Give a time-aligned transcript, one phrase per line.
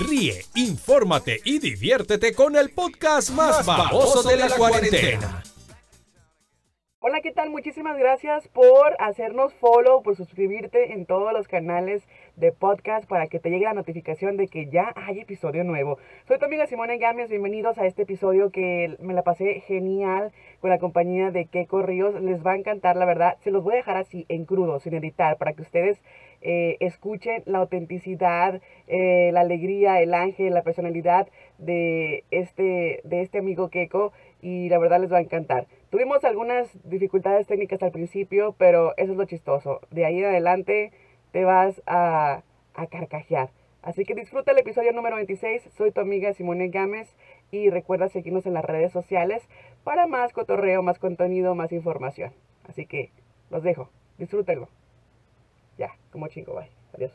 [0.00, 5.42] Ríe, infórmate y diviértete con el podcast más baboso de la cuarentena.
[6.98, 7.50] Hola, ¿qué tal?
[7.50, 13.38] Muchísimas gracias por hacernos follow, por suscribirte en todos los canales de podcast para que
[13.38, 15.98] te llegue la notificación de que ya hay episodio nuevo.
[16.26, 20.70] Soy tu amiga Simone Gámez, bienvenidos a este episodio que me la pasé genial con
[20.70, 22.20] la compañía de Keiko Ríos.
[22.22, 23.36] Les va a encantar, la verdad.
[23.44, 26.00] Se los voy a dejar así, en crudo, sin editar, para que ustedes
[26.46, 31.26] eh, escuchen la autenticidad, eh, la alegría, el ángel, la personalidad
[31.56, 34.12] de este, de este amigo Keiko
[34.42, 35.66] y la verdad les va a encantar.
[35.88, 39.80] Tuvimos algunas dificultades técnicas al principio, pero eso es lo chistoso.
[39.90, 40.92] De ahí en adelante
[41.32, 42.42] te vas a,
[42.74, 43.48] a carcajear.
[43.80, 45.70] Así que disfruta el episodio número 26.
[45.74, 47.16] Soy tu amiga Simone Gámez
[47.52, 49.48] y recuerda seguirnos en las redes sociales
[49.82, 52.32] para más cotorreo, más contenido, más información.
[52.68, 53.10] Así que
[53.50, 53.88] los dejo.
[54.18, 54.68] Disfrútenlo.
[55.76, 56.70] Ya, como chingo, bye.
[56.92, 57.12] Adiós.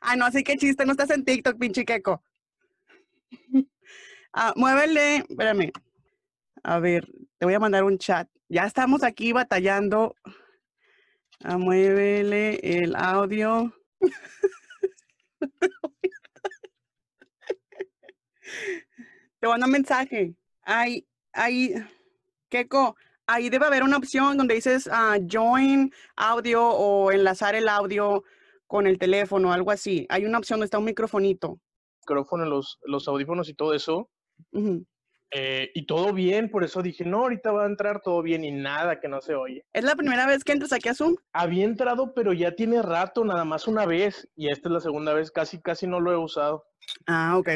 [0.00, 2.22] Ay, no, así que chiste, no estás en TikTok, pinche queco.
[4.36, 5.70] Ah, muévele, espérame.
[6.64, 7.06] A ver,
[7.38, 8.28] te voy a mandar un chat.
[8.48, 10.16] Ya estamos aquí batallando.
[11.44, 13.72] Ah, el audio.
[19.38, 20.34] te mando un mensaje.
[20.62, 21.74] Ahí, ahí,
[22.48, 22.96] Keiko,
[23.26, 28.24] ahí debe haber una opción donde dices ah, join audio o enlazar el audio
[28.66, 30.06] con el teléfono, algo así.
[30.08, 31.60] Hay una opción donde está un microfonito.
[32.02, 34.10] Micrófono, los, los audífonos y todo eso.
[35.36, 38.52] Eh, y todo bien, por eso dije, no, ahorita va a entrar todo bien y
[38.52, 39.64] nada que no se oye.
[39.72, 41.16] ¿Es la primera vez que entras aquí a Zoom?
[41.32, 45.12] Había entrado, pero ya tiene rato, nada más una vez, y esta es la segunda
[45.12, 46.64] vez, casi, casi no lo he usado.
[47.06, 47.48] Ah, ok.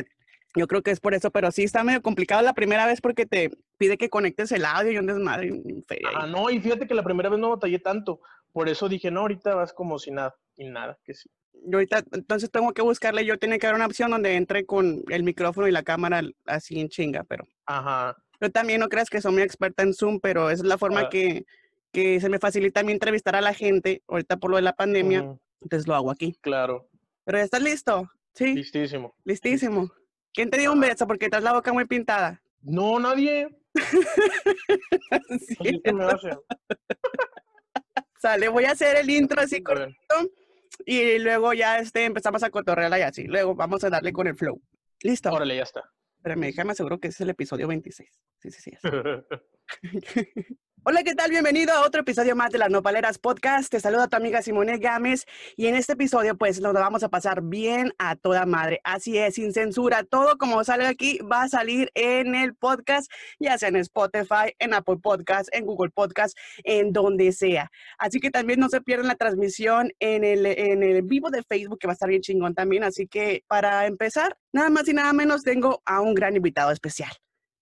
[0.57, 3.27] Yo creo que es por eso, pero sí está medio complicado la primera vez porque
[3.27, 5.53] te pide que conectes el audio y un desmadre.
[5.53, 5.85] un.
[6.15, 8.21] Ah, no, y fíjate que la primera vez no batallé tanto,
[8.53, 11.29] por eso dije, no, ahorita vas como si nada, y nada, que sí.
[11.65, 15.03] Yo ahorita, entonces tengo que buscarle, yo tiene que haber una opción donde entre con
[15.11, 19.21] el micrófono y la cámara así en chinga, pero Ajá, yo también no creas que
[19.21, 21.09] soy muy experta en Zoom, pero esa es la forma Ah.
[21.11, 21.45] que,
[21.93, 24.75] que se me facilita a mí entrevistar a la gente ahorita por lo de la
[24.77, 26.39] pandemia, entonces lo hago aquí.
[26.41, 26.89] claro,
[27.25, 29.15] Pero ya estás listo, sí, listísimo.
[29.25, 29.91] listísimo.
[30.33, 31.07] ¿Quién te dio un beso?
[31.07, 32.43] Porque traes la boca muy pintada.
[32.63, 33.49] No, nadie.
[35.39, 36.31] Sí, Así me hace.
[38.21, 40.17] Sale, voy a hacer el intro así cortito
[40.85, 43.25] y luego ya este, empezamos a cotorrearla y así.
[43.25, 44.61] Luego vamos a darle con el flow.
[45.03, 45.31] ¿Listo?
[45.33, 45.85] Órale, ya está.
[46.17, 48.11] Espérame, déjame aseguro que ese es el episodio 26.
[48.41, 48.73] Sí, sí, sí.
[50.91, 51.31] Hola, ¿qué tal?
[51.31, 53.71] Bienvenido a otro episodio más de las Nopaleras Podcast.
[53.71, 57.43] Te saluda tu amiga Simone Gámez y en este episodio pues nos vamos a pasar
[57.43, 58.81] bien a toda madre.
[58.85, 60.03] Así es, sin censura.
[60.05, 64.73] Todo como sale aquí va a salir en el podcast, ya sea en Spotify, en
[64.73, 66.35] Apple Podcast, en Google Podcast,
[66.65, 67.71] en donde sea.
[67.99, 71.81] Así que también no se pierdan la transmisión en el, en el vivo de Facebook
[71.81, 72.83] que va a estar bien chingón también.
[72.83, 77.11] Así que para empezar, nada más y nada menos tengo a un gran invitado especial.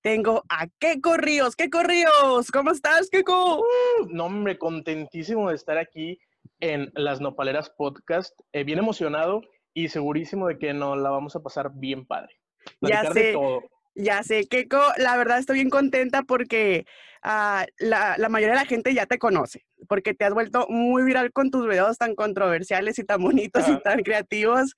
[0.07, 1.57] Tengo a Keiko Ríos.
[1.57, 3.67] Keiko Ríos, ¿cómo estás, Keiko?
[4.09, 6.21] No, hombre, contentísimo de estar aquí
[6.61, 8.33] en Las Nopaleras Podcast.
[8.53, 9.43] eh, bien emocionado
[9.75, 12.37] y segurísimo de que nos la vamos a pasar bien padre.
[12.83, 13.33] Ya Platicar de sé.
[13.33, 13.63] todo.
[13.97, 16.87] Ya sé, Keiko, la verdad estoy bien contenta porque
[17.25, 21.03] ah, la, la mayoría de la gente ya te conoce, porque te has vuelto muy
[21.03, 23.81] viral con tus videos tan controversiales y tan bonitos y Ah.
[23.83, 24.77] tan creativos.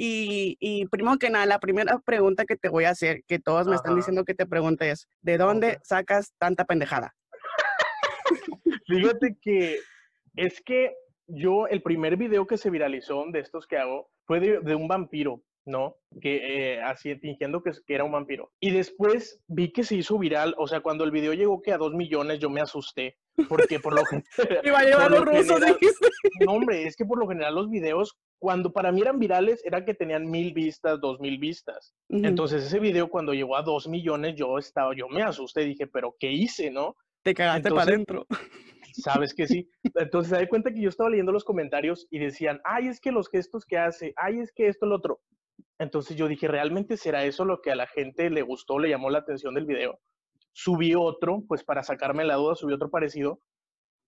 [0.00, 3.66] Y, y primero que nada, la primera pregunta que te voy a hacer, que todos
[3.66, 7.16] me están diciendo que te pregunte es, ¿de dónde sacas tanta pendejada?
[8.86, 9.80] Fíjate que
[10.36, 10.94] es que
[11.26, 14.86] yo, el primer video que se viralizó de estos que hago fue de, de un
[14.86, 15.96] vampiro, ¿no?
[16.22, 18.52] Que eh, así fingiendo que, que era un vampiro.
[18.60, 21.76] Y después vi que se hizo viral, o sea, cuando el video llegó que a
[21.76, 23.16] dos millones yo me asusté,
[23.48, 24.02] porque por lo
[24.36, 24.64] general...
[24.64, 25.78] Iba a llevar los lo rusos, general-.
[26.46, 29.84] No, hombre, es que por lo general los videos, cuando para mí eran virales, era
[29.84, 31.94] que tenían mil vistas, dos mil vistas.
[32.08, 36.14] Entonces ese video cuando llegó a dos millones, yo estaba, yo me asusté, dije, pero
[36.18, 36.96] ¿qué hice, no?
[37.22, 38.26] Te cagaste para adentro.
[38.92, 39.68] Sabes que sí.
[39.94, 43.12] Entonces me di cuenta que yo estaba leyendo los comentarios y decían, ay, es que
[43.12, 45.20] los gestos que hace, ay, es que esto, lo otro.
[45.78, 49.10] Entonces yo dije, ¿realmente será eso lo que a la gente le gustó, le llamó
[49.10, 50.00] la atención del video?
[50.52, 53.40] Subí otro, pues para sacarme la duda, subí otro parecido.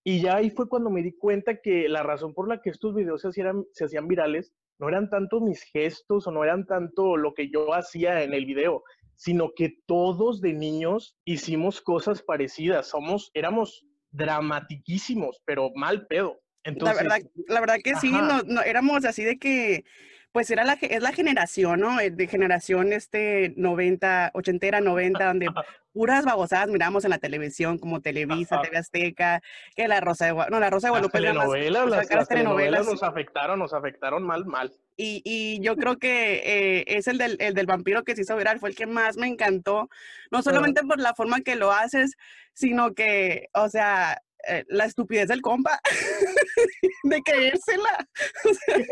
[0.03, 2.95] Y ya ahí fue cuando me di cuenta que la razón por la que estos
[2.95, 7.15] videos se hacían, se hacían virales no eran tanto mis gestos o no eran tanto
[7.15, 8.83] lo que yo hacía en el video,
[9.15, 12.89] sino que todos de niños hicimos cosas parecidas.
[12.89, 16.41] Somos, éramos dramatiquísimos, pero mal pedo.
[16.63, 19.85] Entonces, la verdad, la verdad que sí, no, éramos así de que
[20.31, 21.99] pues era la, es la generación, ¿no?
[21.99, 25.47] Eh, de generación este 90, ochentera, 90, donde
[25.93, 29.41] puras babosadas miramos en la televisión, como Televisa, TV Azteca,
[29.75, 31.19] que la Rosa de Guadalupe, no, la Rosa de Guadalupe.
[31.19, 34.71] Las telenovelas, las, telenovelas nos afectaron, nos afectaron mal, mal.
[34.95, 38.37] Y, y yo creo que eh, es el del, el del vampiro que se hizo
[38.37, 39.89] viral, fue el que más me encantó,
[40.31, 42.15] no solamente por la forma que lo haces,
[42.53, 45.79] sino que, o sea, eh, la estupidez del compa
[47.03, 48.07] de creérsela.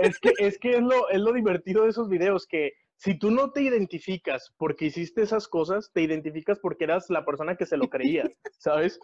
[0.02, 3.32] es que, es, que es, lo, es lo divertido de esos videos, que si tú
[3.32, 7.78] no te identificas porque hiciste esas cosas, te identificas porque eras la persona que se
[7.78, 8.24] lo creía,
[8.60, 9.00] ¿sabes?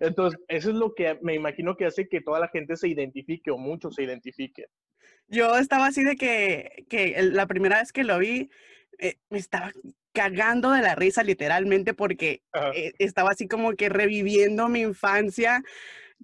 [0.00, 3.50] Entonces, eso es lo que me imagino que hace que toda la gente se identifique
[3.50, 4.66] o muchos se identifiquen.
[5.28, 8.50] Yo estaba así de que, que la primera vez que lo vi,
[8.98, 9.72] eh, me estaba
[10.12, 12.42] cagando de la risa literalmente porque
[12.74, 15.62] eh, estaba así como que reviviendo mi infancia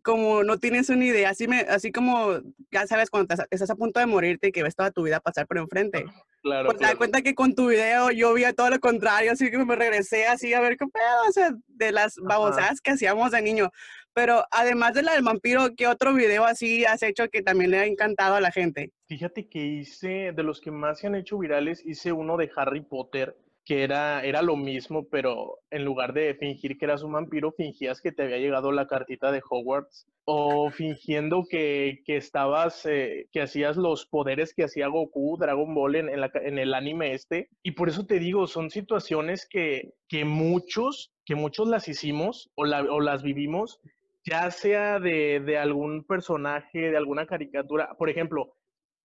[0.02, 2.40] como no tienes una idea, así, me, así como
[2.70, 5.46] ya sabes cuando estás a punto de morirte y que ves toda tu vida pasar
[5.46, 6.04] por enfrente.
[6.42, 6.66] Claro.
[6.66, 9.58] Pues te das cuenta que con tu video yo vi todo lo contrario, así que
[9.58, 13.42] me regresé así a ver qué pedo, o sea, de las babosadas que hacíamos de
[13.42, 13.70] niño.
[14.14, 17.78] Pero además de la del vampiro, ¿qué otro video así has hecho que también le
[17.78, 18.92] ha encantado a la gente?
[19.06, 22.82] Fíjate que hice, de los que más se han hecho virales, hice uno de Harry
[22.82, 27.52] Potter que era, era lo mismo, pero en lugar de fingir que eras un vampiro,
[27.52, 33.28] fingías que te había llegado la cartita de Hogwarts o fingiendo que, que estabas, eh,
[33.32, 37.48] que hacías los poderes que hacía Goku, Dragon Ball en, en, el anime este.
[37.62, 42.64] Y por eso te digo, son situaciones que, que muchos, que muchos las hicimos o,
[42.64, 43.80] la, o las vivimos,
[44.24, 47.94] ya sea de, de algún personaje, de alguna caricatura.
[47.96, 48.54] Por ejemplo,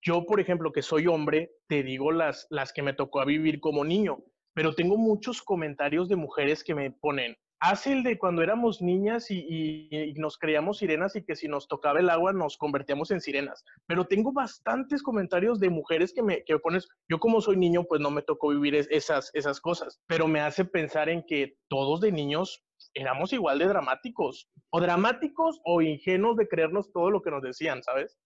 [0.02, 3.60] yo, por ejemplo, que soy hombre, te digo las, las que me tocó a vivir
[3.60, 4.24] como niño
[4.58, 9.30] pero tengo muchos comentarios de mujeres que me ponen, hace el de cuando éramos niñas
[9.30, 13.64] y, nos creíamos sirenas y que si nos tocaba el agua nos convertíamos en sirenas.
[13.86, 18.02] Pero tengo bastantes comentarios de mujeres que me que pones, yo como soy niño, pues
[18.02, 22.12] no me tocó vivir esas, esas cosas, pero me hace pensar en que todos de
[22.12, 22.64] niños
[22.96, 27.84] éramos igual de dramáticos, o dramáticos o ingenuos de creernos todo lo que nos decían,
[27.84, 28.18] ¿sabes?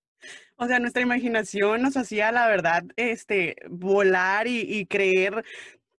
[0.55, 5.43] O sea, nuestra imaginación nos hacía, la verdad, este, volar y, y creer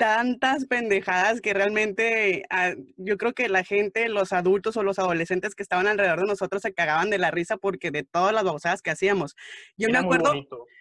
[0.03, 5.55] tantas pendejadas que realmente ah, yo creo que la gente, los adultos o los adolescentes
[5.55, 8.83] que estaban alrededor de nosotros se cagaban de la risa porque de todas las babosadas
[8.83, 9.37] que hacíamos.
[9.77, 10.33] Yo me acuerdo,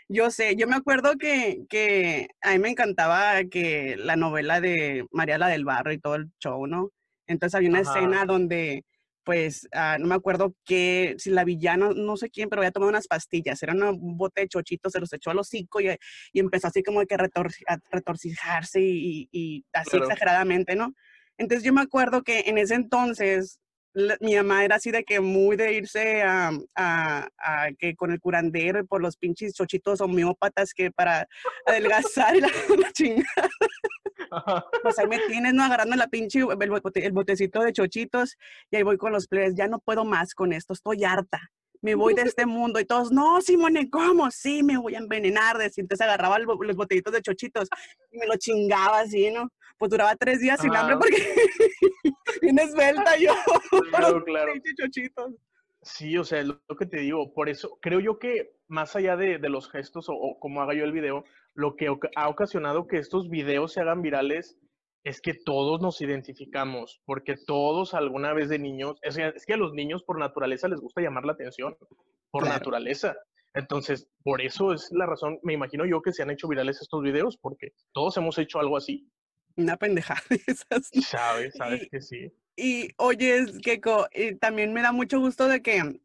[0.09, 5.05] yo sé, yo me acuerdo que, que a mí me encantaba que la novela de
[5.11, 6.89] María la del Barro y todo el show, ¿no?
[7.27, 8.85] Entonces había una escena donde
[9.23, 12.89] pues ah, no me acuerdo qué, si la villana, no sé quién, pero había tomado
[12.89, 15.89] unas pastillas, era un bote de chochitos, se los echó a los cinco y,
[16.33, 20.93] y empezó así como que a, retorcijarse y, así exageradamente, ¿no?
[21.37, 23.59] Entonces yo me acuerdo que en ese entonces
[24.21, 28.85] mi mamá era así de que muy de irse a, a, que con el curandero
[28.85, 31.27] por los pinches chochitos homeópatas que para
[31.65, 32.47] adelgazar y la,
[32.79, 33.49] la chingada.
[34.83, 35.63] Pues ahí me tienes, ¿no?
[35.63, 38.37] Agarrando la pinche, el, botecito de chochitos
[38.69, 39.55] y ahí voy con los plebes.
[39.55, 41.39] Ya no puedo más con esto, estoy harta.
[41.81, 44.29] Me voy de este mundo y todos, no, Simone, ¿cómo?
[44.29, 45.57] Sí, me voy a envenenar.
[45.61, 47.69] Entonces agarraba los botellitos de chochitos
[48.11, 49.51] y me lo chingaba así, ¿no?
[49.79, 51.17] Pues duraba tres días sin hambre porque
[52.41, 53.33] viene esbelta yo.
[53.89, 54.53] Claro, claro.
[54.77, 55.33] Chochitos.
[55.83, 59.39] Sí, o sea, lo, que te digo, por eso creo yo que más allá de,
[59.49, 63.73] los gestos o, como haga yo el video, lo que ha ocasionado que estos videos
[63.73, 64.57] se hagan virales
[65.03, 69.73] es que todos nos identificamos, porque todos alguna vez de niños, es, que a los
[69.73, 71.75] niños por naturaleza les gusta llamar la atención,
[72.29, 73.15] por naturaleza.
[73.53, 77.01] Entonces, por eso es la razón, me imagino yo que se han hecho virales estos
[77.01, 79.09] videos, porque todos hemos hecho algo así.
[79.57, 80.21] Una pendejada.
[81.01, 82.31] Sabes, sabes que sí.
[82.55, 84.07] Y oye, Keko,
[84.39, 85.99] también me da mucho gusto de que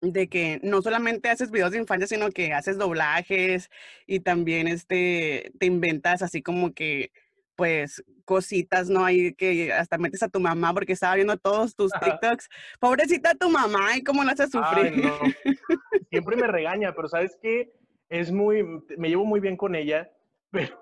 [0.00, 3.70] de que no solamente haces videos de infancia, sino que haces doblajes
[4.06, 7.12] y también este, te inventas así como que,
[7.56, 9.04] pues, cositas, ¿no?
[9.04, 12.48] Hay que hasta metes a tu mamá porque estaba viendo todos tus TikToks.
[12.78, 14.92] Pobrecita tu mamá, ¿y cómo la haces sufrir?
[16.10, 17.72] Siempre me regaña, pero ¿sabes qué?
[18.08, 18.64] Es muy,
[18.96, 20.10] me llevo muy bien con ella,
[20.50, 20.80] pero,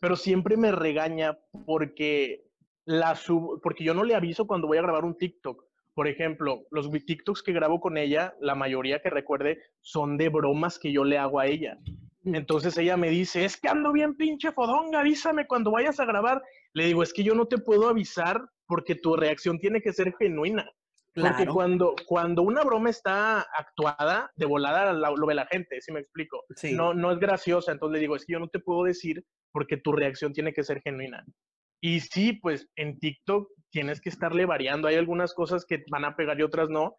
[0.00, 2.44] pero siempre me regaña porque
[2.84, 5.63] la sub, porque yo no le aviso cuando voy a grabar un TikTok
[5.94, 10.78] por ejemplo, los TikToks que grabo con ella, la mayoría que recuerde, son de bromas
[10.78, 11.78] que yo le hago a ella.
[12.24, 16.42] Entonces ella me dice, es que ando bien pinche fodonga, avísame cuando vayas a grabar.
[16.72, 20.14] Le digo, es que yo no te puedo avisar porque tu reacción tiene que ser
[20.18, 20.68] genuina.
[21.14, 26.00] Porque cuando, cuando una broma está actuada, de volada lo, ve la gente, si me
[26.00, 26.42] explico.
[26.72, 29.76] No, no es graciosa, entonces le digo, es que yo no te puedo decir porque
[29.76, 31.24] tu reacción tiene que ser genuina.
[31.80, 34.86] Y sí, pues en TikTok tienes que estarle variando.
[34.86, 36.94] Hay algunas cosas que van a pegar y otras no,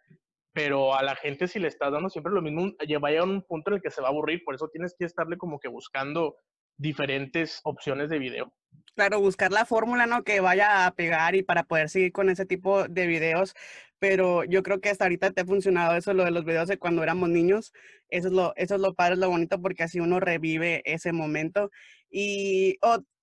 [0.51, 3.71] pero a la gente si le estás dando siempre lo mismo, va a un punto
[3.71, 6.35] en el que se va a aburrir, por eso tienes que estarle como que buscando
[6.77, 8.53] diferentes opciones de video.
[8.93, 10.25] Claro, buscar la fórmula, ¿no?
[10.25, 13.55] Que vaya a pegar y para poder seguir con ese tipo de videos.
[13.97, 16.77] Pero yo creo que hasta ahorita te ha funcionado eso, lo de los videos de
[16.77, 17.71] cuando éramos niños.
[18.09, 21.13] Eso es lo, eso es lo padre, es lo bonito, porque así uno revive ese
[21.13, 21.71] momento.
[22.09, 22.77] Y,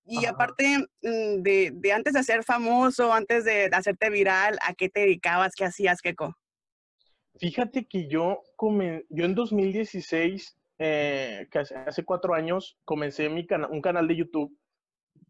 [0.05, 4.89] y aparte mm, de, de, antes de ser famoso, antes de hacerte viral, ¿a qué
[4.89, 5.55] te dedicabas?
[5.55, 6.35] ¿Qué hacías, Keiko?
[7.39, 8.41] Fíjate que yo,
[9.09, 14.57] yo en 2016 eh, que hace, cuatro años comencé mi un canal de YouTube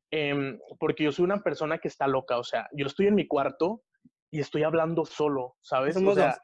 [0.09, 3.27] em, porque yo soy una persona que está loca, o sea, yo estoy en mi
[3.27, 3.83] cuarto
[4.31, 5.95] y estoy hablando solo, ¿sabes?
[5.97, 6.37] o sea,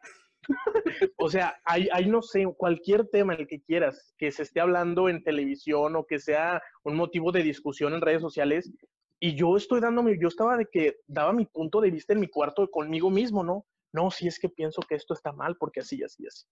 [1.18, 5.10] o sea hay, hay, no sé, cualquier tema el que quieras, que se esté hablando
[5.10, 8.72] en televisión o que sea un motivo de discusión en redes sociales,
[9.20, 12.28] y yo estoy dándome, yo estaba de que daba mi punto de vista en mi
[12.28, 13.66] cuarto conmigo mismo, ¿no?
[13.92, 16.46] No, si es que pienso que esto está mal porque así, así, así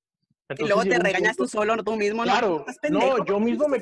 [0.58, 2.24] y luego te regañas tú solo, tú mismo.
[2.24, 3.82] Claro, no, yo mismo me,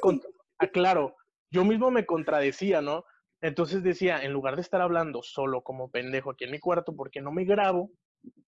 [0.59, 1.15] ah, claro,
[1.51, 3.05] yo mismo me contradecía, ¿no?
[3.41, 7.21] Entonces decía, en lugar de estar hablando solo como pendejo aquí en mi cuarto, porque
[7.21, 7.91] no me grabo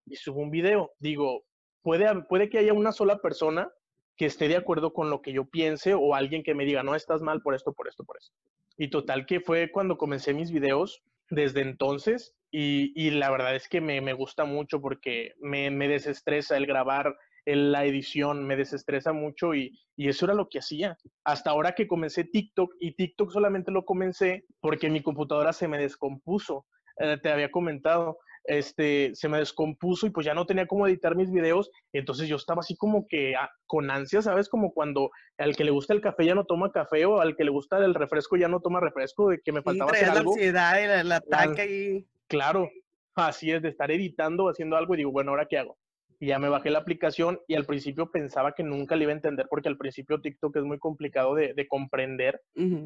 [0.06, 0.92] y subo un video?
[1.00, 1.44] Digo,
[1.88, 3.72] puede, puede que haya una sola persona
[4.18, 6.96] que esté de acuerdo con lo que yo piense o alguien que me diga, no,
[6.96, 8.36] estás mal por esto, por esto, por esto.
[8.78, 13.70] Y total que fue cuando comencé mis videos desde entonces y, y la verdad es
[13.70, 17.16] que me, me gusta mucho porque me, me desestresa el grabar
[17.56, 20.98] la edición me desestresa mucho y, eso era lo que hacía.
[21.24, 25.78] Hasta ahora que comencé TikTok y TikTok solamente lo comencé porque mi computadora se me
[25.78, 26.66] descompuso.
[27.00, 31.16] Eh, te había comentado, este, se me descompuso y pues ya no tenía cómo editar
[31.16, 31.70] mis videos.
[31.94, 34.50] Entonces yo estaba así como que ah, con ansia, ¿sabes?
[34.50, 37.44] Como cuando al que le gusta el café ya no toma café o al que
[37.44, 40.32] le gusta el refresco ya no toma refresco, de que me faltaba hacer algo.
[40.32, 42.08] La ansiedad y el, ataque y...
[42.28, 42.70] Claro,
[43.16, 45.78] así es, de estar editando, haciendo algo y digo, bueno, ¿ahora qué hago?
[46.20, 49.16] y ya me bajé la aplicación y al principio pensaba que nunca le iba a
[49.16, 52.42] entender porque al principio TikTok es muy complicado de, de comprender,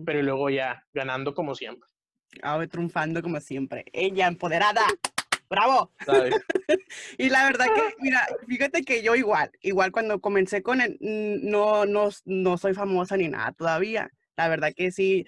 [0.05, 1.87] pero luego ya ganando como siempre.
[2.41, 3.85] Ah, triunfando como siempre.
[3.93, 4.81] Ella empoderada.
[5.51, 5.91] ¡Bravo!
[7.17, 11.85] y la verdad que, mira, fíjate que yo igual, igual cuando comencé con el, no,
[11.85, 14.09] no, no soy famosa ni nada todavía.
[14.37, 15.25] La verdad que sí,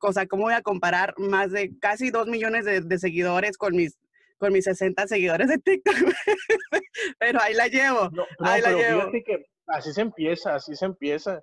[0.00, 3.74] o sea, ¿cómo voy a comparar más de casi dos millones de, de seguidores con
[3.74, 3.98] mis
[4.38, 5.96] con mis 60 seguidores de TikTok.
[7.18, 8.08] pero ahí la llevo.
[8.38, 9.10] ahí la llevo.
[9.10, 11.42] Que así se empieza, así se empieza.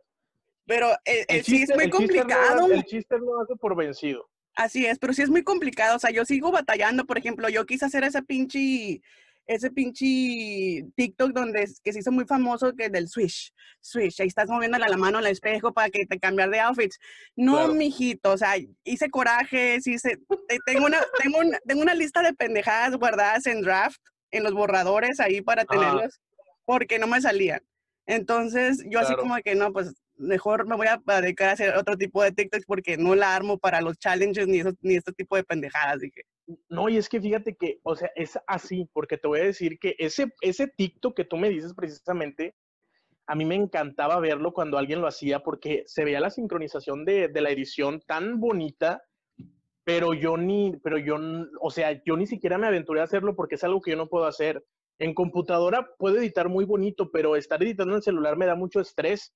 [0.65, 2.71] Pero eh, el, sí es muy complicado.
[2.71, 4.27] el chiste no hace por vencido.
[4.55, 5.97] Así es, pero sí es muy complicado.
[5.97, 7.05] O sea, yo sigo batallando.
[7.05, 9.01] Por ejemplo, yo quise hacer ese pinche
[9.47, 14.49] ese pinche TikTok donde que se hizo muy famoso que del swish, swish, ahí estás
[14.49, 16.97] moviendo la mano al espejo para que te cambiar de outfits.
[17.35, 20.19] No, mijito, o sea, hice corajes, hice,
[20.65, 25.41] tengo una, tengo, tengo una lista de pendejadas guardadas en draft, en los borradores ahí
[25.41, 26.19] para tenerlos,
[26.65, 27.61] porque no me salían.
[28.07, 31.97] Entonces, yo así como que no, pues mejor me voy a dedicar a hacer otro
[31.97, 35.43] tipo de TikToks porque no la armo para los challenges ni, ni este tipo de
[35.43, 36.21] pendejadas, dije.
[36.69, 39.79] No, y es que fíjate que, o sea, es así, porque te voy a decir
[39.79, 42.55] que ese, ese TikTok que tú me dices precisamente,
[43.27, 47.27] a mí me encantaba verlo cuando alguien lo hacía porque se veía la sincronización de,
[47.27, 49.01] de la edición tan bonita,
[49.83, 51.17] pero yo ni, pero yo,
[51.61, 54.09] o sea, yo ni siquiera me aventuré a hacerlo porque es algo que yo no
[54.09, 54.63] puedo hacer.
[54.97, 58.79] En computadora puedo editar muy bonito, pero estar editando en el celular me da mucho
[58.79, 59.33] estrés.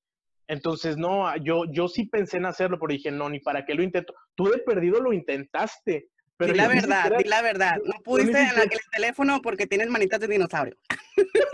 [0.50, 3.84] Entonces, no, yo, yo sí pensé en hacerlo, pero dije, no, ni para qué lo
[3.84, 4.16] intento.
[4.34, 7.78] Tú de perdido lo intentaste, pero la verdad, di la verdad.
[7.86, 10.76] No pudiste en el teléfono porque tienes manitas de dinosaurio.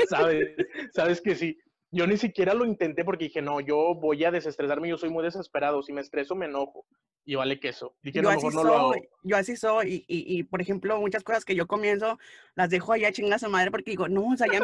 [0.10, 0.48] Sabes,
[0.94, 1.58] sabes que sí.
[1.96, 5.24] Yo ni siquiera lo intenté porque dije, no, yo voy a desestresarme, yo soy muy
[5.24, 5.82] desesperado.
[5.82, 6.86] Si me estreso, me enojo.
[7.24, 7.96] Y vale queso.
[8.04, 8.94] Dije, yo así no soy, lo hago.
[9.24, 10.04] Yo así soy.
[10.06, 12.20] Y, y, por ejemplo, muchas cosas que yo comienzo,
[12.56, 14.60] las dejo allá chingas a madre porque digo, no, o sea, ya,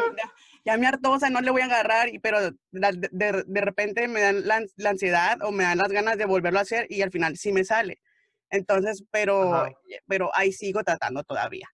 [0.66, 2.10] ya, me hartó, o sea, no le voy a agarrar.
[2.10, 5.88] Y, pero de, de, de repente me dan la, la, ansiedad o me dan las
[5.88, 8.02] ganas de volverlo a hacer y al final sí me sale.
[8.50, 9.66] Entonces, pero,
[10.06, 11.66] pero ahí sigo tratando todavía.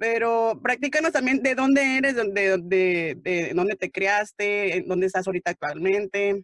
[0.00, 5.50] Pero practícanos también de dónde eres, de, de, de, dónde te criaste, dónde estás ahorita
[5.50, 6.42] actualmente.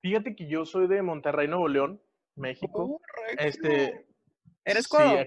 [0.00, 2.00] Fíjate que yo soy de Monterrey, Nuevo León,
[2.34, 2.98] México.
[3.36, 4.06] Este,
[4.64, 5.18] ¿Eres codo?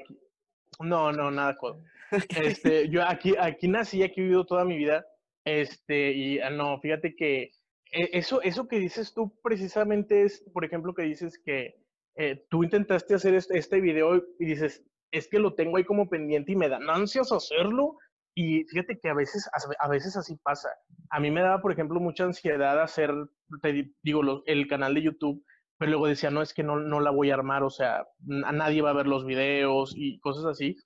[0.79, 1.83] no, no, nada codo.
[2.35, 5.05] Este, yo aquí, aquí nací, aquí he vivido toda mi vida.
[5.45, 7.51] Este, y ah, no, fíjate que
[7.91, 11.79] eh, eso, eso que dices tú precisamente es, por ejemplo, que dices que
[12.15, 16.09] eh, tú intentaste hacer este, este, video y dices, es que lo tengo ahí como
[16.09, 17.97] pendiente y me dan ansias hacerlo.
[18.33, 19.49] Y fíjate que a veces,
[19.79, 20.69] a veces así pasa.
[21.09, 23.13] A mí me daba, por ejemplo, mucha ansiedad hacer,
[23.61, 25.45] te digo, el canal de YouTube,
[25.77, 28.05] pero luego decía, no, es que no, no la voy a armar, o sea,
[28.45, 30.77] a nadie va a ver los videos y cosas así,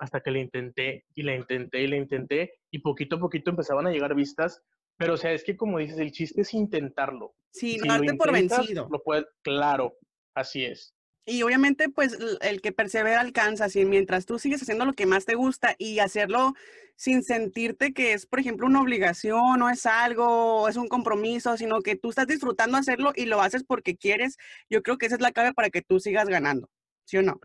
[0.00, 3.86] hasta que le intenté y le intenté y le intenté, y poquito a poquito empezaban
[3.86, 4.64] a llegar vistas,
[4.96, 7.34] Pero, o sea, es que como dices, el chiste es intentarlo.
[7.50, 8.88] Sí, Si darte por vencido.
[8.90, 9.96] Lo puedes, claro,
[10.34, 10.94] así es.
[11.30, 15.26] Y obviamente, pues el que persevera alcanza, así mientras tú sigues haciendo lo que más
[15.26, 16.54] te gusta y hacerlo
[16.96, 21.58] sin sentirte que es, por ejemplo, una obligación, o es algo, o es un compromiso,
[21.58, 24.38] sino que tú estás disfrutando hacerlo y lo haces porque quieres,
[24.70, 26.70] yo creo que esa es la clave para que tú sigas ganando,
[27.04, 27.38] ¿sí o no?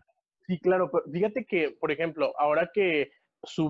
[0.46, 3.10] Sí, claro, pero fíjate que, por ejemplo, ahora que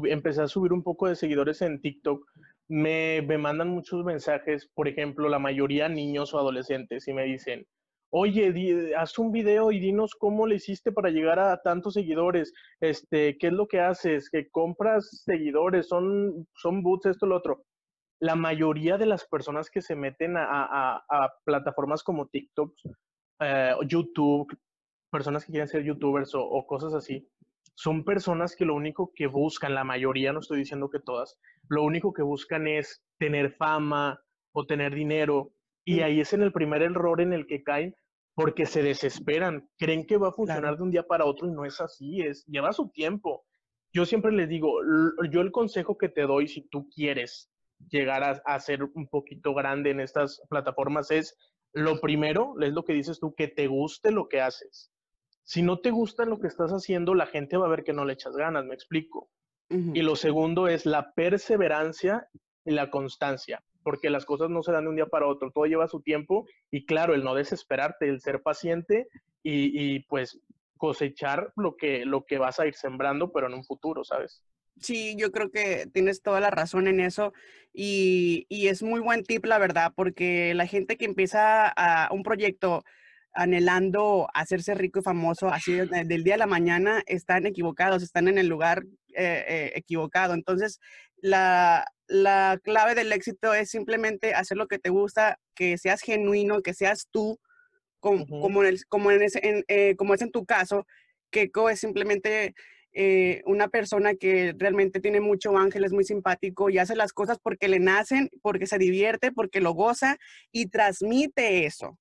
[0.04, 2.24] empecé a subir un poco de seguidores en TikTok,
[2.68, 7.66] me, me mandan muchos mensajes, por ejemplo, la mayoría niños o adolescentes, y me dicen,
[8.16, 12.52] oye, di- haz un video y dinos cómo le hiciste para llegar a tantos seguidores,
[12.80, 17.64] este, qué es lo que haces, que compras seguidores, son, son boots, esto, lo otro.
[18.20, 22.72] La mayoría de las personas que se meten a, a- a plataformas como TikTok,
[23.40, 24.46] eh, YouTube,
[25.10, 27.28] personas que quieren ser youtubers o, o cosas así,
[27.76, 31.82] son personas que lo único que buscan, la mayoría, no estoy diciendo que todas, lo
[31.82, 34.20] único que buscan es tener fama
[34.52, 35.52] o tener dinero.
[35.84, 37.94] Y ahí es en el primer error en el que caen
[38.34, 40.76] porque se desesperan, creen que va a funcionar Claro.
[40.76, 43.44] de un día para otro y no es así, es lleva su tiempo.
[43.92, 44.72] Yo siempre les digo,
[45.30, 47.50] yo el consejo que te doy si tú quieres
[47.90, 51.36] llegar a, a ser un poquito grande en estas plataformas es,
[51.72, 54.90] lo primero, es lo que dices tú, que te guste lo que haces.
[55.42, 58.04] Si no te gusta lo que estás haciendo, la gente va a ver que no
[58.04, 59.28] le echas ganas, me explico.
[59.68, 62.28] Y lo segundo es la perseverancia
[62.64, 65.66] y la constancia, porque las cosas no se dan de un día para otro, todo
[65.66, 69.06] lleva su tiempo y claro, el no desesperarte, el ser paciente
[69.42, 70.40] y, y, pues
[70.76, 74.42] cosechar lo que, lo que vas a ir sembrando, pero en un futuro, ¿sabes?
[74.80, 77.32] Sí, yo creo que tienes toda la razón en eso
[77.72, 82.22] y, y es muy buen tip, la verdad, porque la gente que empieza a un
[82.24, 82.82] proyecto
[83.32, 88.28] anhelando hacerse rico y famoso así de- del día a la mañana, están equivocados, están
[88.28, 88.84] en el lugar
[89.16, 90.34] eh, eh, equivocado.
[90.34, 90.80] Entonces,
[91.24, 96.60] la, la clave del éxito es simplemente hacer lo que te gusta, que seas genuino,
[96.60, 97.38] que seas tú,
[97.98, 98.40] com- Ujú.
[98.42, 100.86] como, en el- como, en ese, en, eh, como es en tu caso,
[101.30, 102.54] que es simplemente
[102.92, 107.38] eh, una persona que realmente tiene mucho ángel, es muy simpático y hace las cosas
[107.42, 110.18] porque le nacen, porque se divierte, porque lo goza
[110.52, 111.98] y transmite eso.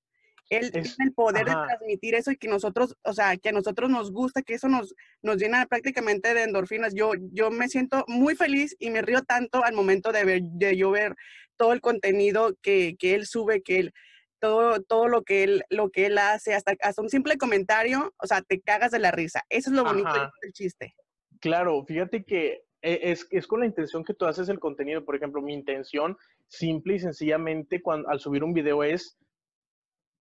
[0.50, 1.60] Él Es- tiene el poder ajá.
[1.62, 4.68] de transmitir eso y que nosotros, o sea, que a nosotros nos gusta, que eso
[4.68, 6.94] nos, nos llena prácticamente de endorfinas.
[6.94, 10.76] Yo, yo me siento muy feliz y me río tanto al momento de, ver, de
[10.76, 11.14] yo ver
[11.56, 13.92] todo el contenido que, que él sube, que él,
[14.40, 18.26] todo, todo lo que él, lo que él hace, hasta, hasta un simple comentario, o
[18.26, 19.42] sea, te cagas de la risa.
[19.48, 20.30] Eso es lo bonito Ajá.
[20.42, 20.94] del chiste.
[21.40, 25.04] Claro, fíjate que e- es, es con la intención que tú haces el contenido.
[25.04, 26.16] Por ejemplo, mi intención
[26.48, 29.16] simple y sencillamente cuando, al subir un video es,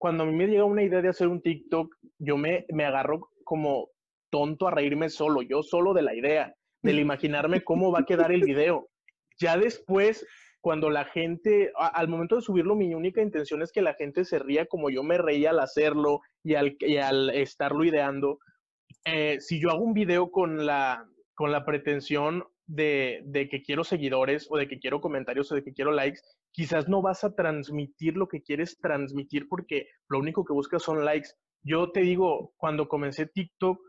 [0.01, 3.29] cuando a mí me llega una idea de hacer un TikTok, yo me, me agarro
[3.43, 3.89] como
[4.31, 8.31] tonto a reírme solo, yo solo de la idea, del imaginarme cómo va a quedar
[8.31, 8.89] el video.
[9.39, 10.25] Ya después,
[10.59, 14.25] cuando la gente, a- al momento de subirlo, mi única intención es que la gente
[14.25, 18.39] se ría como yo me reía al hacerlo y al, y al estarlo ideando.
[19.05, 23.83] Eh, si yo hago un video con la, con la pretensión de, de que quiero
[23.83, 27.35] seguidores o de que quiero comentarios o de que quiero likes, quizás no vas a
[27.35, 31.29] transmitir lo que quieres transmitir porque lo único que buscas son likes.
[31.63, 33.79] Yo te digo, cuando comencé TikTok,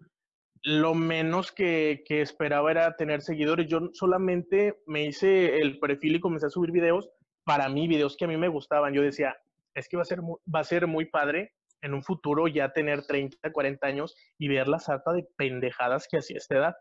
[0.64, 3.66] lo menos que, esperaba era tener seguidores.
[3.66, 7.10] Yo solamente me hice el perfil y comencé a subir videos
[7.44, 8.94] para mí, videos que a mí me gustaban.
[8.94, 9.36] Yo decía,
[9.74, 12.72] es que va a ser, mu- va a ser muy padre en un futuro ya
[12.72, 16.74] tener 30, 40 años y ver la sarta de pendejadas que hacía esta edad.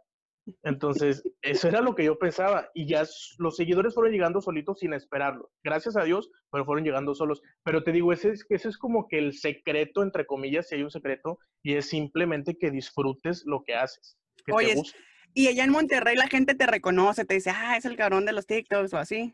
[0.64, 2.70] Entonces, eso era lo que yo pensaba.
[2.74, 3.04] Y ya
[3.38, 5.52] los seguidores fueron llegando solitos sin esperarlo.
[5.64, 7.42] Gracias a Dios, pero fueron llegando solos.
[7.64, 10.84] Pero te digo, ese es, ese es como que el secreto, entre comillas, si hay
[10.84, 14.18] un secreto, y es simplemente que disfrutes lo que haces.
[14.46, 15.00] Que Oye, te es- guste.
[15.34, 18.34] Y allá en Monterrey la gente te reconoce, te dice, ah, es el cabrón de
[18.34, 19.34] los TikToks o así.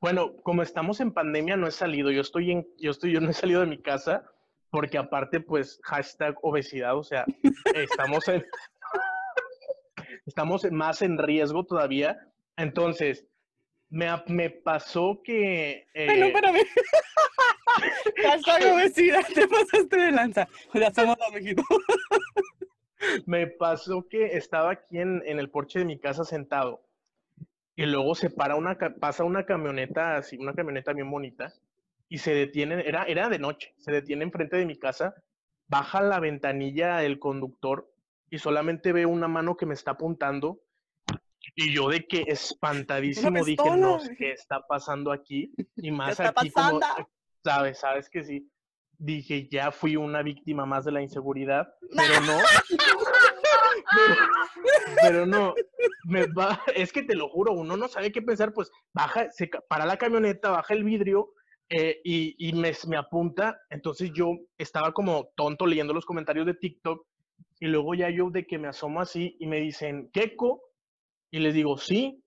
[0.00, 2.12] Bueno, como estamos en pandemia, no he salido.
[2.12, 4.24] Yo estoy en, yo estoy, yo no he salido de mi casa
[4.70, 7.24] porque aparte, pues, hashtag obesidad, o sea,
[7.74, 8.44] estamos en,
[10.26, 12.18] estamos más en riesgo todavía.
[12.56, 13.26] Entonces,
[13.88, 15.86] me, me pasó que...
[15.94, 16.58] eh, Ay, no, espérame.
[18.24, 20.48] Hashtag obesidad, te pasaste de lanza.
[20.74, 21.66] Ya somos los
[23.26, 26.82] me pasó que estaba aquí en, en el porche de mi casa sentado
[27.76, 31.52] y luego se para una, pasa una camioneta así, una camioneta bien bonita
[32.08, 35.14] y se detiene, era, era de noche, se detiene enfrente de mi casa,
[35.68, 37.92] baja la ventanilla el conductor
[38.30, 40.60] y solamente veo una mano que me está apuntando
[41.54, 44.16] y yo de que espantadísimo dije, no, pistola".
[44.18, 45.52] ¿qué está pasando aquí?
[45.76, 46.80] Y más aquí como,
[47.44, 48.50] sabes, sabes que sí.
[48.98, 52.38] Dije, ya fui una víctima más de la inseguridad, pero no.
[55.02, 55.54] pero, no,
[56.04, 59.50] me va, es que te lo juro, uno no sabe qué pensar, pues baja, se
[59.68, 61.34] para la camioneta, baja el vidrio
[61.68, 63.60] eh, y, y me, me, apunta.
[63.70, 67.06] Entonces yo estaba como tonto leyendo los comentarios de TikTok
[67.60, 70.62] y luego ya yo de que me asomo así y me dicen, Keko,
[71.30, 72.22] y les digo, sí.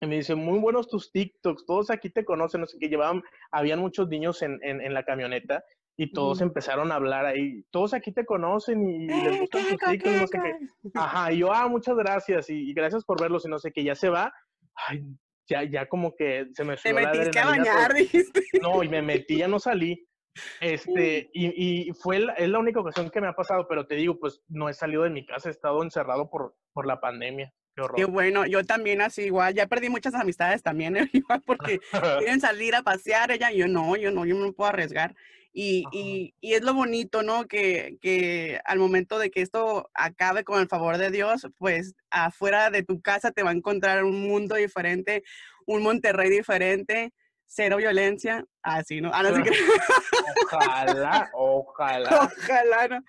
[0.00, 3.22] Y me dicen, muy buenos tus TikToks, todos aquí te conocen, no sé qué, llevaban,
[3.50, 5.64] habían muchos niños en, en, en la camioneta
[5.98, 9.78] y todos empezaron a hablar ahí, todos aquí te conocen y, les eh, gustan tus
[9.78, 10.90] TikToks, no sé qué.
[10.94, 13.94] Ajá, y yo, ah, muchas gracias y, gracias por verlos y no sé qué, ya
[13.94, 14.32] se va.
[14.74, 15.02] Ay,
[15.48, 18.42] ya, ya como que se me subió Te metiste a bañar, dijiste.
[18.60, 20.06] No, y me metí, ya no salí.
[20.60, 23.94] Este, y, y fue la, es la única ocasión que me ha pasado, pero te
[23.94, 27.52] digo, pues no he salido de mi casa, he estado encerrado por, por la pandemia.
[27.94, 31.80] Qué, bueno, yo también así igual, ya perdí muchas amistades también, igual porque
[32.18, 35.14] quieren salir a pasear, ella, yo no, yo no, yo no me puedo arriesgar.
[35.52, 37.46] Y, y, y, es lo bonito, ¿no?
[37.46, 42.68] Que, que, al momento de que esto acabe con el favor de Dios, pues afuera
[42.68, 45.22] de tu casa te va a encontrar un mundo diferente,
[45.64, 47.14] un Monterrey diferente,
[47.46, 49.10] cero violencia, así, ¿no?
[49.12, 49.30] Ah, no
[50.52, 52.08] ojalá, ojalá.
[52.36, 53.04] Ojalá, ¿no?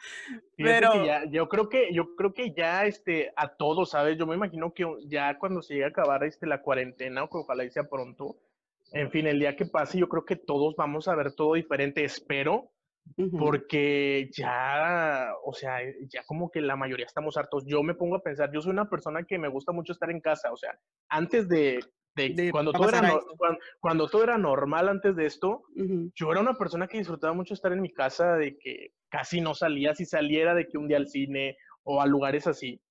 [0.55, 4.17] Pero ya, yo creo que, yo creo que ya, este, a todos, ¿sabes?
[4.17, 7.37] Yo me imagino que ya cuando se llegue a acabar, este, la cuarentena, o que
[7.37, 8.37] ojalá sea pronto,
[8.91, 12.03] en fin, el día que pase, yo creo que todos vamos a ver todo diferente,
[12.03, 12.71] espero,
[13.39, 17.65] porque ya, o sea, ya como que la mayoría estamos hartos.
[17.65, 20.21] Yo me pongo a pensar, yo soy una persona que me gusta mucho estar en
[20.21, 20.77] casa, o sea,
[21.09, 21.79] antes de,
[22.51, 23.19] cuando, todo era,
[23.79, 25.63] cuando, todo era normal antes de esto,
[26.15, 29.53] yo era una persona que disfrutaba mucho estar en mi casa, de que casi no
[29.53, 32.81] salía, si saliera de que un día al cine o a lugares así.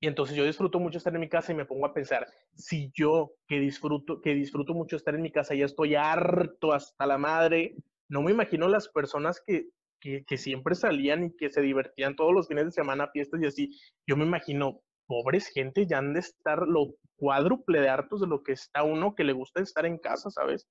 [0.00, 2.90] Y entonces yo disfruto mucho estar en mi casa y me pongo a pensar, si
[2.94, 7.18] yo que disfruto, que disfruto mucho estar en mi casa ya estoy harto hasta la
[7.18, 7.76] madre,
[8.08, 9.68] no me imagino las personas que,
[10.00, 13.46] que, que siempre salían y que se divertían todos los fines de semana, fiestas y
[13.46, 13.70] así.
[14.06, 18.42] Yo me imagino, pobres gente, ya han de estar lo cuádruple de hartos de lo
[18.42, 20.68] que está uno que le gusta estar en casa, ¿sabes?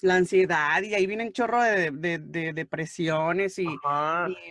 [0.00, 3.66] La ansiedad y ahí viene un chorro de, de, depresiones y,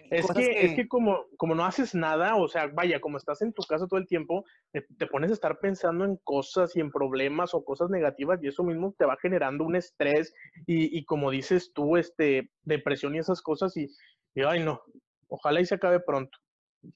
[0.09, 3.53] es, que, es que como, como no haces nada, o sea, vaya, como estás en
[3.53, 7.53] tu casa todo el tiempo, te, pones a estar pensando en cosas y en problemas
[7.53, 10.33] o cosas negativas y eso mismo te va generando un estrés
[10.65, 13.87] y, y como dices tú, este, depresión y esas cosas y,
[14.35, 14.81] y ay no,
[15.29, 16.37] ojalá y se acabe pronto.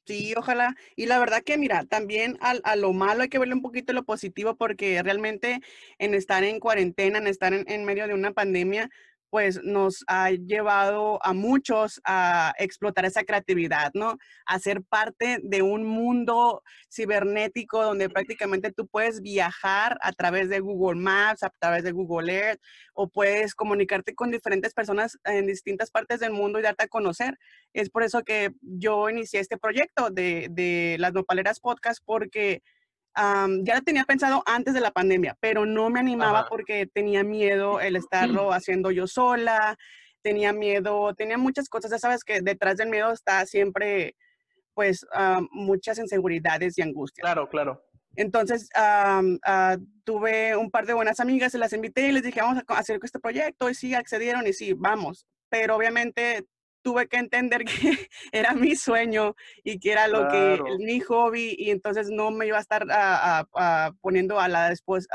[0.05, 0.75] Sí, ojalá.
[0.95, 3.93] Y la verdad que, mira, también a, a, lo malo hay que verle un poquito
[3.93, 5.59] lo positivo porque realmente
[5.97, 8.89] en estar en cuarentena, en estar en, en medio de una pandemia,
[9.31, 14.17] pues nos ha llevado a muchos a explotar esa creatividad, ¿no?
[14.45, 16.61] A ser parte de un mundo
[16.93, 22.33] cibernético donde prácticamente tú puedes viajar a través de Google Maps, a través de Google
[22.33, 22.61] Earth,
[22.93, 27.39] o puedes comunicarte con diferentes personas en distintas partes del mundo y darte a conocer.
[27.71, 32.63] Es por eso que yo inicié este proyecto de, de las Nopaleras Podcast, porque
[33.15, 37.79] ya lo tenía pensado antes de la pandemia, pero no me animaba porque tenía miedo
[37.79, 37.95] el
[38.41, 39.77] estarlo haciendo yo sola,
[40.21, 44.15] tenía miedo, tenía muchas cosas, ya sabes que detrás del miedo está siempre,
[44.73, 45.05] pues,
[45.51, 47.23] muchas inseguridades y angustias.
[47.23, 47.83] Claro, claro.
[48.15, 49.21] Entonces, ah,
[50.03, 52.99] tuve un par de buenas amigas, se las invité y les dije, vamos a hacer
[53.01, 55.25] este proyecto, y sí, accedieron y sí, vamos.
[55.49, 56.45] Pero obviamente
[56.81, 57.71] tuve que entender que
[58.31, 62.57] era mi sueño y que era lo que mi hobby y entonces no me iba
[62.57, 62.85] a estar
[64.01, 65.07] poniendo a la después,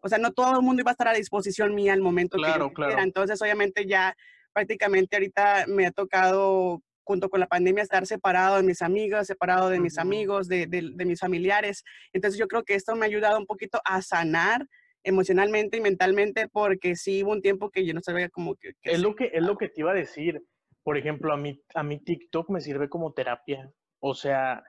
[0.00, 2.58] o sea, no todo el mundo iba a estar a disposición mía al momento que
[2.58, 3.00] yo claro.
[3.00, 4.16] Entonces, obviamente ya
[4.52, 9.68] prácticamente ahorita me ha tocado junto con la pandemia estar separado de mis amigas, separado
[9.68, 11.84] de mis amigos, de, de, mis familiares.
[12.12, 14.66] Entonces yo creo que esto me ha ayudado un poquito a sanar
[15.06, 18.72] emocionalmente y mentalmente, porque sí hubo un tiempo que yo no sabía cómo que...
[18.82, 20.42] es, lo que es lo que te iba a decir.
[20.82, 23.70] Por ejemplo, a mí, a mí TikTok me sirve como terapia.
[24.00, 24.62] O sea,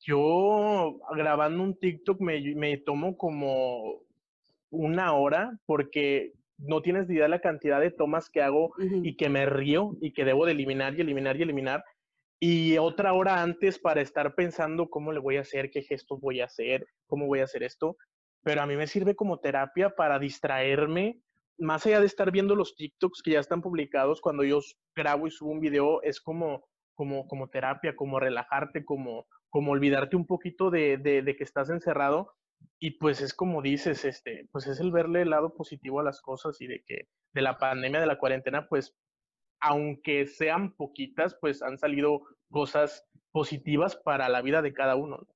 [0.00, 4.02] yo grabando un TikTok me, me tomo como
[4.70, 9.28] una hora porque no tienes idea de la cantidad de tomas que hago y que
[9.28, 11.84] me río y que debo de eliminar y eliminar y eliminar.
[12.40, 16.40] Y otra hora antes para estar pensando cómo le voy a hacer, qué gestos voy
[16.40, 17.96] a hacer, cómo voy a hacer esto
[18.42, 21.20] pero a mí me sirve como terapia para distraerme,
[21.58, 24.60] más allá de estar viendo los TikToks que ya están publicados, cuando yo
[24.94, 30.16] grabo y subo un video, es como, como, como terapia, como relajarte, como, como olvidarte
[30.16, 32.32] un poquito de, de, que estás encerrado.
[32.80, 36.20] Y pues es como dices, este, pues es el verle el lado positivo a las
[36.20, 38.96] cosas y de que de la pandemia, de la cuarentena, pues
[39.60, 45.26] aunque sean poquitas, pues han salido cosas positivas para la vida de cada uno.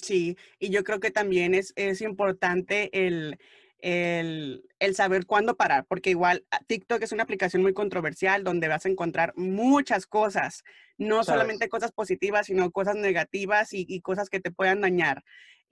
[0.00, 3.38] Sí, y yo creo que también es, es importante el,
[3.78, 8.68] el, el, saber cuándo parar, porque igual ah, TikTok es una aplicación muy controversial donde
[8.68, 10.64] vas a encontrar muchas cosas,
[10.98, 15.24] no solamente cosas positivas, sino cosas negativas y, y, cosas que te puedan dañar.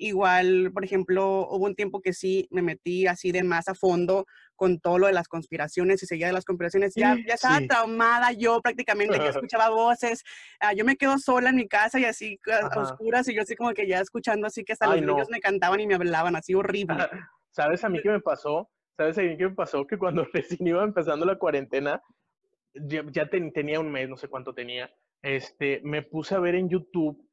[0.02, 4.24] Igual, por ejemplo, hubo un tiempo que sí me metí así de más a fondo
[4.56, 6.94] con todo lo de las conspiraciones y seguía de las conspiraciones.
[6.96, 10.24] Ya, ya estaba traumada yo prácticamente, que escuchaba voces.
[10.62, 13.54] Uh, yo me quedo sola en mi casa y así a oscuras y yo así
[13.56, 15.12] como que ya escuchando así que hasta Ay, los no.
[15.12, 16.96] niños me cantaban y me hablaban así horrible.
[17.50, 18.70] ¿Sabes a mí qué me pasó?
[18.96, 19.86] ¿Sabes a mí qué me pasó?
[19.86, 22.00] Que cuando recién iba empezando la cuarentena,
[22.72, 26.54] ya, ya ten, tenía un mes, no sé cuánto tenía, este, me puse a ver
[26.54, 27.29] en YouTube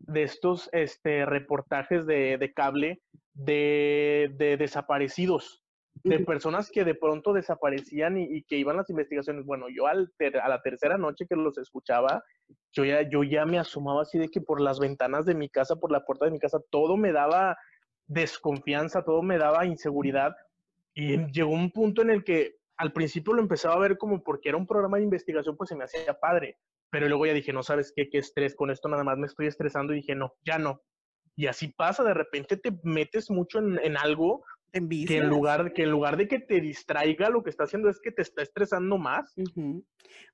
[0.00, 3.00] de estos este, reportajes de, de cable
[3.34, 5.62] de, de, desaparecidos,
[6.02, 9.44] de personas que de pronto desaparecían y, y, que iban las investigaciones.
[9.44, 12.22] Bueno, yo al ter, a la tercera noche que los escuchaba,
[12.72, 15.76] yo ya, yo ya me asomaba así de que por las ventanas de mi casa,
[15.76, 17.56] por la puerta de mi casa, todo me daba
[18.06, 20.34] desconfianza, todo me daba inseguridad.
[20.94, 24.48] Y llegó un punto en el que al principio lo empezaba a ver como porque
[24.48, 26.58] era un programa de investigación, pues se me hacía padre.
[26.90, 29.46] Pero luego ya dije, no sabes qué, qué estrés, con esto nada más me estoy
[29.46, 30.82] estresando y dije, no, ya no.
[31.36, 35.82] Y así pasa, de repente te metes mucho en, en algo que en, lugar, que
[35.82, 38.98] en lugar de que te distraiga, lo que está haciendo es que te está estresando
[38.98, 39.32] más.
[39.36, 39.84] Uh -huh.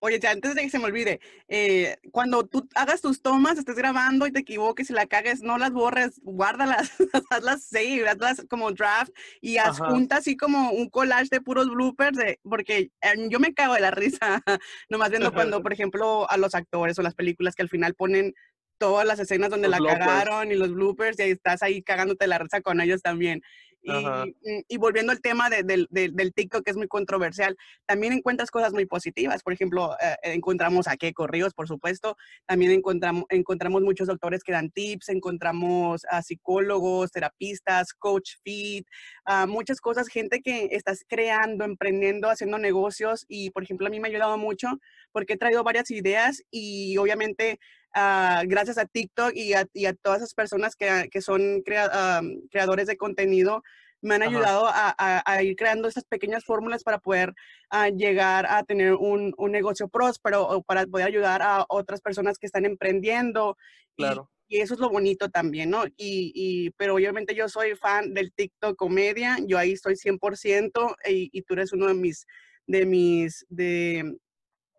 [0.01, 4.27] Oye, antes de que se me olvide, eh, cuando tú hagas tus tomas, estés grabando
[4.27, 6.93] y te equivoques y la cagues, no las borres, guárdalas,
[7.31, 12.17] hazlas save, hazlas como draft y haz juntas así como un collage de puros bloopers,
[12.17, 14.43] de, porque eh, yo me cago de la risa,
[14.89, 18.35] nomás viendo cuando, por ejemplo, a los actores o las películas que al final ponen
[18.79, 20.07] todas las escenas donde los la bloopers.
[20.07, 23.43] cagaron y los bloopers y ahí estás ahí cagándote la risa con ellos también.
[23.87, 28.13] Y, y, volviendo al tema de, de, de, del TikTok, que es muy controversial, también
[28.13, 29.43] encuentras cosas muy positivas.
[29.45, 32.17] Por ejemplo, eh, encontramos a Keiko Ríos, por supuesto.
[32.47, 38.87] También encontramos, encontramos muchos doctores que dan tips, encontramos a psicólogos, terapistas, coach fit,
[39.29, 43.25] uh, muchas cosas, gente que estás creando, emprendiendo, haciendo negocios.
[43.29, 44.69] Y, por ejemplo, a mí me ha ayudado mucho
[45.13, 47.61] porque he traído varias ideas y obviamente
[47.97, 52.21] Uh, gracias a TikTok y a, y a, todas esas personas que, que son crea,
[52.21, 53.63] um, creadores de contenido,
[54.03, 57.33] me han ayudado a, a, a, ir creando estas pequeñas fórmulas para poder
[57.73, 62.37] uh, llegar a tener un, un, negocio próspero o para poder ayudar a otras personas
[62.37, 63.57] que están emprendiendo.
[63.97, 64.31] Claro.
[64.47, 65.87] Y, y eso es lo bonito también, ¿no?
[65.87, 71.31] Y, y, pero obviamente yo soy fan del TikTok comedia, yo ahí estoy 100% y,
[71.33, 72.27] y tú eres uno de mis,
[72.67, 74.19] de mis, de,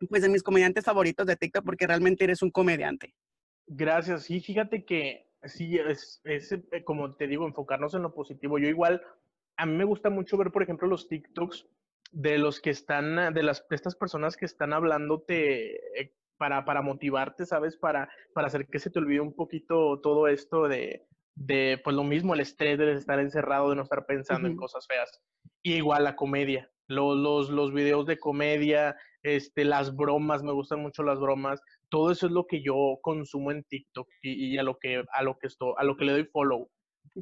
[0.10, 3.14] pues de mis comediantes favoritos de TikTok porque realmente eres un comediante.
[3.68, 4.24] Gracias.
[4.24, 8.60] Sí, fíjate que sí, es, es, eh, como te digo, enfocarnos en lo positivo.
[8.60, 9.02] Yo igual,
[9.58, 11.68] a mí me gusta mucho ver, por ejemplo, los TikToks
[12.12, 16.82] de los que están, de las de estas personas que están hablándote eh, para, para
[16.82, 17.76] motivarte, ¿sabes?
[17.76, 21.06] Para, para hacer que se te olvide un poquito todo esto de,
[21.36, 24.54] de, pues lo mismo, el estrés de estar encerrado, de no estar pensando uh -huh.
[24.54, 25.20] en cosas feas.
[25.62, 28.96] Y igual la comedia, los, los, los videos de comedia,
[29.28, 33.52] este, las bromas, me gustan mucho las bromas, todo eso es lo que yo consumo
[33.52, 36.14] en TikTok y, y, a lo que a lo que estoy, a lo que le
[36.14, 36.70] doy follow.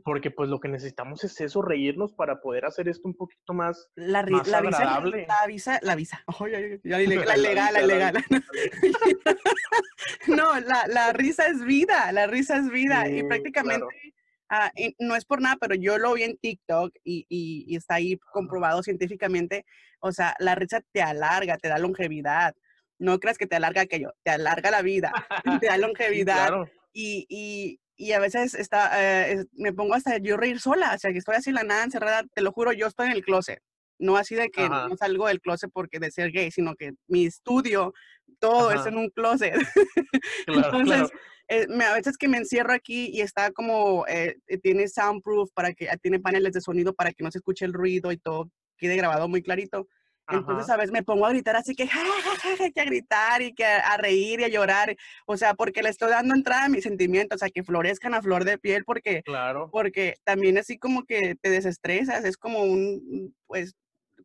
[0.03, 3.87] Porque pues lo que necesitamos es eso, reírnos para poder hacer esto un poquito más,
[3.95, 5.19] la, más la agradable.
[5.19, 8.25] Visa, la visa, la visa, oh, ya, ya, ya, la ilegal, la ilegal.
[10.27, 13.85] no, la, la, risa es vida, la risa es vida sí, y prácticamente...
[13.85, 14.14] Claro.
[14.51, 17.75] Uh, y no es por nada, pero yo lo vi en TikTok y, y, y,
[17.75, 19.65] está ahí comprobado científicamente.
[19.99, 22.53] O sea, la risa te alarga, te da longevidad.
[22.99, 25.11] No creas que te alarga aquello, te alarga la vida,
[25.63, 26.35] te da longevidad.
[26.35, 26.69] Sí, claro.
[26.93, 28.91] y, y, y, a veces está,
[29.31, 32.23] eh, me pongo hasta yo reír sola, o sea, que estoy así la nada encerrada,
[32.33, 33.59] te lo juro, yo estoy en el closet.
[33.97, 34.87] No así de que Ajá.
[34.89, 37.93] no salgo del closet porque de ser gay, sino que mi estudio,
[38.39, 38.81] todo Ajá.
[38.81, 39.53] es en un closet.
[40.45, 41.09] Claro, Entonces, claro
[41.47, 45.73] eh, me, a veces que me encierro aquí y está como, eh, tiene soundproof, para
[45.73, 48.95] que tiene paneles de sonido para que no se escuche el ruido y todo quede
[48.95, 49.87] grabado muy clarito.
[50.27, 50.39] Ajá.
[50.39, 52.85] Entonces a veces me pongo a gritar así que, ja, ja, ja, ja, que a
[52.85, 54.95] gritar y que a, a, reír y a llorar,
[55.27, 58.23] o sea, porque le estoy dando entrada a mis sentimientos, o sea, que florezcan a
[58.23, 59.69] flor de piel, porque, claro.
[59.71, 63.75] porque también así como que te desestresas, es como un, pues,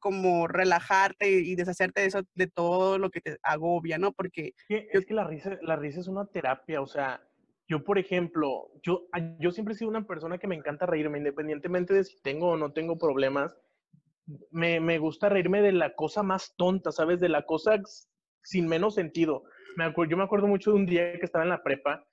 [0.00, 4.12] como relajarte y deshacerte de eso, de todo lo que te agobia, ¿no?
[4.12, 4.54] Porque...
[4.68, 7.22] Es que la risa, la risa es una terapia, o sea,
[7.68, 9.06] yo, por ejemplo, yo,
[9.38, 12.56] yo siempre he sido una persona que me encanta reírme, independientemente de si tengo o
[12.56, 13.56] no tengo problemas,
[14.50, 17.20] me, me gusta reírme de la cosa más tonta, ¿sabes?
[17.20, 17.80] De la cosa
[18.42, 19.44] sin menos sentido.
[19.76, 22.04] Me acuerdo, yo me acuerdo mucho de un día que estaba en la prepa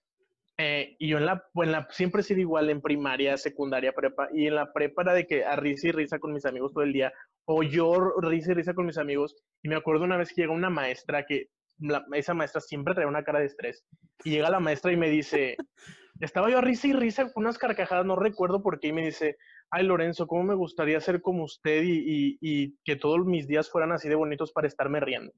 [0.60, 4.48] eh, y yo en la, en siempre he sido igual en primaria, secundaria, prepa, y
[4.48, 6.94] en la prepa era de que a risa y risa con mis amigos todo el
[6.94, 7.14] día,
[7.46, 10.54] o yo risa y risa con mis amigos, y me acuerdo una vez que llega
[10.54, 11.50] una maestra que,
[12.14, 13.86] esa maestra siempre trae una cara de estrés,
[14.24, 15.58] y llega la maestra y me dice,
[16.20, 19.06] estaba yo a risa y risa con unas carcajadas, no recuerdo por qué, y me
[19.06, 19.38] dice,
[19.70, 23.92] ay Lorenzo, ¿cómo me gustaría ser como usted y, y que todos mis días fueran
[23.92, 25.32] así de bonitos para estarme riendo?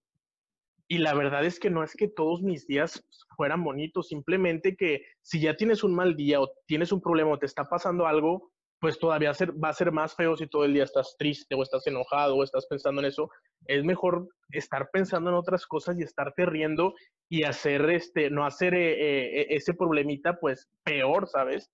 [0.92, 3.06] Y la verdad es que no es que todos mis días
[3.38, 7.38] fueran bonitos, simplemente que si ya tienes un mal día o tienes un problema o
[7.38, 9.32] te está pasando algo, pues todavía
[9.64, 12.44] va a ser más feo si todo el día estás triste o estás enojado o
[12.44, 13.30] estás pensando en eso.
[13.68, 16.96] Es mejor estar pensando en otras cosas y estarte riendo
[17.30, 21.70] y hacer este, no hacer eh, eh, ese problemita pues peor, ¿sabes?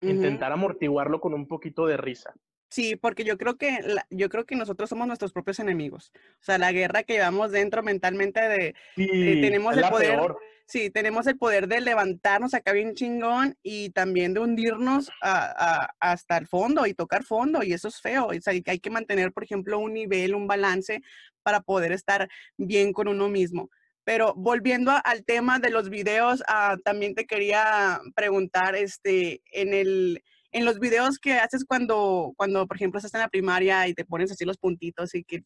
[0.00, 2.32] Intentar amortiguarlo con un poquito de risa.
[2.70, 3.78] Sí, porque yo creo que
[4.10, 6.12] yo creo que nosotros somos nuestros propios enemigos.
[6.40, 10.20] O sea, la guerra que llevamos dentro mentalmente de, tenemos el poder.
[10.66, 16.46] Sí, tenemos el poder de levantarnos acá bien chingón y también de hundirnos hasta el
[16.46, 18.26] fondo y tocar fondo y eso es feo.
[18.26, 21.00] O sea, hay que mantener, por ejemplo, un nivel, un balance
[21.42, 22.28] para poder estar
[22.58, 23.70] bien con uno mismo.
[24.04, 30.22] Pero volviendo al tema de los videos, ah, también te quería preguntar, este, en el
[30.52, 34.04] en los videos que haces cuando, cuando, por ejemplo, estás en la primaria y te
[34.04, 35.42] pones así los puntitos y que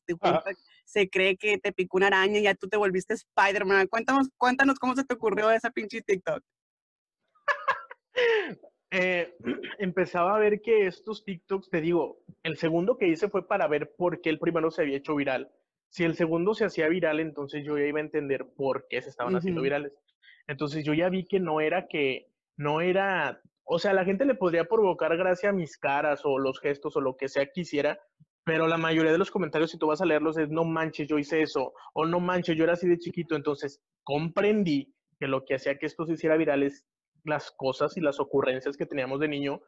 [0.85, 3.89] se cree que te picó una araña y ya tú te volviste Spider-Man.
[3.89, 6.43] Cuéntanos, cuéntanos cómo se te ocurrió esa pinche TikTok.
[8.95, 9.35] Eh,
[9.79, 13.95] empezaba a ver que estos TikToks, te digo, el segundo que hice fue para ver
[13.97, 15.51] por qué el primero se había hecho viral.
[15.89, 19.09] Si el segundo se hacía viral, entonces yo ya iba a entender por qué se
[19.09, 19.95] estaban haciendo virales.
[20.47, 24.35] Entonces yo ya vi que no era que, no era o sea, la gente le
[24.35, 27.99] podría provocar gracia a mis caras o los gestos o lo que sea quisiera,
[28.45, 31.19] pero la mayoría de los comentarios, si tú vas a leerlos, es no manches, yo
[31.19, 33.37] hice eso, o no manches, yo era así de chiquito.
[33.37, 36.85] Entonces, comprendí que lo que hacía que esto se hiciera viral es
[37.25, 39.63] las cosas y las ocurrencias que teníamos de niño.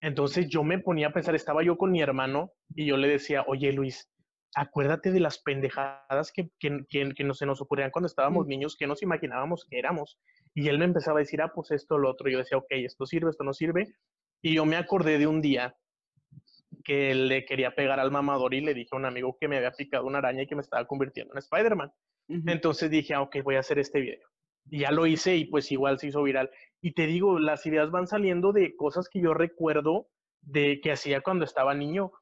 [0.00, 3.44] Entonces yo me ponía a pensar, estaba yo con mi hermano y yo le decía,
[3.46, 4.10] oye Luis,
[4.54, 8.48] acuérdate de las pendejadas que, que, que, no se nos ocurrían cuando estábamos mm.
[8.48, 10.18] niños, que nos imaginábamos que éramos.
[10.54, 12.28] Y él me empezaba a decir, ah, pues esto, lo otro.
[12.30, 13.94] Yo decía, ok, esto sirve, esto no sirve.
[14.42, 15.76] Y yo me acordé de un día
[16.84, 19.72] que le quería pegar al mamador y le dije a un amigo que me había
[19.72, 21.92] picado una araña y que me estaba convirtiendo en Spider-Man.
[22.28, 24.26] Entonces dije, ah, ok, voy a hacer este video.
[24.70, 26.50] Y ya lo hice y pues igual se hizo viral.
[26.82, 30.08] Y te digo, las ideas van saliendo de cosas que yo recuerdo
[30.42, 32.12] de que hacía cuando estaba niño.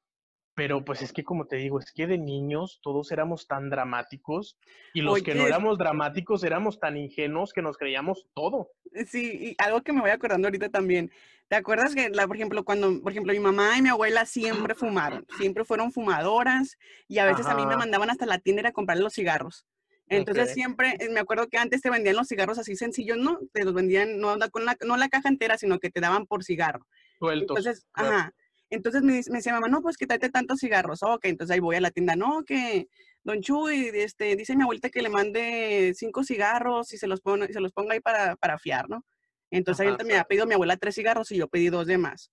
[0.56, 4.56] Pero pues es que como te digo, es que de niños todos éramos tan dramáticos
[4.94, 8.70] y los que no éramos dramáticos éramos tan ingenuos que nos creíamos todo.
[8.94, 11.12] Eh, sí, y algo que me voy acordando ahorita también.
[11.48, 14.74] ¿Te acuerdas que, la, por ejemplo, cuando, por ejemplo, mi mamá y mi abuela siempre
[14.74, 18.72] fumaron, siempre fueron fumadoras y a veces a mí me mandaban hasta la tienda a
[18.72, 19.66] comprar los cigarros.
[20.08, 23.40] Entonces siempre, eh, me acuerdo que antes te vendían los cigarros así sencillos, ¿no?
[23.52, 26.44] Te los vendían, no, con la, no la caja entera, sino que te daban por
[26.44, 26.86] cigarro.
[27.18, 27.58] Sueltos.
[27.58, 28.32] Entonces, ajá.
[28.70, 31.02] Entonces me, me decía mamá, no, pues quítate tantos cigarros.
[31.02, 32.88] Ok, entonces ahí voy a la tienda, no, que
[33.22, 37.52] don Chuy, este, dice mi abuelita que le mande cinco cigarros y se los, pone,
[37.52, 39.04] se los ponga ahí para, para fiar, ¿no?
[39.50, 42.30] Entonces ahí me ha pedido mi abuela tres cigarros y yo pedí dos de más.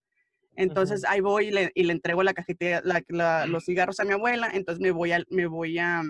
[0.55, 4.13] Entonces ahí voy y le, y le, entrego la cajita, la, los cigarros a mi
[4.13, 4.49] abuela.
[4.53, 6.03] Entonces me voy, a, me voy a,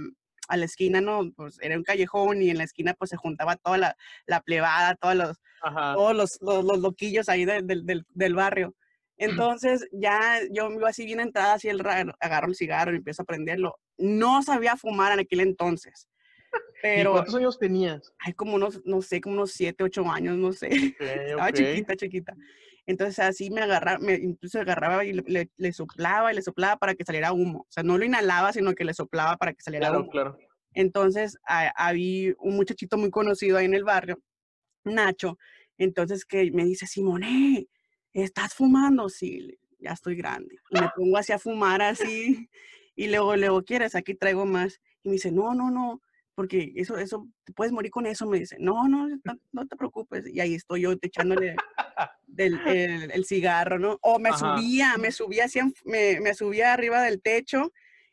[0.49, 1.31] a, la esquina, ¿no?
[1.36, 4.95] Pues era un callejón y en la esquina pues se juntaba toda la, la plebada,
[4.95, 8.75] todos los, todos los, los, loquillos ahí del, del barrio.
[9.17, 11.82] Entonces ya yo me iba así bien entrada, así el
[12.19, 13.78] agarro el cigarro y empiezo a prenderlo.
[13.97, 16.08] No sabía fumar en aquel entonces.
[16.82, 18.13] Pero, ¿Y cuántos años tenías?
[18.19, 20.67] Hay como unos, no sé, como unos siete, ocho años, no sé.
[20.99, 22.36] Estaba chiquita, chiquita.
[22.86, 26.95] Entonces así me agarraba, me, incluso agarraba y le, le, soplaba y le soplaba para
[26.95, 27.60] que saliera humo.
[27.62, 30.12] O sea, no lo inhalaba, sino que le soplaba para que saliera claro, humo.
[30.12, 30.38] Claro.
[30.73, 34.19] Entonces había un muchachito muy conocido ahí en el barrio,
[34.84, 35.38] Nacho,
[35.78, 37.67] entonces que me dice, Simone,
[38.13, 39.10] ¿estás fumando?
[39.10, 40.58] Sí, ya estoy grande.
[40.69, 42.49] Y me pongo así a fumar así.
[42.95, 43.95] Y luego, luego, ¿quieres?
[43.95, 44.80] Aquí traigo más.
[45.04, 46.02] Y me dice, no, no, no,
[46.36, 48.28] porque eso, eso, te puedes morir con eso.
[48.28, 49.08] Me dice, no, no,
[49.52, 50.28] no, te preocupes.
[50.28, 51.56] Y ahí estoy yo echándole
[52.28, 52.60] del,
[53.13, 53.97] el, cigarro, ¿no?
[54.02, 57.71] O me subía, me subía así, me, me, subía arriba del techo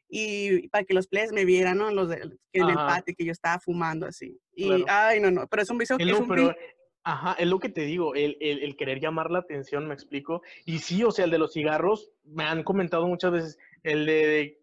[0.09, 1.91] y para que los players me vieran, ¿no?
[1.91, 4.39] Los de, en el patio que yo estaba fumando así.
[4.55, 5.97] Y, ay, no, no, pero es un vicio.
[5.99, 6.55] Es un,
[7.03, 10.43] Ajá, es lo que te digo, el, el, querer llamar la atención, me explico.
[10.67, 14.61] Y sí, o sea, el de los cigarros, me han comentado muchas veces, el de,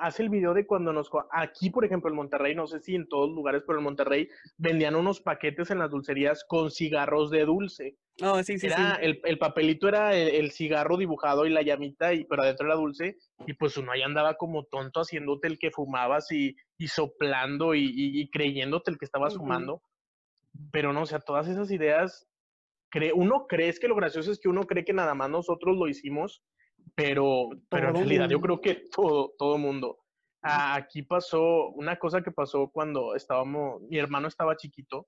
[0.00, 3.08] hace el video de cuando nos, aquí por ejemplo en Monterrey, no sé si en
[3.08, 7.96] todos lugares, pero en Monterrey vendían unos paquetes en las dulcerías con cigarros de dulce.
[8.22, 9.00] Oh, sí, sí, era, sí.
[9.00, 13.16] El, el, papelito era el, cigarro dibujado y la llamita, y, pero adentro era dulce,
[13.46, 17.90] y pues uno ahí andaba como tonto haciéndote el que fumabas y, y soplando y,
[17.94, 19.80] y, creyéndote el que estabas fumando
[20.70, 22.28] pero no, o sea, todas esas ideas,
[22.90, 25.76] cree, uno cree, es que lo gracioso es que uno cree que nada más nosotros
[25.76, 26.42] lo hicimos,
[26.94, 29.98] pero, pero en realidad yo creo que todo, todo mundo.
[30.42, 35.06] Aquí pasó una cosa que pasó cuando estábamos, mi hermano estaba chiquito,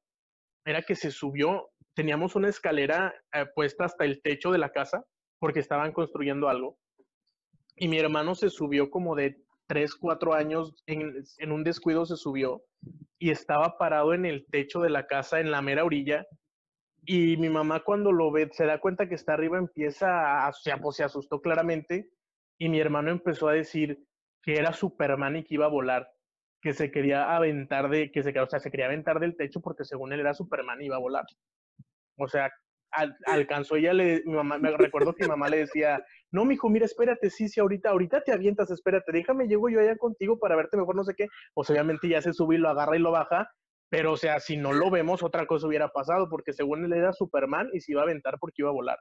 [0.64, 5.04] era que se subió, teníamos una escalera eh, puesta hasta el techo de la casa
[5.40, 6.78] porque estaban construyendo algo
[7.76, 12.16] y mi hermano se subió como de 3, 4 años, en, en un descuido se
[12.16, 12.62] subió
[13.18, 16.26] y estaba parado en el techo de la casa en la mera orilla
[17.06, 20.96] y mi mamá cuando lo ve, se da cuenta que está arriba, empieza a, pues,
[20.96, 22.10] se asustó claramente
[22.58, 23.98] y mi hermano empezó a decir
[24.42, 26.08] que era Superman y que iba a volar,
[26.62, 29.84] que se quería aventar de, que se, o sea, se quería aventar del techo porque
[29.84, 31.24] según él era Superman y iba a volar.
[32.16, 32.50] O sea,
[33.26, 36.84] alcanzó ella, le, mi mamá, me recuerdo que mi mamá le decía, no, mijo, mira,
[36.84, 40.76] espérate, sí, sí, ahorita, ahorita te avientas, espérate, déjame, llego yo allá contigo para verte
[40.76, 41.28] mejor, no sé qué.
[41.54, 43.48] Pues obviamente ya se sube y lo agarra y lo baja,
[43.88, 47.12] pero, o sea, si no lo vemos, otra cosa hubiera pasado, porque según él era
[47.12, 48.98] Superman y se iba a aventar porque iba a volar.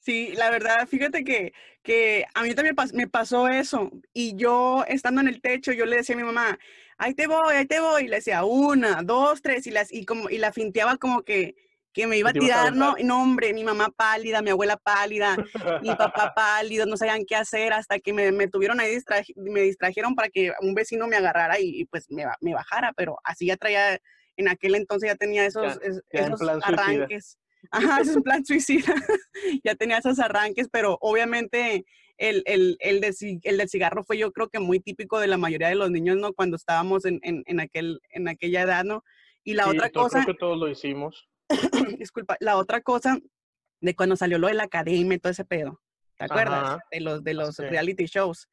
[0.00, 1.52] Sí, la verdad, fíjate que,
[1.82, 3.90] que a mí también me pasó eso.
[4.14, 6.58] Y yo, estando en el techo, yo le decía a mi mamá,
[6.96, 8.04] ahí te voy, ahí te voy.
[8.04, 11.54] Y le decía, una, dos, tres, y, las, y, como, y la finteaba como que,
[11.92, 15.36] que me iba a tirar, no, no, hombre, mi mamá pálida, mi abuela pálida,
[15.82, 18.96] mi papá pálido, no sabían qué hacer hasta que me, me tuvieron ahí,
[19.36, 23.46] me distrajeron para que un vecino me agarrara y, pues me, me, bajara, pero así
[23.46, 23.98] ya traía,
[24.36, 25.78] en aquel entonces ya tenía esos,
[26.10, 27.38] esos arranques.
[27.72, 28.94] Ajá, es un plan suicida.
[29.64, 31.84] ya tenía esos arranques, pero obviamente
[32.16, 33.04] el, el, el,
[33.42, 36.16] el, del cigarro fue yo creo que muy típico de la mayoría de los niños,
[36.16, 36.32] ¿no?
[36.32, 39.04] Cuando estábamos en, en, en aquel, en aquella edad, ¿no?
[39.44, 40.22] Y la otra cosa...
[40.22, 41.28] Creo que todos lo hicimos
[41.98, 43.18] disculpa, la otra cosa
[43.80, 45.80] de cuando salió lo de la academia y todo ese pedo,
[46.16, 46.78] ¿te acuerdas?
[46.90, 48.48] De los, de los reality shows.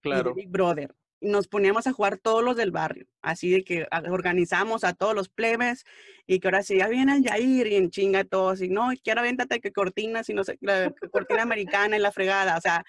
[0.00, 0.34] Claro.
[0.34, 0.94] Big Brother.
[1.20, 5.28] Nos poníamos a jugar todos los del barrio, así de que organizamos a todos los
[5.28, 5.84] plebes
[6.28, 9.22] y que ahora sí, ya viene el Jair y en chinga todos, y no, quiero
[9.22, 12.84] véntate que cortinas y no sé, la cortina americana y la fregada, o sea,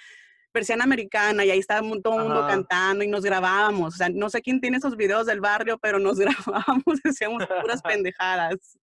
[0.51, 3.95] persiana americana y ahí estaba todo el mundo cantando y nos grabábamos.
[3.95, 7.81] O sea, no sé quién tiene esos videos del barrio, pero nos grabábamos, hacíamos puras
[7.83, 8.77] pendejadas.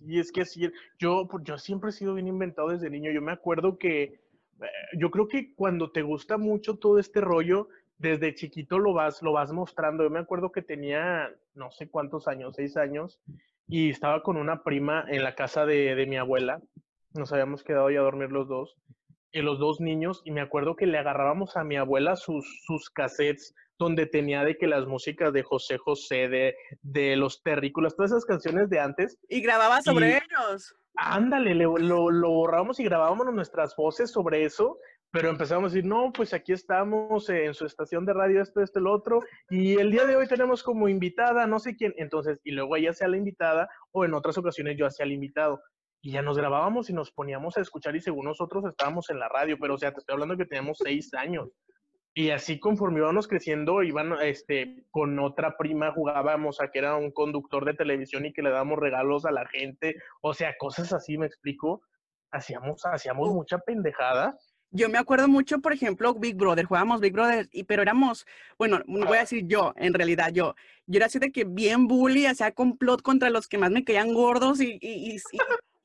[0.00, 3.10] Y es que sí, yo, pues, yo siempre he sido bien inventado desde niño.
[3.10, 7.68] Yo me acuerdo que, eh, yo creo que cuando te gusta mucho todo este rollo,
[7.98, 10.04] desde chiquito lo vas, lo vas mostrando.
[10.04, 13.20] Yo me acuerdo que tenía no sé cuántos años, seis años,
[13.66, 16.62] y estaba con una prima en la casa de, de mi abuela.
[17.14, 18.76] Nos habíamos quedado ya a dormir los dos,
[19.32, 22.90] y los dos niños, y me acuerdo que le agarrábamos a mi abuela sus, sus
[22.90, 28.10] cassettes donde tenía de que las músicas de José José, de, de los terrícolas, todas
[28.12, 29.18] esas canciones de antes.
[29.28, 30.74] Y grababa sobre ellos.
[30.96, 34.78] Ándale, lo, lo borrábamos y grabábamos nuestras voces sobre eso,
[35.10, 38.78] pero empezamos a decir, no, pues aquí estamos en su estación de radio, esto, esto,
[38.78, 42.50] el otro, y el día de hoy tenemos como invitada, no sé quién, entonces, y
[42.50, 45.62] luego ella sea la invitada, o en otras ocasiones yo hacía el invitado,
[46.02, 49.28] y ya nos grabábamos y nos poníamos a escuchar, y según nosotros estábamos en la
[49.28, 51.48] radio, pero o sea, te estoy hablando que teníamos seis años,
[52.14, 57.12] y así conforme íbamos creciendo, iban, este, con otra prima jugábamos a que era un
[57.12, 61.16] conductor de televisión y que le dábamos regalos a la gente, o sea, cosas así,
[61.16, 61.82] me explico.
[62.30, 64.36] Hacíamos, hacíamos mucha pendejada.
[64.70, 68.26] Yo me acuerdo mucho, por ejemplo, Big Brother, jugábamos Big Brother, y, pero éramos,
[68.58, 70.54] bueno, no voy a decir yo, en realidad yo,
[70.86, 74.12] yo era así de que bien bully, hacía complot contra los que más me caían
[74.12, 75.18] gordos y, y, y,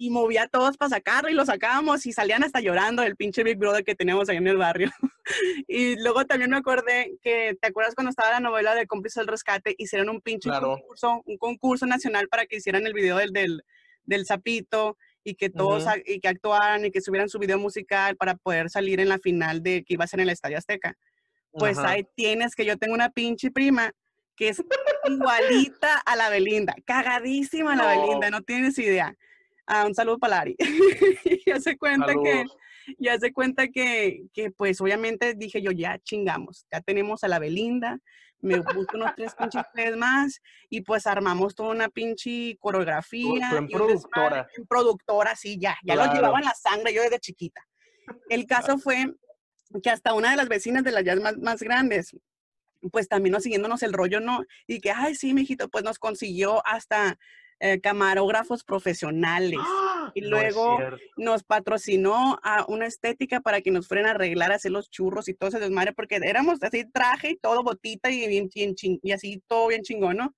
[0.03, 3.41] y movía a todos para sacarlo y lo sacábamos y salían hasta llorando el pinche
[3.41, 4.91] Big Brother que teníamos ahí en el barrio.
[5.67, 9.27] y luego también me acordé que, ¿te acuerdas cuando estaba la novela de Cómplice del
[9.27, 9.75] Rescate?
[9.77, 13.63] Hicieron un pinche concurso, un concurso nacional para que hicieran el video del, del,
[14.03, 18.35] del sapito y que todos y que actuaran y que subieran su video musical para
[18.35, 20.97] poder salir en la final de que iba a ser en el Estadio Azteca.
[21.53, 23.93] Pues ahí tienes que yo tengo una pinche prima
[24.35, 24.61] que es
[25.05, 29.15] igualita a la Belinda, cagadísima la Belinda, no tienes idea.
[29.66, 30.55] Ah, un saludo para Lari.
[31.45, 32.45] ya se cuenta que,
[32.97, 37.39] ya se cuenta que, que, pues obviamente dije yo, ya chingamos, ya tenemos a la
[37.39, 37.99] Belinda,
[38.43, 43.51] me busco unos tres pinches tres más y pues armamos toda una pinche coreografía.
[43.57, 44.47] en productora.
[44.57, 47.61] En productora, sí, ya, ya lo llevaba en la sangre yo desde chiquita.
[48.30, 49.14] El caso fue
[49.82, 52.11] que hasta una de las vecinas de las ya más, más grandes,
[52.91, 54.43] pues también nos siguiéndonos el rollo, ¿no?
[54.68, 57.18] Y que, ay, sí, mijito, pues nos consiguió hasta
[57.66, 59.57] eh, camarógrafos profesionales.
[59.61, 60.11] ¡Ah!
[60.14, 60.80] Y luego
[61.16, 65.30] nos patrocinó a una estética para que nos fueran a arreglar, a hacer los churros
[65.30, 69.41] y todo ese desmadre, porque éramos así traje y todo, botita y, bien, y así
[69.47, 70.36] todo bien chingón, ¿no?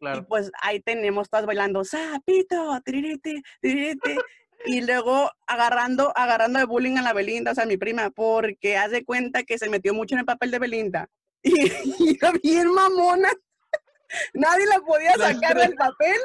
[0.00, 4.16] Y pues ahí tenemos todas bailando, sapito, tiririte, tiririte.
[4.64, 9.04] y luego agarrando, agarrando de bullying a la Belinda, o sea, mi prima, porque hace
[9.04, 11.10] cuenta que se metió mucho en el papel de Belinda.
[11.44, 13.28] Y, y bien mamona.
[14.34, 16.16] Nadie la podía sacar del papel.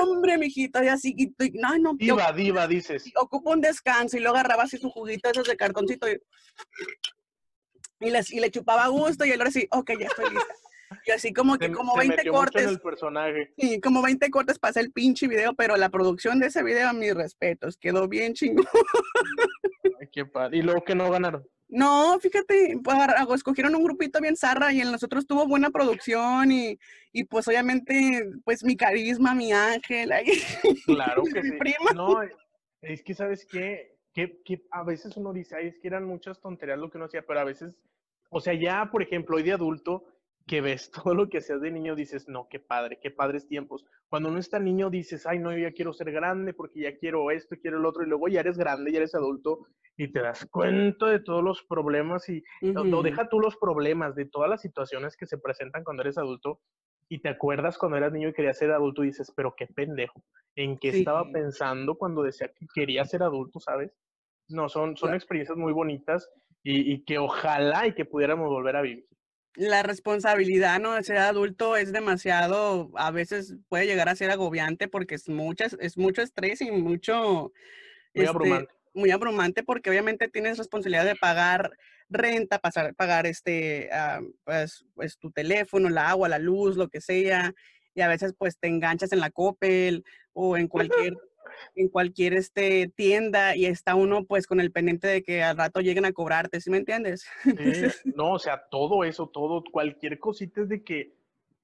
[0.00, 1.94] hombre, mijito, y así, y, no, no.
[1.94, 3.04] Diva, diva, dices.
[3.16, 6.08] Ocupa un descanso y luego agarraba así su juguito, esos de cartoncito.
[6.10, 6.18] Y,
[8.00, 10.54] y, les, y le chupaba gusto y él ahora sí, ok, ya estoy lista.
[11.04, 12.66] Y así como que como 20 cortes.
[12.66, 13.52] el personaje.
[13.58, 16.92] Sí, como 20 cortes para el pinche video, pero la producción de ese video, a
[16.92, 18.66] mis respetos, quedó bien chingón.
[20.00, 20.58] Ay, qué padre.
[20.58, 21.46] ¿Y luego que no ganaron?
[21.68, 22.96] No, fíjate, pues,
[23.34, 26.78] escogieron un grupito bien zarra y en nosotros tuvo buena producción y,
[27.12, 30.26] y pues obviamente, pues mi carisma, mi ángel, ahí,
[30.84, 31.56] Claro que mi sí.
[31.58, 31.92] prima.
[31.94, 32.20] No,
[32.82, 33.98] es que, ¿sabes qué?
[34.14, 37.06] Que, que a veces uno dice, ay, es que eran muchas tonterías lo que uno
[37.06, 37.74] hacía, pero a veces,
[38.30, 40.04] o sea, ya, por ejemplo, hoy de adulto,
[40.46, 43.84] que ves todo lo que hacías de niño, dices, no, qué padre, qué padres tiempos.
[44.08, 47.30] Cuando uno está niño, dices, ay, no, yo ya quiero ser grande porque ya quiero
[47.30, 49.66] esto, quiero el otro, y luego ya eres grande, ya eres adulto,
[49.96, 54.14] y te das cuenta de todos los problemas y no, no, deja tú los problemas,
[54.14, 56.60] de todas las situaciones que se presentan cuando eres adulto,
[57.08, 60.22] y te acuerdas cuando eras niño y querías ser adulto y dices, pero qué pendejo,
[60.56, 63.92] ¿en qué estaba pensando cuando decía que quería ser adulto, sabes?
[64.48, 66.28] No, son, son experiencias muy bonitas
[66.62, 69.06] y, y que ojalá y que pudiéramos volver a vivir.
[69.56, 70.92] La responsabilidad, ¿no?
[70.92, 75.76] De ser adulto es demasiado, a veces puede llegar a ser agobiante porque es muchas,
[75.80, 77.52] es mucho estrés y mucho,
[78.14, 78.74] Muy este, abrumante.
[78.92, 81.70] muy abrumante porque obviamente tienes responsabilidad de pagar
[82.08, 87.00] renta, pasar, pagar este, ah, pues, pues tu teléfono, el agua, la luz, lo que
[87.00, 87.54] sea,
[87.94, 90.04] y a veces pues te enganchas en la Coppel
[90.34, 91.16] o en cualquier,
[91.74, 95.80] en cualquier este, tienda y está uno pues con el pendiente de que al rato
[95.80, 97.26] lleguen a cobrarte, ¿sí me entiendes?
[98.16, 101.14] No, o sea, todo eso, todo, cualquier cosita es de que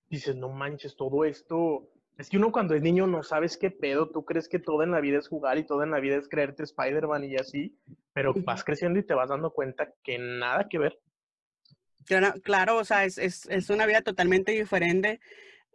[0.09, 1.89] dices, no manches, todo esto.
[2.19, 4.91] Es que uno cuando es niño no sabes qué pedo, tú crees que todo en
[4.91, 7.79] la vida es jugar y todo en la vida es creerte Spider-Man y así,
[8.13, 10.99] pero vas creciendo y te vas dando cuenta que nada que ver.
[12.05, 15.21] Claro, claro, o sea, es, es, es una vida totalmente diferente.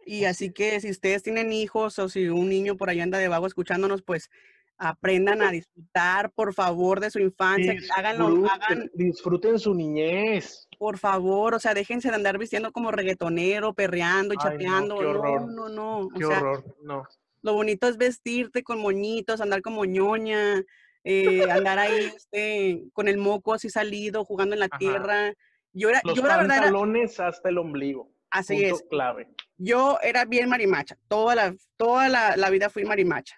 [0.08, 3.28] Y así que si ustedes tienen hijos o si un niño por ahí anda de
[3.28, 4.30] vago escuchándonos, pues
[4.78, 10.66] aprendan a disfrutar, por favor, de su infancia, que háganlo, Disfruten, hagan, disfruten su niñez.
[10.78, 14.96] por favor, o sea, déjense de andar vistiendo como reggaetonero, perreando y Ay, no, chateando.
[14.98, 16.08] qué No, horror, no, no.
[16.16, 17.02] Qué sea, horror, no.
[17.42, 20.62] lo bonito es vestirte con moñitos, andar como ñoña,
[21.04, 24.78] eh, andar ahí este, con el moco así salido, jugando en la Ajá.
[24.78, 25.34] tierra.
[25.74, 28.10] Yo era, Los yo la verdad era, pantalones hasta el ombligo.
[28.30, 28.84] Así Punto es.
[28.90, 29.28] clave.
[29.56, 33.36] yo era bien marimacha, toda la, toda la, la vida fui marimacha.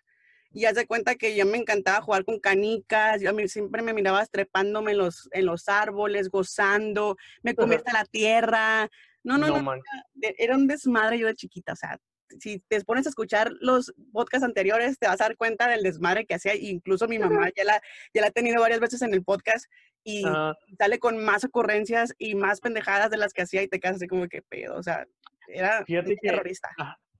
[0.52, 3.82] Y haz de cuenta que yo me encantaba jugar con canicas, yo a mí siempre
[3.82, 8.88] me mirabas trepándome en los, en los árboles, gozando, me comía hasta la tierra.
[9.22, 9.72] No, no, No, no,
[10.14, 11.98] de- era un desmadre yo de chiquita, o sea,
[12.38, 16.26] si te pones a escuchar los podcasts anteriores, te vas a dar cuenta del desmadre
[16.26, 17.82] que hacía, incluso mi mamá ya la,
[18.14, 19.66] ya la ha tenido varias veces en el podcast
[20.04, 23.80] y Ah, sale con más ocurrencias y más pendejadas de las que hacía y te
[23.80, 25.06] quedas así como que pedo, o sea,
[25.48, 26.70] era Fíjate que- terrorista.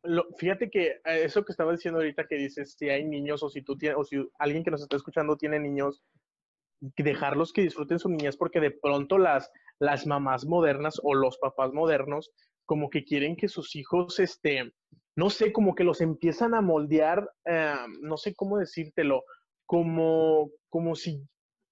[0.03, 3.51] Lo- fíjate que eh, eso que estaba diciendo ahorita que dices, si hay niños o
[3.51, 6.03] si tú tienes, o si alguien que nos está escuchando tiene niños,
[6.97, 11.73] dejarlos que disfruten su niñez porque de pronto las, las mamás modernas o los papás
[11.73, 12.31] modernos
[12.71, 14.73] como que quieren que sus hijos, este,
[15.17, 19.25] no sé, como que los empiezan a moldear, eh, no sé cómo decírtelo,
[19.67, 21.21] como, como si,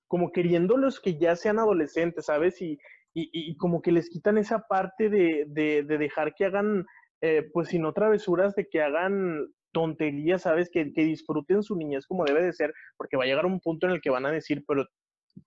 [0.08, 2.60] como queriéndolos que ya sean adolescentes, ¿sabes?
[2.60, 2.80] Y,
[3.14, 6.84] y, y como que les quitan esa parte de, de, de dejar que hagan
[7.20, 10.68] eh, pues si no travesuras, de que hagan tonterías, ¿sabes?
[10.68, 13.86] Que, que disfruten su niñez como debe de ser, porque va a llegar un punto
[13.86, 14.84] en el que van a decir, pero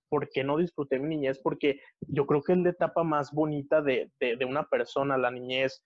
[0.10, 1.40] ¿por qué no disfruté mi niñez?
[1.42, 5.32] Porque yo creo que es la etapa más bonita de, de, de una persona, la
[5.32, 5.84] niñez,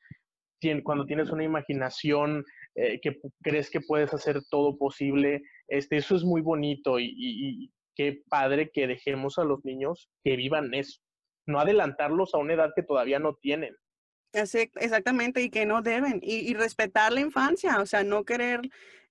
[0.83, 2.43] cuando tienes una imaginación,
[2.75, 7.65] eh, que crees que puedes hacer todo posible, este, eso es muy bonito y, y-
[7.65, 10.99] y qué padre que dejemos a los niños que vivan eso,
[11.47, 13.75] no adelantarlos a una edad que todavía no tienen.
[14.35, 18.61] Exactamente, y que no deben, y, y respetar la infancia, o sea, no querer,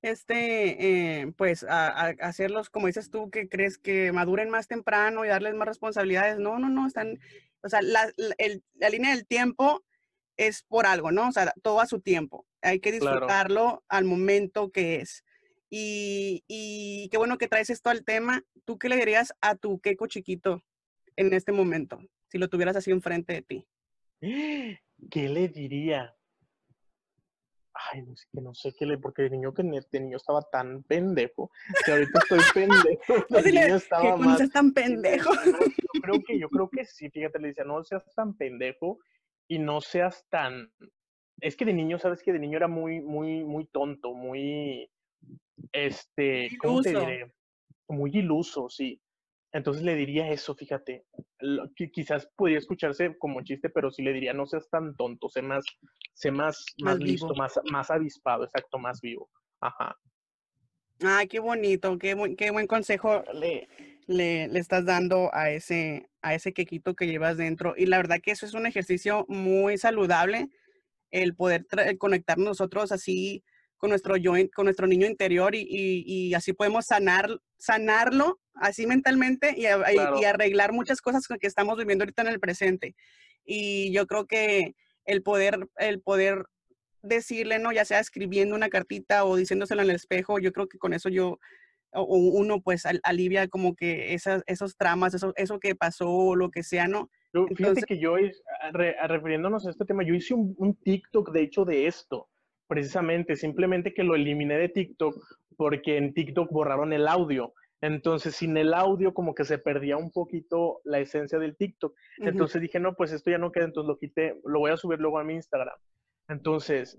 [0.03, 5.25] este, eh, pues, a- a- hacerlos, como dices tú, que crees que maduren más temprano
[5.25, 6.39] y darles más responsabilidades.
[6.39, 7.19] No, no, no, están,
[7.63, 9.83] o sea, la, la- el- la línea del tiempo
[10.37, 11.29] es por algo, ¿no?
[11.29, 12.47] O sea, todo a su tiempo.
[12.61, 13.17] Hay que Claro.
[13.21, 15.25] disfrutarlo al momento que es.
[15.71, 18.43] Y, y qué bueno que traes esto al tema.
[18.65, 20.63] ¿Tú qué le dirías a tu queco chiquito
[21.17, 23.67] en este momento, si lo tuvieras así enfrente de ti?
[25.11, 26.17] ¿Qué le diría?
[27.75, 30.85] Ay, no sé, no sé qué le, porque de niño que de niño estaba tan
[30.85, 31.51] pendejo,
[31.85, 34.39] que ahorita estoy pendejo, de niño ¿qué estaba con más.
[34.39, 35.33] seas tan pendejo?
[35.35, 38.99] Yo creo que, yo creo que sí, fíjate, le decía, no seas tan pendejo
[39.49, 40.73] y no seas tan.
[41.41, 44.89] Es que de niño, sabes que de niño era muy, muy, muy tonto, muy,
[45.73, 47.33] este, ¿cómo te diré?
[47.89, 49.01] Muy iluso, sí.
[49.55, 51.07] Entonces le diría eso, fíjate.
[51.39, 55.29] Lo que quizás podría escucharse como chiste, pero sí le diría, no seas tan tonto,
[55.29, 55.65] sé más,
[56.13, 57.37] sé más, Más más listo, vivo.
[57.37, 59.31] más, más avispado, exacto, más vivo.
[59.61, 59.97] Ajá.
[61.05, 63.69] Ay, qué bonito, qué buen, qué buen consejo le,
[64.09, 67.75] le, le estás dando a ese, a ese quequito que llevas dentro.
[67.77, 70.49] Y la verdad que eso es un ejercicio muy saludable,
[71.13, 71.65] el poder
[71.99, 73.45] conectar nosotros así
[73.77, 79.55] con nuestro yo, con nuestro niño interior y, y, así podemos sanar, sanarlo así mentalmente
[79.57, 82.95] y, y, arreglar muchas cosas que estamos viviendo ahorita en el presente.
[83.45, 84.75] Y yo creo que
[85.05, 86.47] el poder, el poder
[87.03, 87.73] decirle, ¿no?
[87.73, 91.09] Ya sea escribiendo una cartita o diciéndoselo en el espejo, yo creo que con eso
[91.09, 91.39] yo,
[91.93, 96.51] o uno pues alivia como que esas, esos tramas, eso, eso que pasó o lo
[96.51, 97.11] que sea, ¿no?
[97.57, 98.15] fíjate que yo,
[99.03, 102.29] refiriéndonos a este tema, yo hice un, un TikTok de hecho de esto
[102.67, 105.15] precisamente, simplemente que lo eliminé de TikTok
[105.57, 107.53] porque en TikTok borraron el audio.
[107.85, 111.95] Entonces, sin el audio, como que se perdía un poquito la esencia del TikTok.
[112.17, 114.99] Entonces dije, no, pues esto ya no queda, entonces lo quité, lo voy a subir
[115.01, 115.77] luego a mi Instagram.
[116.29, 116.99] Entonces,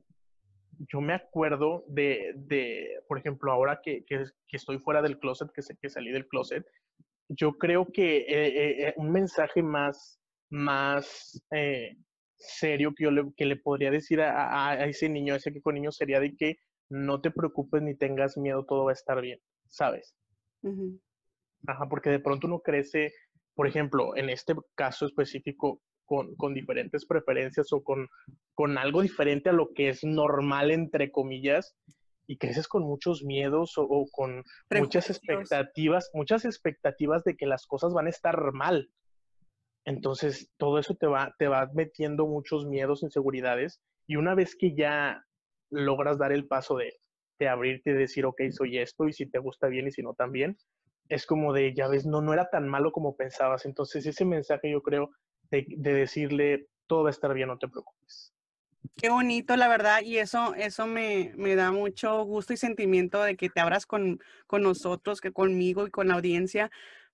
[0.77, 5.63] yo me acuerdo de, de por ejemplo, ahora que, que, estoy fuera del closet, que,
[5.63, 6.63] sé que salí del closet,
[7.29, 10.19] yo creo que eh, eh, un mensaje más,
[10.51, 11.97] más eh,
[12.35, 15.63] serio que yo le, que le podría decir a, a, ese niño, a ese que
[15.63, 16.57] con niño, sería de que
[16.89, 20.13] no te preocupes ni tengas miedo, todo va a estar bien, ¿sabes?
[21.67, 23.13] Ajá, porque de pronto uno crece,
[23.53, 28.07] por ejemplo, en este caso específico, con, con diferentes preferencias o con,
[28.53, 31.75] con algo diferente a lo que es normal, entre comillas,
[32.27, 37.65] y creces con muchos miedos o, o con muchas expectativas, muchas expectativas de que las
[37.65, 38.89] cosas van a estar mal,
[39.85, 44.75] entonces, todo eso te va, te va metiendo muchos miedos, inseguridades, y una vez que
[44.75, 45.23] ya
[45.69, 46.93] logras dar el paso de,
[47.39, 50.13] de abrirte y decir, ok, soy esto, y si te gusta bien y si no
[50.13, 50.57] también,
[51.09, 53.65] es como de, ya ves, no, no era tan malo como pensabas.
[53.65, 55.11] Entonces, ese mensaje yo creo
[55.51, 58.33] de, de decirle, todo va a estar bien, no te preocupes.
[58.97, 63.35] Qué bonito, la verdad, y eso, eso me, me, da mucho gusto y sentimiento de
[63.35, 66.71] que te abras con, con nosotros, que conmigo y con la audiencia,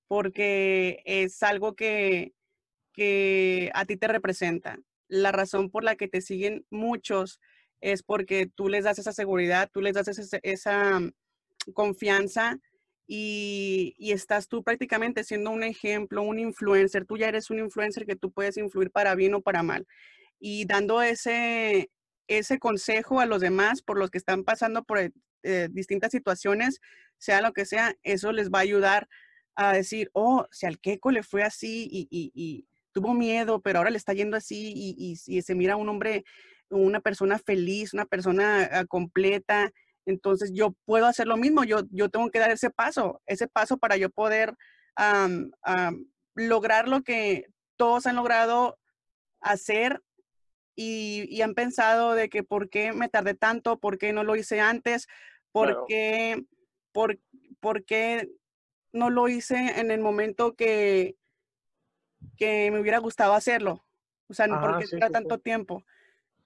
[0.08, 2.34] porque es algo que,
[2.94, 4.78] que a ti te representa.
[5.08, 7.40] La razón por la que te siguen muchos
[7.82, 10.08] es porque tú les das esa seguridad, tú les das
[10.44, 11.12] esa, mm,
[11.74, 12.60] confianza
[13.08, 17.06] y, estás tú prácticamente siendo un ejemplo, un influencer.
[17.06, 19.86] Tú ya eres un influencer que tú puedes influir para bien o para mal.
[20.40, 21.92] Y dando ese,
[22.28, 25.00] ese consejo a los demás por los que están pasando por
[25.44, 26.80] eh, distintas situaciones,
[27.18, 29.08] sea lo que sea, eso les va a ayudar
[29.56, 33.98] a decir, oh, si al Keiko le fue así y, tuvo miedo, pero ahora le
[33.98, 36.26] está yendo así y, se mira un hombre,
[36.72, 39.72] una persona feliz, una persona ah, completa.
[40.06, 43.78] Entonces yo puedo hacer lo mismo, yo, yo tengo que dar ese paso, ese paso
[43.78, 44.56] para yo poder
[46.36, 47.46] lograr lo que
[47.78, 48.78] todos han logrado
[49.42, 50.02] hacer
[50.76, 54.60] y, han pensado de que por qué me tardé tanto, por qué no lo hice
[54.60, 55.08] antes,
[55.52, 56.44] por, qué,
[56.92, 57.20] por,
[57.60, 58.30] por qué
[58.92, 61.16] no lo hice en el momento que,
[62.38, 63.84] que me hubiera gustado hacerlo.
[64.28, 65.84] O sea, no porque espera tanto tiempo.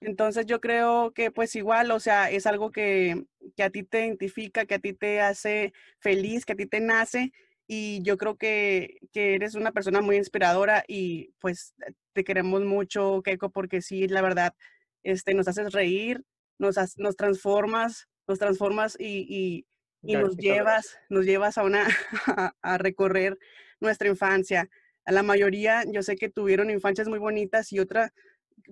[0.00, 3.24] Entonces yo creo que pues igual, o sea, es algo que,
[3.56, 6.80] que, a ti te identifica, que a ti te hace feliz, que a ti te
[6.80, 7.32] nace
[7.66, 11.74] y yo creo que, que eres una persona muy inspiradora y pues
[12.12, 14.54] te queremos mucho, Keiko, porque sí, la verdad,
[15.02, 16.22] este, nos haces reír,
[16.58, 19.66] nos, nos transformas, nos transformas y, y,
[20.02, 21.86] y nos llevas, nos llevas a una,
[22.62, 23.38] a recorrer
[23.80, 24.68] nuestra infancia.
[25.04, 28.12] A la mayoría yo sé que tuvieron infancias muy bonitas y otras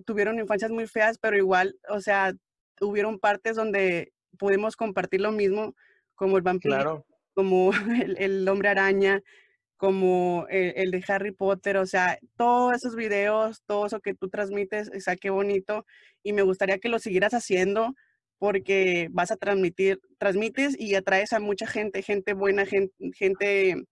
[0.05, 2.33] tuvieron infancias muy feas, pero igual, o sea,
[2.81, 5.75] hubieron partes donde pudimos compartir lo mismo,
[6.15, 7.71] como el vampiro, como
[8.17, 9.21] el, hombre araña,
[9.77, 14.89] como el, de Harry Potter, o sea, todos esos videos, todo eso que tú transmites,
[14.95, 15.85] o sea, qué bonito,
[16.23, 17.93] y me gustaría que lo siguieras haciendo
[18.37, 23.85] porque vas a transmitir, transmites y atraes a mucha gente, gente buena, gente, gente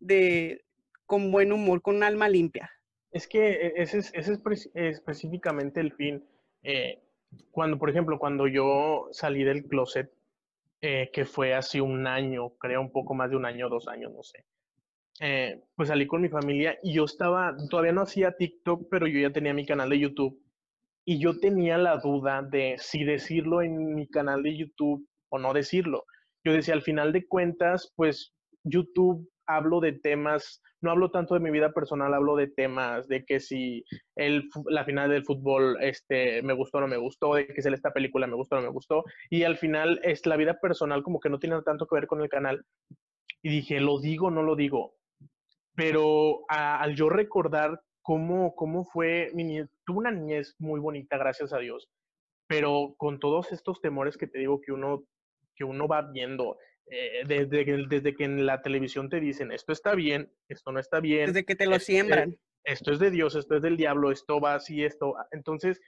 [0.00, 0.64] de,
[1.06, 2.70] con buen humor, con un alma limpia.
[3.14, 4.12] Es que e, ese es,
[4.74, 6.22] específicamente el fin.
[6.64, 7.00] Eh,
[7.52, 10.12] cuando, por ejemplo, cuando yo salí del closet,
[10.80, 14.12] eh, que fue hace un año, creo un poco más de un año, dos años,
[14.12, 14.44] no sé.
[15.20, 19.20] Eh, pues salí con mi familia y yo estaba, todavía no hacía TikTok, pero yo
[19.20, 20.42] ya tenía mi canal de YouTube
[21.04, 25.52] y yo tenía la duda de si decirlo en mi canal de YouTube o no
[25.52, 26.04] decirlo.
[26.42, 28.34] Yo decía, al final de cuentas, pues
[28.64, 33.24] YouTube hablo de temas, no hablo tanto de mi vida personal, hablo de temas de
[33.24, 33.84] que si
[34.16, 37.68] el, la final del fútbol este, me gustó o no me gustó, de que si
[37.68, 41.02] esta película me gustó o no me gustó, y al final es la vida personal
[41.02, 42.64] como que no tiene tanto que ver con el canal.
[43.42, 44.94] Y dije, ¿lo digo no lo digo?
[45.74, 51.52] Pero al yo recordar cómo, cómo fue, mi niñez, tuve una niñez muy bonita, gracias
[51.52, 51.88] a Dios,
[52.46, 55.02] pero con todos estos temores que te digo que uno,
[55.56, 59.72] que uno va viendo, eh, desde, que, desde que en la televisión te dicen esto
[59.72, 61.26] está bien, esto no está bien.
[61.26, 62.36] Desde que te lo siembran.
[62.64, 65.14] esto es de Dios, esto es del diablo, esto va así, esto.
[65.30, 65.80] Entonces,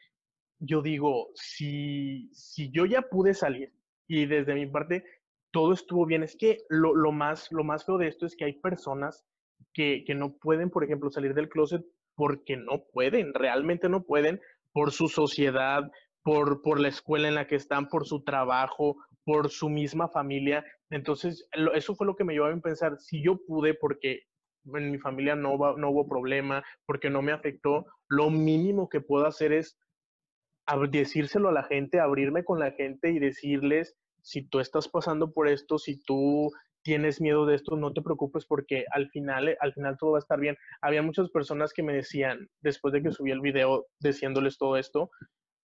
[0.58, 3.72] yo digo, si, si yo ya pude salir
[4.08, 5.04] y desde mi parte
[5.56, 6.22] todo estuvo bien.
[6.22, 9.24] Es que lo, lo, más, lo más feo de esto es que hay personas
[9.72, 11.82] que, que no pueden, por ejemplo, salir del closet
[12.14, 14.40] porque no pueden, realmente no pueden,
[14.72, 15.90] por su sociedad,
[16.22, 20.62] por, por la escuela en la que están, por su trabajo, por su misma familia.
[20.90, 24.22] Entonces, eso fue lo que me llevó a pensar, si yo pude, porque
[24.64, 29.26] en mi familia no, no hubo problema, porque no me afectó, lo mínimo que puedo
[29.26, 29.78] hacer es
[30.90, 35.48] decírselo a la gente, abrirme con la gente y decirles, si tú estás pasando por
[35.48, 36.50] esto, si tú
[36.82, 40.20] tienes miedo de esto, no te preocupes porque al final, al final todo va a
[40.20, 40.56] estar bien.
[40.80, 45.10] Había muchas personas que me decían, después de que subí el video diciéndoles todo esto,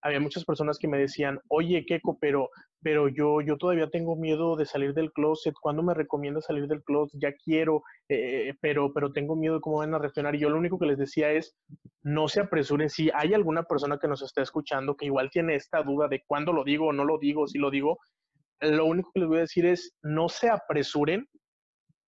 [0.02, 2.50] había muchas personas que me decían, oye, Keko, pero,
[2.82, 5.54] pero yo, yo todavía tengo miedo de salir del closet.
[5.60, 7.20] ¿Cuándo me recomienda salir del closet?
[7.20, 10.34] Ya quiero, eh, pero, pero tengo miedo de cómo van a reaccionar.
[10.34, 11.56] Y yo lo único que les decía es,
[12.02, 12.90] no se apresuren.
[12.90, 16.52] Si hay alguna persona que nos está escuchando que igual tiene esta duda de cuándo
[16.52, 17.98] lo digo o no lo digo, si lo digo,
[18.60, 21.28] lo único que les voy a decir es, no se apresuren,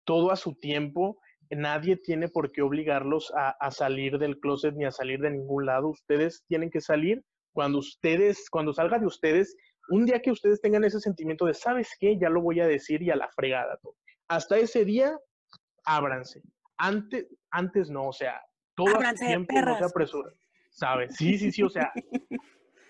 [0.04, 1.18] todo a su tiempo.
[1.50, 5.88] Nadie tiene por qué obligarlos a, salir del closet ni a salir de ningún lado.
[5.88, 7.22] Ustedes tienen que salir
[7.52, 9.56] cuando ustedes, cuando salga de ustedes,
[9.88, 12.18] un día que ustedes tengan ese sentimiento de, ¿sabes qué?
[12.18, 13.76] Ya lo voy a decir y a la fregada.
[13.82, 13.96] Todo.
[14.28, 15.18] Hasta ese día,
[15.84, 16.42] ábranse.
[16.78, 18.40] Antes, antes no, o sea,
[18.74, 20.34] todo tiempo no se apresuren.
[20.70, 21.16] ¿Sabes?
[21.16, 21.92] Sí, sí, sí, o sea,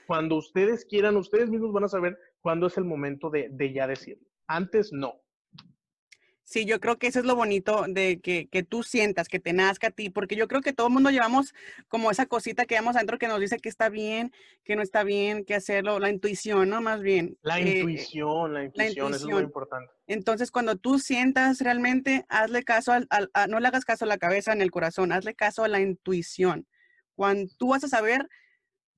[0.06, 3.86] cuando ustedes quieran, ustedes mismos van a saber cuándo es el momento de, de ya
[3.86, 4.24] decirlo.
[4.46, 5.21] Antes no.
[6.44, 9.52] Sí, yo creo que eso es lo bonito de que, que, tú sientas, que te
[9.52, 11.54] nazca a ti, porque yo creo que todo el mundo llevamos
[11.88, 14.32] como esa cosita que llevamos adentro que nos dice que está bien,
[14.64, 16.80] que no está bien, que hacerlo, la intuición, ¿no?
[16.80, 17.38] Más bien.
[17.42, 19.92] La eh, intuición, la intuición, eso es muy importante.
[20.06, 23.08] Entonces, cuando tú sientas realmente, hazle caso, al,
[23.48, 26.66] no le hagas caso a la cabeza ni al corazón, hazle caso a la intuición.
[27.14, 28.28] Cuando tú vas a saber,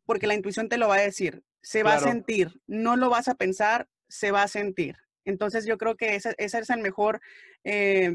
[0.06, 3.28] porque la intuición te lo va a decir, se va a sentir, no lo vas
[3.28, 4.96] a pensar, se va a sentir.
[5.24, 7.20] Entonces yo creo que ese, es el mejor
[7.64, 8.12] eh,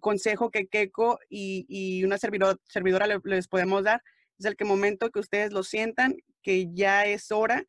[0.00, 4.02] consejo que Keiko y, una servidora les podemos dar.
[4.38, 7.64] Es el que momento que ustedes lo sientan, que ya es hora,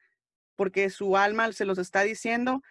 [0.56, 2.62] porque su alma se los está diciendo,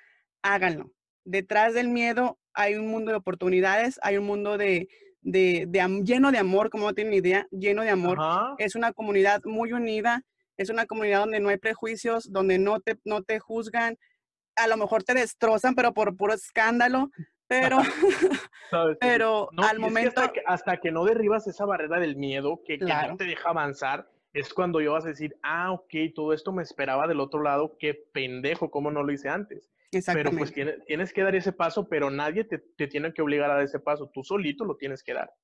[0.42, 0.92] háganlo.
[1.24, 4.88] Detrás del miedo hay un mundo de oportunidades, hay un mundo de,
[5.22, 8.18] lleno de amor, como no tienen idea, lleno de amor.
[8.58, 10.24] Es una comunidad muy unida,
[10.56, 13.98] es una comunidad donde no hay prejuicios, donde no te, no te juzgan,
[14.64, 17.10] a lo mejor te destrozan, pero por puro escándalo,
[17.46, 17.78] pero,
[19.00, 20.22] pero al momento...
[20.46, 24.80] hasta, que, no derribas esa barrera del miedo que, no te deja avanzar, es cuando
[24.80, 28.70] yo vas a decir, ah, ok, todo esto me esperaba del otro lado, qué pendejo,
[28.70, 29.68] cómo no lo hice antes.
[29.90, 33.50] Pero pues tienes, tienes que dar ese paso, pero nadie te, te, tiene que obligar
[33.50, 35.34] a dar ese paso, tú solito lo tienes que dar.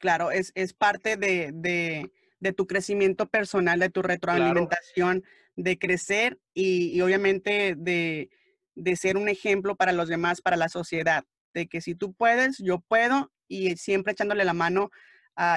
[0.00, 2.10] Claro, es, es parte de, de,
[2.40, 5.22] de, tu crecimiento personal, de tu retroalimentación,
[5.54, 8.30] de crecer y, y obviamente de,
[8.74, 12.58] de ser un ejemplo para los demás, para la sociedad, de que si tú puedes,
[12.58, 14.90] yo puedo y siempre echándole la mano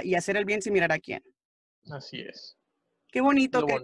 [0.04, 1.24] y hacer el bien sin mirar a quién.
[1.92, 2.58] Así es.
[3.12, 3.76] Qué bonito, que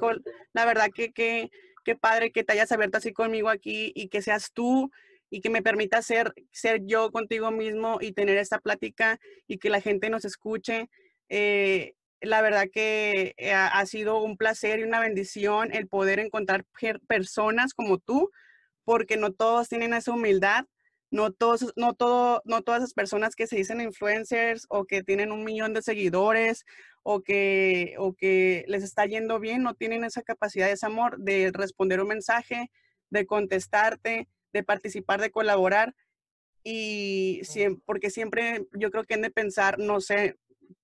[0.53, 4.51] la verdad que qué padre que te hayas abierto así conmigo aquí y que seas
[4.53, 4.91] tú
[5.29, 9.69] y que me permita ser, ser yo contigo mismo y tener esta plática y que
[9.69, 10.89] la gente nos escuche.
[11.29, 16.65] Eh, la verdad que eh, ha sido un placer y una bendición el poder encontrar
[17.07, 18.29] personas como tú
[18.83, 20.65] porque no todos tienen esa humildad,
[21.11, 25.31] no, todos, no, todo, no todas esas personas que se dicen influencers o que tienen
[25.31, 26.65] un millón de seguidores
[27.03, 31.51] o que, o que les está yendo bien, no tienen esa capacidad, ese amor de
[31.53, 32.71] responder un mensaje,
[33.09, 35.95] de contestarte, de participar, de colaborar.
[36.63, 40.37] Y siempre, porque siempre yo creo que han de pensar, no sé,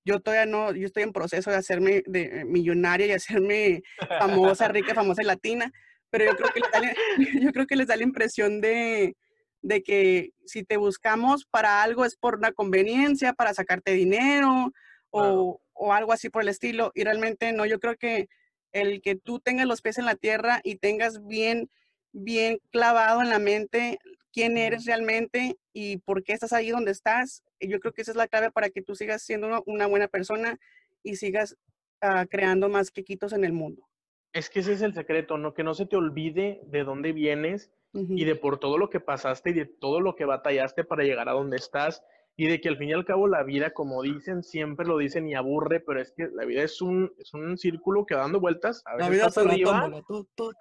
[0.04, 3.84] yo todavía no, yo estoy en proceso de hacerme de millonaria y hacerme
[4.20, 5.72] famosa, rica, famosa y latina,
[6.10, 9.16] pero yo creo que les da, yo creo que les da la impresión de,
[9.62, 14.72] de que si te buscamos para algo es por una conveniencia, para sacarte dinero
[15.10, 16.91] o, o, algo así por el estilo.
[16.95, 18.28] Y realmente no, yo creo que
[18.72, 21.70] el que tú tengas los pies en la tierra y tengas bien,
[22.12, 23.99] bien clavado en la mente
[24.38, 28.18] quién eres realmente y por qué estás ahí donde estás, yo creo que esa es
[28.18, 30.60] la clave para que tú sigas siendo una, buena persona
[31.01, 31.58] y sigas
[32.01, 33.88] ah, creando más quequitos en el mundo.
[34.34, 35.53] Es que ese es el secreto, ¿no?
[35.53, 39.49] Que no se te olvide de dónde vienes y de por todo lo que pasaste
[39.49, 42.03] y de todo lo que batallaste para llegar a donde estás
[42.36, 45.28] y de que al fin y al cabo la vida, como dicen, siempre lo dicen
[45.28, 48.39] y aburre, pero es que la vida es un, es un círculo que va dando
[48.39, 48.84] vueltas.
[48.86, 49.89] A veces estás arriba,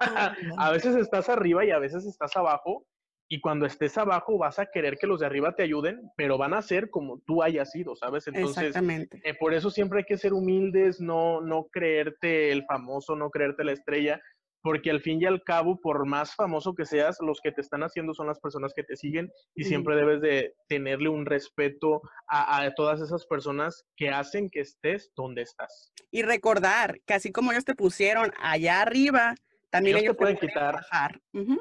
[0.59, 2.87] a veces estás arriba y a veces estás abajo
[3.29, 6.55] y cuando estés abajo vas a querer que los de arriba te ayuden, pero van
[6.55, 8.27] a ser como tú hayas sido, ¿sabes?
[8.29, 13.31] Entonces, eh, por eso siempre hay que ser humildes, no, no creerte el famoso, no
[13.31, 14.21] creerte la estrella,
[14.63, 17.83] porque al fin y al cabo, por más famoso que seas, los que te están
[17.83, 22.63] haciendo son las personas que te siguen y siempre debes de tenerle un respeto a,
[22.63, 25.93] a, todas esas personas que hacen que estés donde estás.
[26.11, 29.37] Y recordar que así como ellos te pusieron allá arriba,
[29.71, 30.75] también ellos, te pueden quitar.
[30.75, 31.21] Bajar.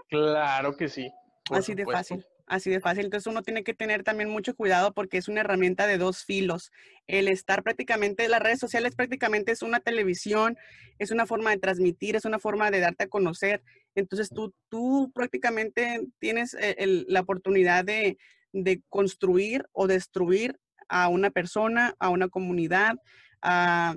[0.09, 1.11] Claro que sí.
[1.52, 2.26] Así de fácil.
[2.48, 3.06] Así de fácil.
[3.06, 6.72] Entonces uno tiene que tener también mucho cuidado porque es una herramienta de dos filos.
[7.08, 10.58] El estar prácticamente, las redes sociales prácticamente es una televisión,
[11.00, 13.64] es una forma de transmitir, es una forma de darte a conocer.
[13.96, 16.76] Entonces tú, tú prácticamente tienes eh,
[17.08, 18.18] la oportunidad de,
[18.89, 22.96] construir o destruir a una persona, a una comunidad,
[23.41, 23.96] a,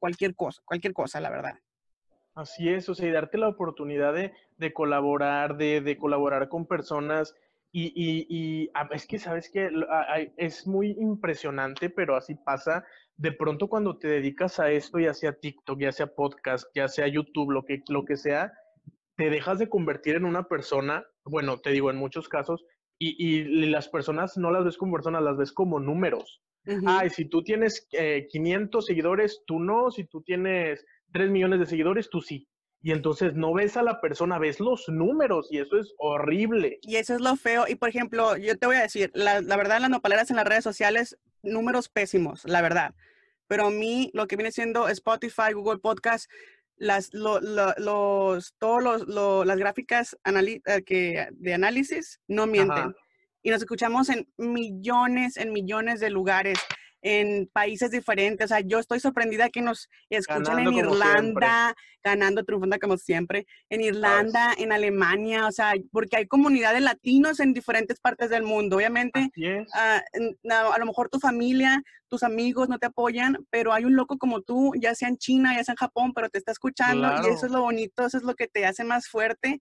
[0.00, 1.58] cualquier cosa, cualquier cosa, la verdad.
[2.38, 7.34] Así es, o sea, y darte la oportunidad de, colaborar, de, de colaborar con personas
[7.72, 9.68] y, y, ah, es que, ¿sabes que
[10.36, 12.84] Es muy impresionante, pero así pasa.
[13.16, 17.08] De pronto cuando te dedicas a esto, ya sea TikTok, ya sea podcast, ya sea
[17.08, 18.52] YouTube, lo que, lo que sea,
[19.16, 22.64] te dejas de convertir en una persona, bueno, te digo en muchos casos,
[23.00, 26.40] y, y las personas no las ves como personas, las ves como números.
[26.86, 27.88] Ay, si tú tienes
[28.30, 29.90] 500 eh, seguidores, tú no.
[29.90, 32.48] Si tú tienes 3 millones de seguidores, tú sí
[32.80, 36.78] y entonces no ves a la persona, ves los números y eso es horrible.
[36.82, 37.64] Y eso es lo feo.
[37.66, 40.46] Y por ejemplo, yo te voy a decir, la, la verdad, las nopaleras en las
[40.46, 42.94] redes sociales, números pésimos, la verdad.
[43.48, 46.30] Pero a mí, lo que viene siendo Spotify, Google Podcast,
[46.76, 52.94] las, los, todos los, las gráficas eh, que, de análisis no mienten.
[53.42, 56.58] Y nos escuchamos en millones, en millones de lugares
[57.02, 58.44] en países diferentes.
[58.44, 63.80] O sea, yo estoy sorprendida que nos escuchan en Irlanda, ganando, triunfando como siempre, en
[63.80, 68.76] Irlanda, en Alemania, o sea, porque hay comunidades latinos en diferentes partes del mundo.
[68.76, 69.30] Obviamente,
[69.74, 70.02] ah,
[70.72, 74.42] a lo mejor tu familia, tus amigos no te apoyan, pero hay un loco como
[74.42, 77.46] tú, ya sea en China, ya sea en Japón, pero te está escuchando y eso
[77.46, 79.60] es lo bonito, eso es lo que te hace más fuerte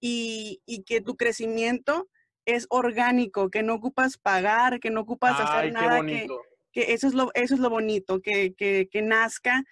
[0.00, 2.08] y, y que tu crecimiento
[2.44, 6.26] es orgánico, que no ocupas pagar, que no ocupas hacer nada que
[6.72, 9.64] que eso es lo, eso es lo bonito, que, que, que nazca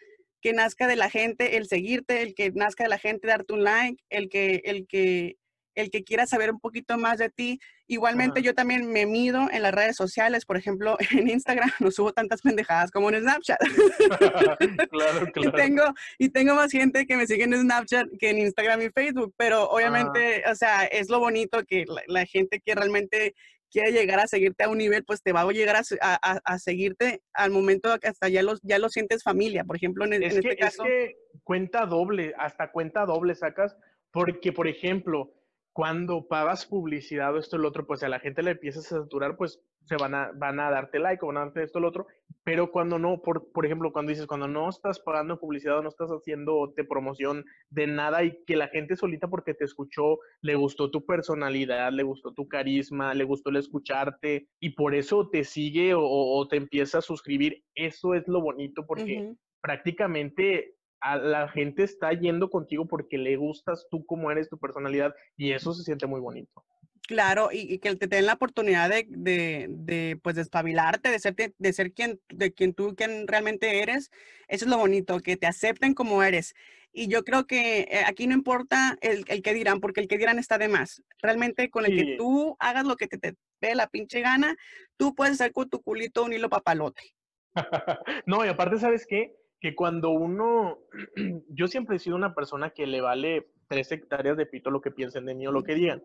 [0.46, 3.64] que nazca de la gente el seguirte, el que nazca de la gente darte un
[3.64, 5.38] like, el que, el que,
[5.74, 7.58] el que quiera saber un poquito más de ti.
[7.88, 12.12] Igualmente yo también me mido en las redes sociales, por ejemplo, en Instagram no subo
[12.12, 13.58] tantas pendejadas como en Snapchat.
[14.90, 15.48] claro, claro.
[15.48, 15.84] Y tengo,
[16.18, 19.68] y tengo más gente que me sigue en Snapchat que en Instagram y Facebook, pero
[19.68, 23.34] obviamente, o sea, es lo bonito que la gente que realmente
[23.76, 27.50] quiere llegar a seguirte a un nivel, pues te va a llegar a, seguirte al
[27.50, 30.82] momento que hasta ya lo, ya lo sientes familia, por ejemplo, en, este caso.
[30.84, 33.76] Es que cuenta doble, hasta cuenta doble sacas,
[34.10, 35.34] porque, por ejemplo,
[35.74, 39.02] cuando pagas publicidad o esto y lo otro, pues a la gente le empiezas a
[39.02, 41.88] saturar, pues se van a, van a darte like o van a darte esto lo
[41.88, 42.06] otro,
[42.44, 45.88] pero cuando no, por, por ejemplo, cuando dices, cuando no estás pagando publicidad o no
[45.88, 50.54] estás haciendo de promoción de nada y que la gente solita porque te escuchó, le
[50.54, 55.44] gustó tu personalidad, le gustó tu carisma, le gustó el escucharte y por eso te
[55.44, 61.82] sigue o, te empieza a suscribir, eso es lo bonito porque prácticamente a la gente
[61.82, 66.06] está yendo contigo porque le gustas tú como eres, tu personalidad, y eso se siente
[66.06, 66.64] muy bonito.
[67.06, 71.72] Claro, y, que te den la oportunidad de, de, de, pues, despabilarte, de ser, de
[71.72, 74.10] ser quien, de quien tú quien realmente eres.
[74.48, 76.54] Eso es lo bonito, que te acepten como eres.
[76.92, 80.18] Y yo creo que eh, aquí no importa el, el que dirán, porque el que
[80.18, 81.02] dirán está de más.
[81.22, 84.56] Realmente con el que tú hagas lo que te, te dé la pinche gana,
[84.96, 87.14] tú puedes hacer con tu culito un hilo papalote.
[88.26, 89.36] no, y aparte, ¿sabes qué?
[89.60, 90.78] que cuando uno,
[91.48, 94.90] yo siempre he sido una persona que le vale tres hectáreas de pito lo que
[94.90, 96.04] piensen de mí o lo que digan,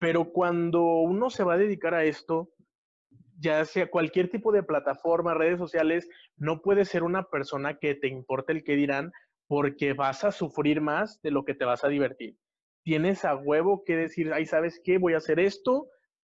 [0.00, 2.50] pero cuando uno se va a dedicar a esto,
[3.38, 8.08] ya sea cualquier tipo de plataforma, redes sociales, no puedes ser una persona que te
[8.08, 9.12] importe el que dirán
[9.46, 12.36] porque vas a sufrir más de lo que te vas a divertir.
[12.82, 14.96] Tienes a huevo que decir, ay, ¿sabes qué?
[14.96, 15.88] Voy a hacer esto,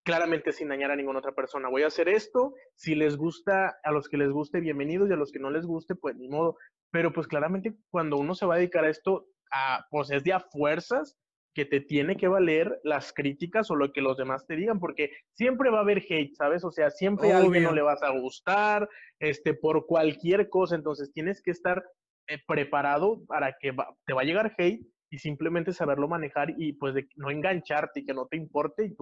[0.05, 1.71] claramente sin dañar a ninguna otra persona.
[1.71, 5.17] Voy a hacer esto, si les gusta, a los que les guste, bienvenidos, y a
[5.17, 6.59] los que no les guste, pues ni modo.
[6.91, 10.35] Pero pues claramente cuando uno se va a dedicar a esto, a, pues es de
[10.35, 11.17] a fuerzas
[11.55, 15.13] que te tiene que valer las críticas o lo que los demás te digan, porque
[15.33, 16.65] siempre va a haber hate, ¿sabes?
[16.65, 18.89] O sea, siempre a alguien no le vas a gustar,
[19.21, 21.85] este, por cualquier cosa, entonces tienes que estar
[22.27, 23.73] eh, preparado para que
[24.05, 28.05] te va a llegar hate y simplemente saberlo manejar y pues de no engancharte y
[28.05, 28.97] que no te importe y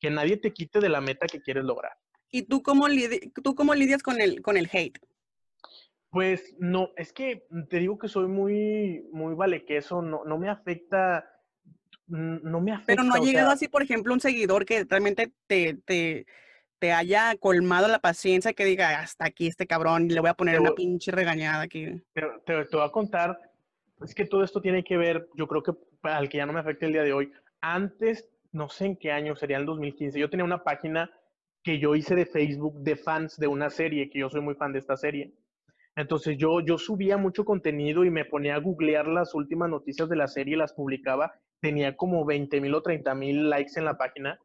[0.00, 1.92] que nadie te quite de la meta que quieres lograr.
[2.30, 2.86] ¿Y tú cómo,
[3.42, 4.98] tú cómo lidias con el, con el hate?
[6.10, 10.48] Pues no, es que te digo que soy muy, muy vale queso, no, no me
[10.48, 11.28] afecta,
[12.08, 12.92] no me afecta.
[12.92, 16.26] Pero no ha llegado así, por ejemplo, un seguidor que realmente te, te,
[16.78, 20.60] te, haya colmado la paciencia, que diga, hasta aquí este cabrón, le voy a poner
[20.60, 21.86] una pinche regañada aquí.
[22.14, 23.38] Te, te, te voy a contar
[24.04, 26.60] es que todo esto tiene que ver, yo creo que al que ya no me
[26.60, 27.32] afecta el día de hoy.
[27.60, 31.10] Antes, no sé en qué año, sería el 2015, yo tenía una página
[31.62, 34.72] que yo hice de Facebook de fans de una serie, que yo soy muy fan
[34.72, 35.34] de esta serie.
[35.96, 40.16] Entonces yo, yo subía mucho contenido y me ponía a googlear las últimas noticias de
[40.16, 41.34] la serie y las publicaba.
[41.60, 44.38] Tenía como 20 mil o 30 mil likes en la página.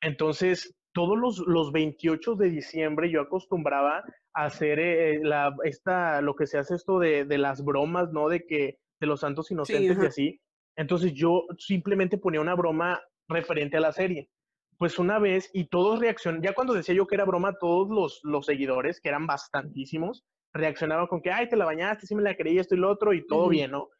[0.00, 4.02] Entonces, todos los, los 28 de diciembre yo acostumbraba
[4.34, 8.28] a hacer eh, la, esta, lo que se hace esto de, de, las bromas, ¿no?
[8.28, 10.40] De que de los santos inocentes y así.
[10.76, 14.28] Entonces yo simplemente ponía una broma referente a la serie.
[14.78, 18.20] Pues una vez, y todos reaccionaron, ya cuando decía yo que era broma, todos los,
[18.22, 22.34] los seguidores, que eran bastantísimos, reaccionaba con que, ay, te la bañaste, sí me la
[22.34, 23.90] creí, esto y lo otro, y todo bien, ¿no?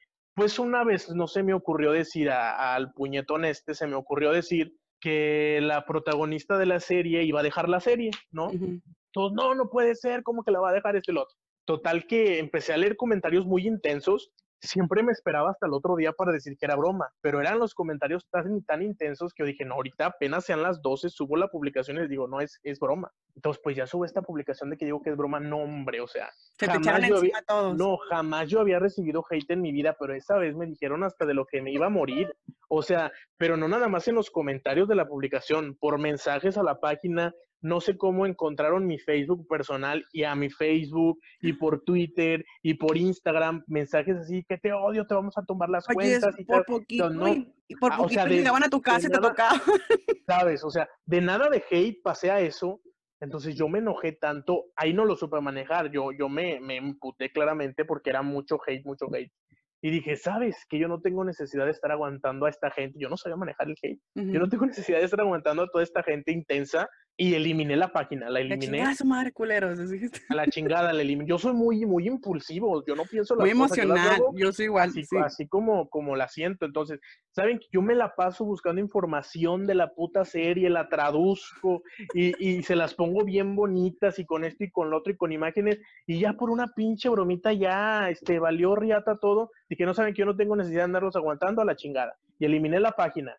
[0.41, 4.75] Pues una vez no se me ocurrió decir al puñetón este, se me ocurrió decir
[4.99, 8.51] que la protagonista de la serie iba a dejar la serie, ¿no?
[8.51, 11.37] Entonces, no, no puede ser, ¿cómo que la va a dejar este y lo otro?
[11.67, 16.13] Total que empecé a leer comentarios muy intensos siempre me esperaba hasta el otro día
[16.13, 19.65] para decir que era broma, pero eran los comentarios tan, tan intensos que yo dije,
[19.65, 22.79] no, ahorita apenas sean las 12, subo la publicación y les digo, no, es, es
[22.79, 23.11] broma.
[23.35, 26.07] Entonces, pues ya subo esta publicación de que digo que es broma, no, hombre, o
[26.07, 27.77] sea, Se jamás yo había, todos.
[27.77, 31.25] no, jamás yo había recibido hate en mi vida, pero esa vez me dijeron hasta
[31.25, 32.35] de lo que me iba a morir,
[32.69, 36.63] o sea, pero no nada más en los comentarios de la publicación, por mensajes a
[36.63, 41.83] la página, no sé cómo encontraron mi Facebook personal y a mi Facebook y por
[41.83, 46.35] Twitter y por Instagram mensajes así que te odio, te vamos a tomar las cuentas
[46.39, 49.19] y por poquito, no, y por poquito o sea, llegaban a tu casa y te
[49.19, 49.61] tocaba.
[50.27, 52.81] Sabes, o sea, de nada de hate pasé a eso.
[53.23, 57.31] Entonces yo me enojé tanto, ahí no lo supe manejar, yo, yo me, me emputé
[57.31, 59.31] claramente porque era mucho hate, mucho hate.
[59.83, 60.67] Y dije, ¿sabes?
[60.69, 62.99] Que yo no tengo necesidad de estar aguantando a esta gente.
[62.99, 64.01] Yo no sabía manejar el hate.
[64.15, 66.89] Yo no tengo necesidad de estar aguantando a toda esta gente intensa
[67.21, 68.79] y eliminé la página, la eliminé.
[68.79, 69.79] La chingada madre, culeros.
[70.31, 71.29] A la chingada, la eliminé.
[71.29, 74.89] Yo soy muy, muy impulsivo, yo no pienso las Muy emocional, yo, soy igual.
[74.89, 76.65] Así, así, como, como la siento.
[76.65, 76.99] Entonces,
[77.33, 81.83] ¿saben que yo me la paso buscando información de la puta serie, la traduzco
[82.15, 85.17] y, y se las pongo bien bonitas y con esto y con lo otro y
[85.19, 89.85] con imágenes y ya por una pinche bromita ya, este, valió riata todo y que
[89.85, 92.17] no saben que yo no tengo necesidad de andarlos aguantando a la chingada.
[92.39, 93.37] Y eliminé la página.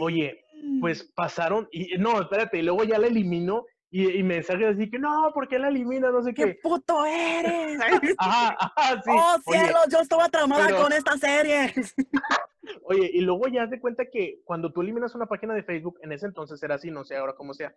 [0.00, 0.44] Oye,
[0.80, 1.14] pues mm.
[1.14, 5.30] pasaron, y no, espérate, y luego ya la eliminó y, y mensajes así que no,
[5.32, 6.10] ¿por qué la elimina?
[6.10, 6.44] No sé qué.
[6.44, 7.78] ¡Qué puto eres!
[8.18, 9.10] ajá, ajá, sí.
[9.10, 9.78] ¡Oh, cielo!
[9.90, 11.72] yo estaba traumada con esta serie.
[12.84, 16.12] Oye, y luego ya te cuenta que cuando tú eliminas una página de Facebook, en
[16.12, 17.74] ese entonces era así, no sé ahora cómo sea,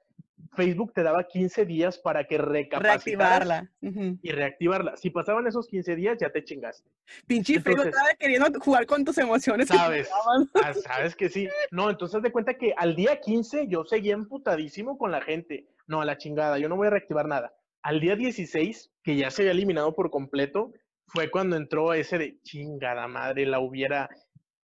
[0.53, 4.19] Facebook te daba 15 días para que recapacitaras Reactivarla.
[4.21, 4.97] y reactivarla.
[4.97, 6.89] Si pasaban esos 15 días, ya te chingaste.
[7.25, 9.69] Pinche Facebook estaba queriendo jugar con tus emociones.
[9.69, 10.09] Sabes,
[10.55, 11.47] ah, sabes que sí.
[11.71, 15.67] No, entonces de cuenta que al día 15 yo seguía emputadísimo con la gente.
[15.87, 17.53] No, a la chingada, yo no voy a reactivar nada.
[17.81, 20.73] Al día 16, que ya se había eliminado por completo,
[21.07, 24.09] fue cuando entró ese de chingada madre, la hubiera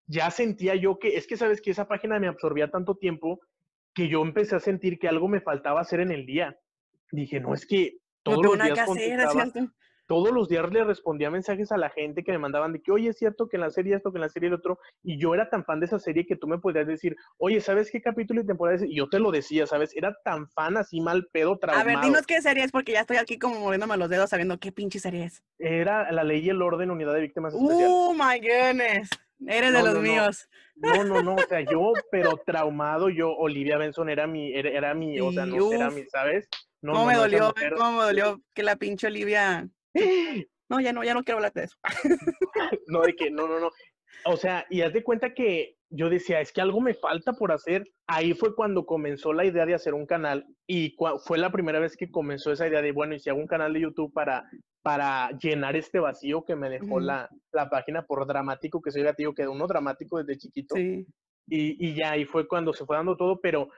[0.08, 3.42] ya sentía yo que, es que sabes que esa página me absorbía tanto tiempo
[3.98, 6.56] que yo empecé a sentir que algo me faltaba hacer en el día.
[7.12, 8.88] Dije, no, es que todos los días
[10.06, 13.10] todos los días le respondía mensajes a la gente que me mandaban de que, oye,
[13.10, 15.34] es cierto que en la serie esto, que en la serie el otro, y yo
[15.34, 18.40] era tan fan de esa serie que tú me podías decir, oye, ¿sabes qué capítulo
[18.40, 18.84] y temporada es?
[18.84, 19.94] Y yo te lo decía, ¿sabes?
[19.98, 21.90] Era tan fan, así mal pedo, traumado.
[21.90, 24.60] A ver, dinos qué serie es, porque ya estoy aquí como moviéndome los dedos sabiendo
[24.60, 25.44] qué pinche serie es.
[25.58, 27.88] Era La Ley y el Orden, Unidad de Víctimas Especiales.
[27.90, 29.10] ¡Oh, my goodness!
[29.46, 30.50] Eres de los míos.
[30.76, 35.20] No, no, no, o sea, yo, pero traumado, yo, Olivia Benson era mi, era, mi,
[35.20, 36.48] o sea, no era mi, ¿sabes?
[36.82, 39.68] No, ¿Cómo me dolió, cómo me dolió que la pinche Olivia...
[40.70, 41.78] No, ya no, ya no quiero hablar de eso.
[42.88, 43.72] no, de que, no, no, no.
[44.26, 47.52] O sea, y haz de cuenta que yo decía, es que algo me falta por
[47.52, 47.86] hacer.
[48.08, 51.96] Ahí fue cuando comenzó la idea de hacer un canal y fue la primera vez
[51.96, 54.50] que comenzó esa idea de, bueno, y si hago un canal de YouTube para,
[54.82, 59.34] para llenar este vacío que me dejó la, la, página por dramático que soy gatillo,
[59.34, 60.76] quedó uno dramático desde chiquito.
[60.76, 61.06] Sí.
[61.48, 63.70] Y, y ya ahí fue cuando se fue dando todo, pero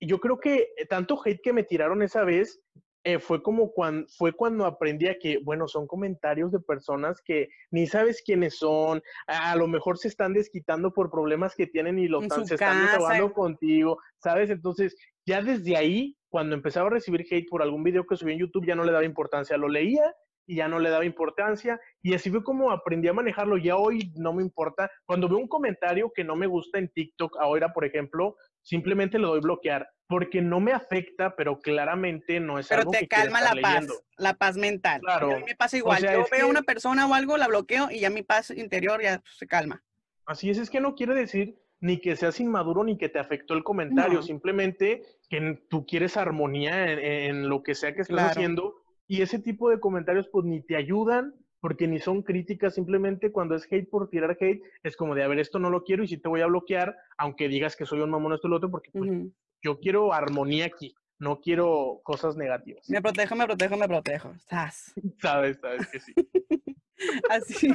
[0.00, 2.60] yo creo que tanto hate que me tiraron esa vez
[3.04, 7.48] eh, fue como cuando, fue cuando aprendí a que, bueno, son comentarios de personas que
[7.70, 12.06] ni sabes quiénes son, a, lo mejor se están desquitando por problemas que tienen y
[12.06, 14.50] los se están desahogando contigo, ¿sabes?
[14.50, 14.96] Entonces,
[15.26, 18.66] ya desde ahí, cuando empezaba a recibir hate por algún video que subí en YouTube,
[18.66, 20.14] ya no le daba importancia, lo leía
[20.46, 21.80] y ya no le daba importancia.
[22.02, 23.56] Y así fue como aprendí a manejarlo.
[23.56, 24.90] Ya hoy no me importa.
[25.04, 29.26] Cuando veo un comentario que no me gusta en TikTok, ahora, por ejemplo, simplemente le
[29.26, 33.86] doy bloquear porque no me afecta, pero claramente no es algo que calma la paz,
[34.18, 35.00] la paz mental.
[35.00, 35.32] Claro.
[35.32, 36.02] A mí me pasa igual.
[36.02, 39.46] Yo veo una persona o algo, la bloqueo y ya mi paz interior ya se
[39.46, 39.82] calma.
[40.26, 43.54] Así es, es que no quiere decir ni que seas inmaduro ni que te afectó
[43.54, 48.76] el comentario, simplemente que tú quieres armonía en, lo que sea que estés haciendo
[49.08, 53.54] y ese tipo de comentarios pues ni te ayudan porque ni son críticas, simplemente cuando
[53.54, 56.08] es hate por tirar hate, es como de, a ver, esto no lo quiero y
[56.08, 58.68] si te voy a bloquear, aunque digas que soy un mamón esto y lo otro,
[58.68, 59.08] porque pues,
[59.62, 62.90] yo quiero armonía aquí, no quiero cosas negativas.
[62.90, 64.34] Me protejo, me protejo, me protejo.
[64.50, 64.92] ¿Sabes?
[65.22, 66.12] Sabes, sabes que sí.
[67.30, 67.68] Así.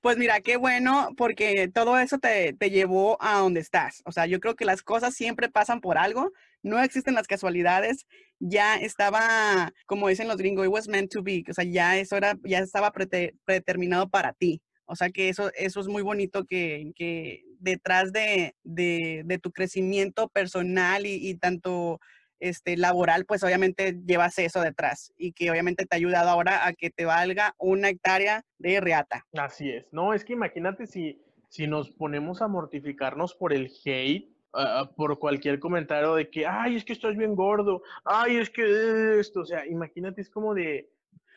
[0.00, 4.02] Pues mira, qué bueno, porque todo eso te, te, llevó a donde estás.
[4.06, 6.32] O sea, yo creo que las cosas siempre pasan por algo,
[6.62, 8.06] no existen las casualidades.
[8.38, 11.44] Ya estaba, como dicen los gringos, it was meant to be.
[11.48, 14.60] O sea, ya eso era, ya estaba predeterminado para ti.
[14.86, 19.50] O sea que eso, eso es muy bonito que, que detrás de, de, de, tu
[19.50, 21.98] crecimiento personal y, y tanto
[22.40, 26.72] este, laboral, pues obviamente llevas eso detrás y que obviamente te ha ayudado ahora a
[26.72, 29.26] que te valga una hectárea de reata.
[29.36, 29.86] Así es.
[29.92, 35.18] No, es que imagínate si, si nos ponemos a mortificarnos por el hate, uh, por
[35.18, 39.46] cualquier comentario de que, ay, es que estás bien gordo, ay, es que esto, o
[39.46, 40.88] sea, imagínate, es como de...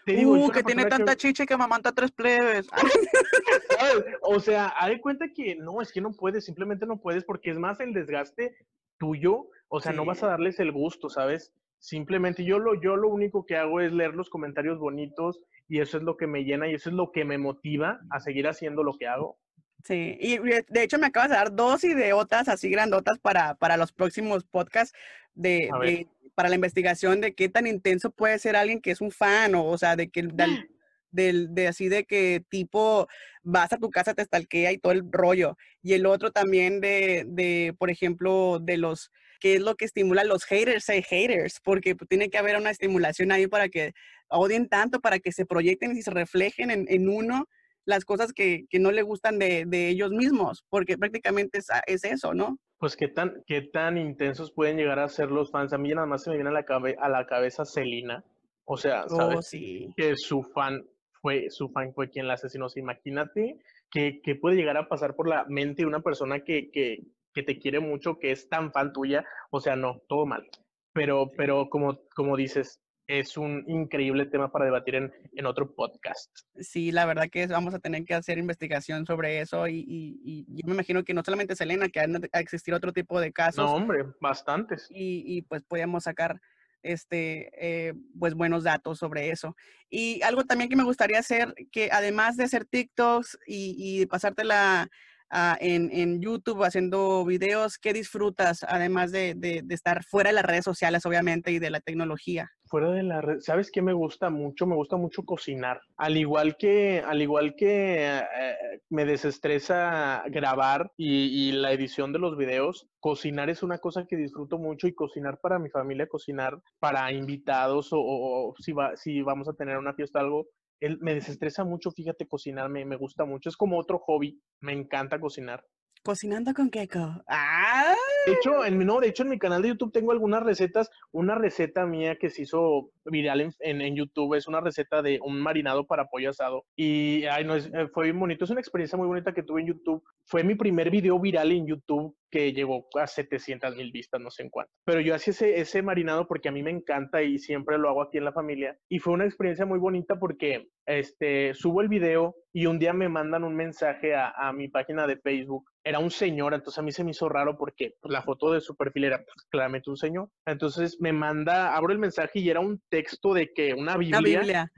[0.05, 1.17] Te digo, uh, que tiene tanta que...
[1.17, 2.67] chicha que mamanta tres plebes.
[4.21, 7.51] o sea, haz de cuenta que no, es que no puedes, simplemente no puedes porque
[7.51, 8.55] es más el desgaste
[8.97, 9.95] tuyo o sea, sí.
[9.95, 11.53] no vas a darles el gusto, ¿sabes?
[11.77, 15.97] Simplemente yo lo, yo lo único que hago es leer los comentarios bonitos y eso
[15.97, 18.83] es lo que me llena y eso es lo que me motiva a seguir haciendo
[18.83, 19.37] lo que hago.
[19.83, 23.91] Sí, y de hecho me acabas de dar dos ideotas así grandotas para, para los
[23.91, 24.93] próximos podcasts
[25.35, 29.11] de, de, para la investigación de qué tan intenso puede ser alguien que es un
[29.11, 30.69] fan o, o sea, de que del,
[31.11, 33.07] del, de así de que tipo
[33.41, 35.57] vas a tu casa, te estalquea y todo el rollo.
[35.81, 40.21] Y el otro también de, de por ejemplo, de los qué es lo que estimula
[40.21, 43.93] a los haters ser haters, porque tiene que haber una estimulación ahí para que
[44.27, 47.47] odien tanto, para que se proyecten y se reflejen en, en uno
[47.89, 52.03] las cosas que, que no le gustan de, de, ellos mismos, porque prácticamente es, es,
[52.03, 52.57] eso, ¿no?
[52.77, 55.73] Pues qué tan, qué tan intensos pueden llegar a ser los fans.
[55.73, 58.23] A mí nada más se me viene a la, cabe a la cabeza Celina.
[58.65, 59.37] O sea, ¿sabes?
[59.37, 59.91] Oh, sí.
[59.97, 60.85] Que su fan
[61.21, 62.67] fue, su fan fue quien la asesinó.
[62.67, 63.57] O sea, imagínate
[63.89, 67.41] que, que, puede llegar a pasar por la mente de una persona que, que, que
[67.41, 70.47] te quiere mucho, que es tan fan tuya, o sea, no, todo mal.
[70.93, 72.79] Pero, pero como, como dices,
[73.09, 76.29] es un increíble tema para debatir en, en, otro podcast.
[76.59, 80.45] Sí, la verdad que vamos a tener que hacer investigación sobre eso y, y, y
[80.47, 83.65] yo me imagino que no solamente Selena, que han a existir otro tipo de casos.
[83.65, 84.87] No, hombre, bastantes.
[84.91, 86.39] Y, y pues podemos sacar
[86.83, 89.55] este, eh, pues buenos datos sobre eso.
[89.89, 94.87] Y algo también que me gustaría hacer, que además de hacer TikToks y, y pasártela
[95.31, 100.35] uh, en, en, YouTube haciendo videos, ¿qué disfrutas además de, de, de, estar fuera de
[100.35, 102.51] las redes sociales, obviamente, y de la tecnología?
[102.69, 104.67] Fuera de la red, ¿sabes qué me gusta mucho?
[104.67, 105.81] Me gusta mucho cocinar.
[105.97, 112.19] Al igual que, al igual que eh, me desestresa grabar y, y, la edición de
[112.19, 116.61] los videos, cocinar es una cosa que disfruto mucho y cocinar para mi familia, cocinar
[116.79, 120.47] para invitados o, o, o si, va, si vamos a tener una fiesta o algo,
[120.79, 123.49] él me desestresa mucho, fíjate, cocinar, me, me, gusta mucho.
[123.49, 125.65] Es como otro hobby, me encanta cocinar.
[126.03, 127.23] Cocinando con Keiko.
[127.27, 127.93] ¡Ah!
[128.25, 130.89] De hecho, en, no, de hecho, en mi canal de YouTube tengo algunas recetas.
[131.11, 135.19] Una receta mía que se hizo viral en, en, en YouTube es una receta de
[135.21, 136.65] un marinado para pollo asado.
[136.75, 138.45] Y ay, no, es, eh, fue bien bonito.
[138.45, 140.03] Es una experiencia muy bonita que tuve en YouTube.
[140.25, 144.43] Fue mi primer video viral en YouTube que llegó a 700 mil vistas, no sé
[144.43, 144.71] en cuánto.
[144.85, 148.03] Pero yo hacía ese, ese marinado porque a mí me encanta y siempre lo hago
[148.03, 148.77] aquí en la familia.
[148.87, 153.09] Y fue una experiencia muy bonita porque este, subo el video y un día me
[153.09, 155.69] mandan un mensaje a, a mi página de Facebook.
[155.83, 158.59] Era un señor, entonces a mí se me hizo raro porque pues, la foto de
[158.59, 160.29] su perfil era pues, claramente un señor.
[160.47, 164.19] Entonces me manda, abro el mensaje y era un texto de que una Biblia.
[164.19, 164.71] Una Biblia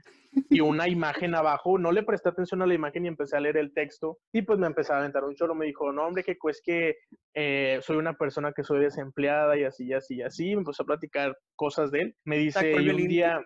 [0.48, 1.78] y una imagen abajo.
[1.78, 4.18] No le presté atención a la imagen y empecé a leer el texto.
[4.32, 5.54] Y pues me empezaba a aventar un choro.
[5.54, 6.96] Me dijo, no, hombre, que es que
[7.34, 10.46] eh, soy una persona que soy desempleada y así, y así, y así.
[10.54, 12.16] Me empezó a platicar cosas de él.
[12.24, 13.40] Me dice, y un día.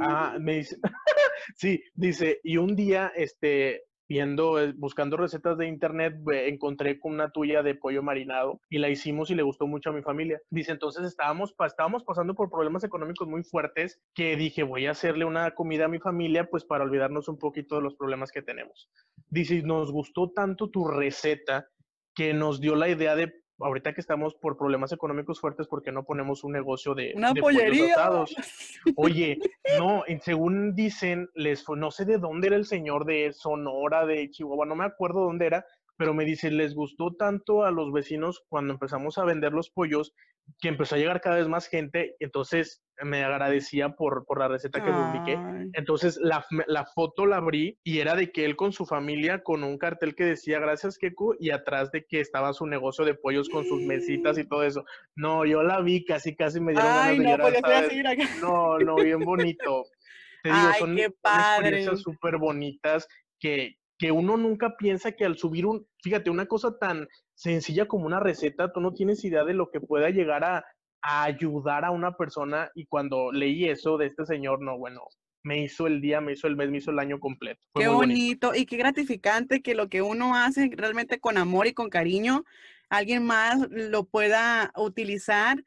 [0.00, 0.76] Ah, me dice.
[1.56, 7.30] sí, dice, y un día, este, viendo, eh, buscando recetas de internet, encontré con una
[7.30, 10.40] tuya de pollo marinado y la hicimos y le gustó mucho a mi familia.
[10.50, 15.24] Dice, entonces estábamos, estábamos pasando por problemas económicos muy fuertes que dije, voy a hacerle
[15.24, 18.90] una comida a mi familia pues para olvidarnos un poquito de los problemas que tenemos.
[19.28, 21.68] Dice, nos gustó tanto tu receta
[22.14, 25.92] que nos dio la idea de ahorita que estamos por problemas económicos fuertes, ¿por qué
[25.92, 27.96] no ponemos un negocio de, Una de pollería.
[28.96, 29.38] Oye,
[29.78, 34.30] no, según dicen, les fue, no sé de dónde era el señor de Sonora, de
[34.30, 35.66] Chihuahua, no me acuerdo dónde era,
[35.96, 40.12] pero me dice, les gustó tanto a los vecinos cuando empezamos a vender los pollos
[40.60, 44.84] que empezó a llegar cada vez más gente, entonces me agradecía por, por la receta
[44.84, 45.38] que publiqué.
[45.72, 49.64] Entonces la, la, foto la abrí y era de que él con su familia, con
[49.64, 53.48] un cartel que decía gracias Keku y atrás de que estaba su negocio de pollos
[53.48, 54.84] con sus mesitas y todo eso.
[55.16, 57.62] No, yo la vi, casi casi me dieron Ay, ganas de no, llorar.
[57.62, 58.24] Pues seguir acá.
[58.40, 59.84] No, no, bien bonito.
[60.42, 61.68] te digo, Ay, son, qué padre.
[61.68, 63.08] experiencias súper bonitas
[63.40, 67.06] que, que uno nunca piensa que al subir un, fíjate, una cosa tan
[67.36, 70.64] sencilla como una receta, tú no tienes idea de lo que pueda llegar a,
[71.02, 75.02] a ayudar a una persona y cuando leí eso de este señor, no, bueno,
[75.44, 77.60] me hizo el día, me hizo el mes, me hizo el año completo.
[77.74, 78.56] Fue Qué bonito.
[78.56, 82.44] y qué gratificante que lo que uno hace realmente con amor y con cariño,
[82.88, 85.62] alguien más lo pueda utilizar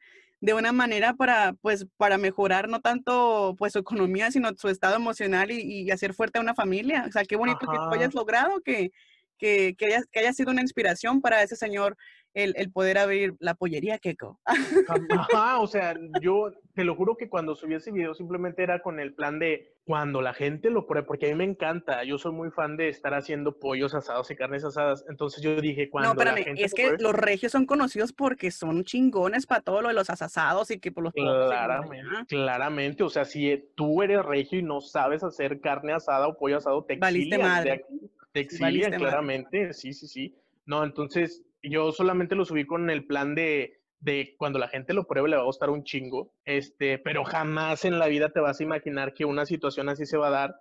[0.46, 4.94] de una manera para, pues, para mejorar no tanto pues su economía, sino su estado
[4.96, 7.04] emocional y, y hacer fuerte a una familia.
[7.08, 8.92] O sea, qué bonito que tú hayas logrado que,
[9.38, 11.96] que, que, hayas- que haya sido una inspiración para ese señor
[12.36, 14.38] el, el poder abrir la pollería Keiko.
[15.10, 19.00] Ajá, o sea, yo te lo juro que cuando subí ese video simplemente era con
[19.00, 22.32] el plan de cuando la gente lo pruebe, porque a mí me encanta, yo soy
[22.32, 26.14] muy fan de estar haciendo pollos asados y carnes asadas, entonces yo dije cuando No,
[26.14, 29.62] la espérame, gente es lo que pruebe, los regios son conocidos porque son chingones para
[29.62, 32.26] todo lo de los asasados y que por los pollos claramente, allá.
[32.28, 36.36] claramente, o sea, si eh, tú eres regio y no sabes hacer carne asada o
[36.36, 37.84] pollo asado, te exilian madre.
[38.32, 38.98] te Sí, exilian valiste madre.
[38.98, 40.36] claramente, sí, sí, sí.
[40.66, 45.06] No, entonces yo solamente lo subí con el plan de, de cuando la gente lo
[45.06, 48.60] pruebe le va a gustar un chingo, este, pero jamás en la vida te vas
[48.60, 50.54] a imaginar que una situación así se va a dar.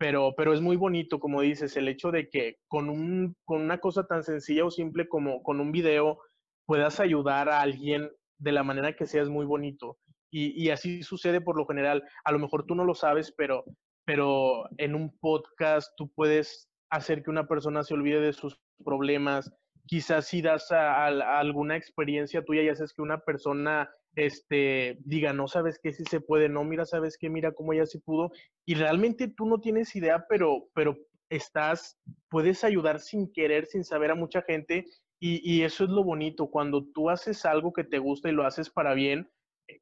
[0.00, 3.78] Pero, pero es muy bonito, como dices, el hecho de que con, un, con una
[3.78, 6.20] cosa tan sencilla o simple como con un video
[6.66, 8.08] puedas ayudar a alguien
[8.38, 9.98] de la manera que sea es muy bonito.
[10.30, 12.04] Y, y así sucede por lo general.
[12.24, 13.64] A lo mejor tú no lo sabes, pero,
[14.04, 19.52] pero en un podcast tú puedes hacer que una persona se olvide de sus problemas.
[19.88, 25.80] Quizás si das alguna experiencia tuya y haces que una persona este, diga, no sabes
[25.82, 28.30] qué si se puede, no, mira, sabes qué, mira cómo ella sí pudo.
[28.66, 30.98] Y realmente tú no tienes idea, pero, pero
[31.30, 31.98] estás,
[32.28, 34.84] puedes ayudar sin querer, sin saber a mucha gente.
[35.20, 38.70] Y, eso es lo bonito, cuando tú haces algo que te gusta y lo haces
[38.70, 39.28] para bien,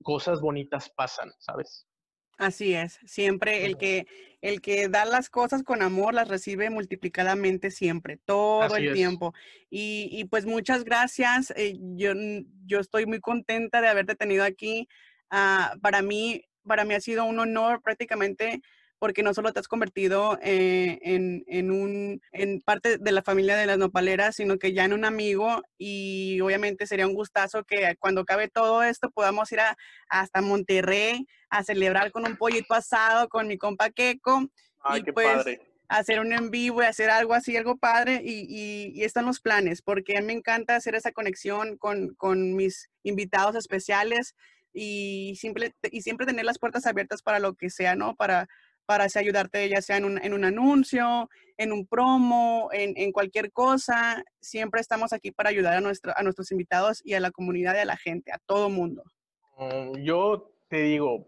[0.02, 1.86] cosas bonitas pasan, ¿sabes?
[2.38, 4.06] Así es, siempre el que
[4.42, 8.94] el que da las cosas con amor las recibe multiplicadamente siempre, todo Así el es.
[8.94, 9.32] tiempo.
[9.70, 11.52] Y, y pues muchas gracias.
[11.56, 14.86] eh, yo, n- yo estoy muy contenta de haberte tenido aquí.
[15.30, 18.60] Ah, para mí, para mí ha sido un honor prácticamente
[18.98, 23.56] porque no solo te has convertido eh, en, en un, en parte de la familia
[23.56, 27.96] de las nopaleras, sino que ya en un amigo y obviamente sería un gustazo que
[27.98, 29.76] cuando acabe todo esto podamos ir a,
[30.08, 33.90] hasta Monterrey a celebrar con un pollito asado con mi compa
[34.80, 35.60] Ay, Y qué pues, padre.
[35.88, 39.40] hacer un en vivo y hacer algo así, algo padre, y, y, y están los
[39.40, 44.34] planes, porque a mí me encanta hacer esa conexión con, con mis invitados especiales
[44.72, 48.14] y, simple, y siempre tener las puertas abiertas para lo que sea, ¿no?
[48.16, 48.48] Para,
[48.86, 53.12] para así ayudarte, ya sea en un, en un anuncio, en un promo, en, en
[53.12, 54.24] cualquier cosa.
[54.40, 57.78] Siempre estamos aquí para ayudar a, nuestro, a nuestros invitados y a la comunidad y
[57.80, 59.02] a la gente, a todo mundo.
[59.58, 61.26] Mm, Yo te digo,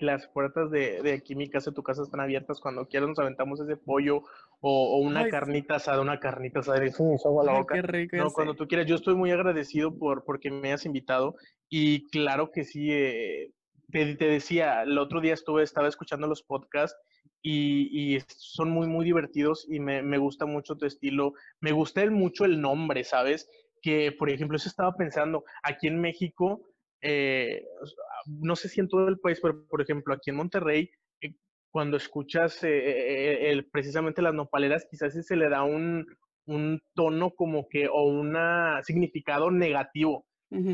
[0.00, 2.60] las puertas de, de aquí mi casa, tu casa están abiertas.
[2.60, 4.18] Cuando quieras nos aventamos ese pollo
[4.60, 5.30] o, o una Ay, sí.
[5.30, 6.80] carnita asada, una carnita asada.
[6.80, 7.74] Me hizo agua la Ay, boca.
[7.76, 8.16] qué rico.
[8.16, 8.86] No, cuando tú quieras.
[8.86, 11.34] Yo estoy muy agradecido por porque me hayas invitado
[11.68, 12.88] y claro que sí.
[12.92, 13.50] eh,
[13.92, 16.98] te, te decía, el otro día estuve, estaba escuchando los podcasts
[17.42, 21.34] y, y son muy, muy divertidos y me, me gusta mucho tu estilo.
[21.60, 23.48] Me gusta el, mucho el nombre, ¿sabes?
[23.82, 26.68] Que, por ejemplo, eso estaba pensando, aquí en México,
[27.00, 27.64] eh,
[28.26, 30.90] no sé si en todo el país, pero por ejemplo, aquí en Monterrey,
[31.20, 31.34] eh,
[31.72, 36.06] cuando escuchas eh, eh, el, precisamente las nopaleras, quizás se le da un,
[36.46, 38.36] un tono como que, o un
[38.84, 40.26] significado negativo,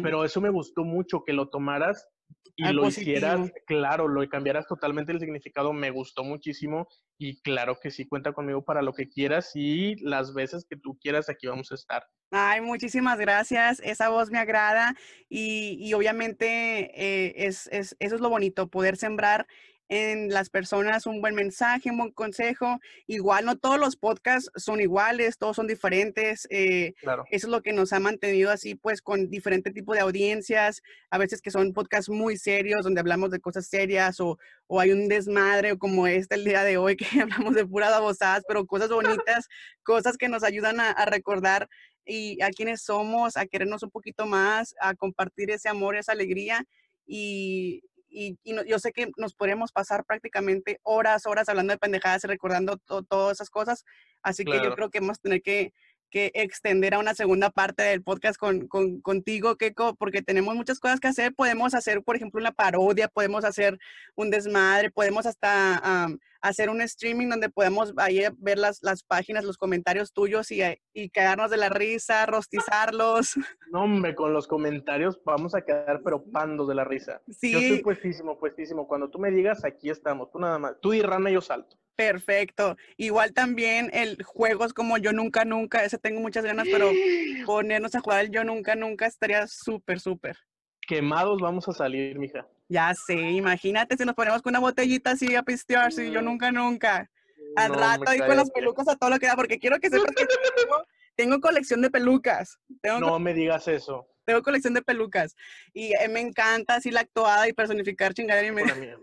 [0.03, 2.09] pero eso me gustó mucho, que lo tomaras
[2.57, 3.13] y Al lo positivo.
[3.13, 8.33] hicieras, claro, lo cambiaras totalmente el significado, me gustó muchísimo y claro que sí, cuenta
[8.33, 12.03] conmigo para lo que quieras y las veces que tú quieras, aquí vamos a estar.
[12.31, 13.81] Ay, muchísimas gracias.
[13.83, 14.95] Esa voz me agrada
[15.31, 19.47] y, y obviamente eh, es, es- eso es lo bonito, poder sembrar
[19.89, 22.79] en las personas un buen mensaje, un buen consejo.
[23.07, 26.47] Igual, no todos los podcasts son iguales, todos son diferentes.
[26.51, 27.25] eh, Claro.
[27.31, 31.19] eso es lo que nos ha mantenido así, pues, con diferente tipo de audiencias, a
[31.19, 35.09] veces que son podcasts muy serios, donde hablamos de cosas serias, o, o hay un
[35.09, 38.91] desmadre, o como este el día de hoy, que hablamos de puras babosadas, pero cosas
[38.91, 39.49] bonitas,
[39.83, 41.69] cosas que nos ayudan a, a recordar
[42.05, 46.65] y a quienes somos, a querernos un poquito más, a compartir ese amor, esa alegría.
[47.07, 51.79] Y, y, y no- yo sé que nos podemos pasar prácticamente horas, horas hablando de
[51.79, 53.85] pendejadas y recordando to- todas esas cosas.
[54.23, 55.73] Así que yo creo que vamos a tener que
[56.11, 60.81] que extender a una segunda parte del podcast con, con, contigo, Keiko, porque tenemos muchas
[60.81, 61.35] cosas que hacer.
[61.35, 63.79] Podemos hacer, por ejemplo, una parodia, podemos hacer
[64.15, 66.09] un desmadre, podemos hasta
[66.41, 70.61] hacer un streaming donde podemos ahí ver las, las páginas, los comentarios tuyos y,
[70.93, 73.35] y quedarnos de la risa, rostizarlos.
[73.71, 77.21] No, hombre, con los comentarios vamos a quedar pero pandos de la risa.
[77.29, 77.53] Sí.
[77.53, 78.89] Yo estoy puestísimo, puestísimo.
[78.89, 80.81] Cuando tú me digas, aquí estamos, tú nada más.
[80.81, 81.77] Tú y Rana, yo salto.
[81.99, 82.77] Perfecto.
[82.97, 86.89] Igual también el juegos como Yo Nunca Nunca, ese tengo muchas ganas, pero
[87.45, 90.39] ponernos a jugar el Yo Nunca Nunca estaría súper, súper.
[90.87, 92.47] Quemados vamos a salir, mija.
[92.69, 96.53] Ya sé, imagínate si nos ponemos con una botellita así a pistear, sí, Yo Nunca
[96.53, 97.11] Nunca.
[97.57, 99.81] Al No, rato me ahí con las pelucas a todo lo que da, porque quiero
[99.81, 100.77] que sepas que tengo,
[101.17, 102.61] tengo colección de pelucas.
[102.81, 104.07] Tengo, No me digas eso.
[104.25, 105.35] tengo colección de pelucas.
[105.73, 108.97] Y eh, me encanta así la actuada y personificar chingadera y mía.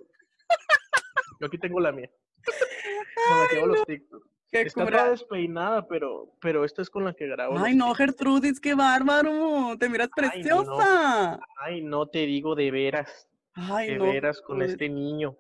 [1.42, 2.10] Yo aquí tengo la mía.
[3.28, 4.28] Con la que hago los TikToks.
[4.52, 7.58] Está toda despeinada, pero, pero esta es con la que grabo.
[7.60, 7.94] Ay, no.
[7.94, 9.76] Gertrudis, qué bárbaro.
[9.78, 10.32] Te miras Ay, no.
[10.32, 11.40] preciosa.
[11.58, 13.28] Ay, no te digo de veras.
[13.54, 14.06] Ay, De no.
[14.06, 14.72] veras con Gertrudis.
[14.74, 15.36] este niño.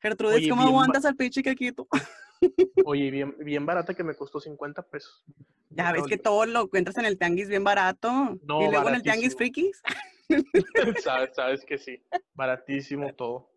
[0.00, 1.86] Gertrudis, Oye, ¿cómo aguantas al pinche quequito?
[2.86, 5.24] Oye, bien, bien barata que me costó 50 pesos.
[5.70, 8.38] Ya ves No, que todo lo encuentras en el tianguis bien barato.
[8.44, 9.82] No, y luego en el tianguis frikis.
[11.02, 12.02] sabes, sabes que sí.
[12.34, 13.50] Baratísimo todo.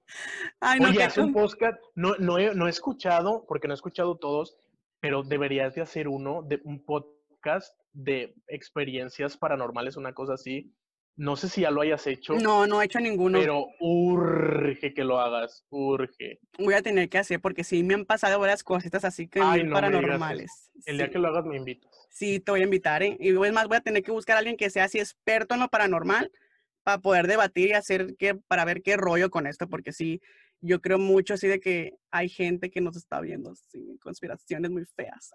[0.59, 1.79] Ay, no, Oye, haz un podcast.
[1.95, 4.57] No, no, he, no he escuchado, porque no he escuchado todos,
[4.99, 10.73] pero deberías de hacer uno, de un podcast de experiencias paranormales, una cosa así.
[11.17, 13.37] No sé si ya lo hayas hecho, No, no he hecho ninguno.
[13.37, 16.39] pero urge que lo hagas, urge.
[16.57, 19.63] Voy a tener que hacer porque sí me han pasado varias cositas así que Ay,
[19.63, 20.71] no paranormales.
[20.85, 21.91] El día que lo hagas me invitas.
[22.09, 23.17] Sí, te voy a invitar, ¿eh?
[23.19, 25.59] Y es más, voy a tener que buscar a alguien que sea así experto en
[25.59, 26.31] lo paranormal
[26.83, 30.21] para poder debatir y hacer que, para ver qué rollo con esto, porque sí,
[30.61, 34.85] yo creo mucho así de que hay gente que nos está viendo, sí, conspiraciones muy
[34.85, 35.31] feas.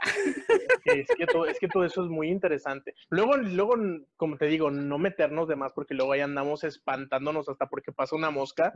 [0.84, 2.94] Es que, todo, es que todo eso es muy interesante.
[3.10, 3.74] Luego, luego,
[4.16, 8.14] como te digo, no meternos de más porque luego ahí andamos espantándonos hasta porque pasa
[8.14, 8.72] una mosca.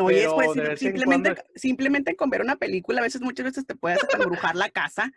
[0.00, 3.74] Oye, Pero pues simplemente, cuando simplemente con ver una película, a veces, muchas veces te
[3.74, 5.12] puedes embrujar la casa.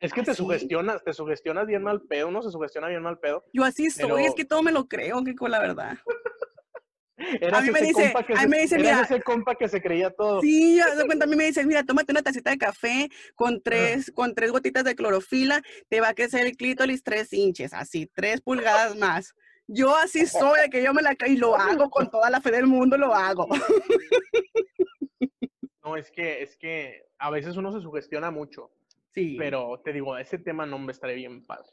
[0.00, 0.38] Es que te Así.
[0.42, 3.44] sugestionas, te sugestionas bien mal pedo, uno se sugestiona bien mal pedo.
[3.52, 5.96] Yo así soy, es que todo me lo creo, que con la verdad.
[7.16, 10.10] Eras mí me dice- a mí me dice, eras mira- ese compa que se creía
[10.10, 10.40] todo.
[10.40, 14.10] Sí, de cuenta, a mí me dicen, mira, tómate una tacita de café con tres,
[14.14, 18.40] con tres gotitas de clorofila, te va a crecer el clítoris tres inches, así, tres
[18.40, 19.32] pulgadas más.
[19.68, 22.50] Yo así soy, que yo me la creo y lo hago con toda la fe
[22.50, 23.46] del mundo, lo hago.
[25.84, 28.70] No, es que, es que a veces uno se sugestiona mucho,
[29.14, 29.36] Sí.
[29.38, 31.68] pero te digo, ese tema no me estaré bien padre.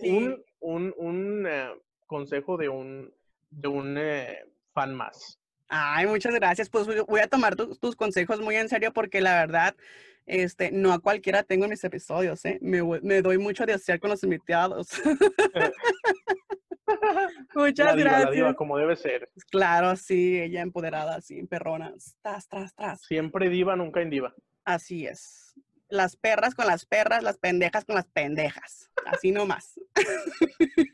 [0.00, 0.10] Sí.
[0.10, 1.68] Un, un, un eh,
[2.06, 3.12] consejo de un,
[3.50, 5.38] de un eh, fan más.
[5.68, 6.70] Ay, muchas gracias.
[6.70, 9.76] Pues voy- a tomar tu- tus consejos muy en serio porque la verdad,
[10.24, 12.58] este, no a cualquiera tengo en mis episodios, ¿eh?
[12.62, 14.88] Me, me doy mucho de hacer con los invitados.
[17.54, 18.34] muchas La diva, la gracias.
[18.34, 19.30] diva, como debe ser.
[19.50, 21.92] Claro, sí, ella empoderada, sí, perrona.
[22.22, 23.02] Tras, tras, tras.
[23.02, 24.34] Siempre diva, nunca en diva.
[24.64, 25.47] Así es.
[25.88, 28.90] Las perras con las perras, las pendejas con las pendejas.
[29.06, 29.80] Así nomás.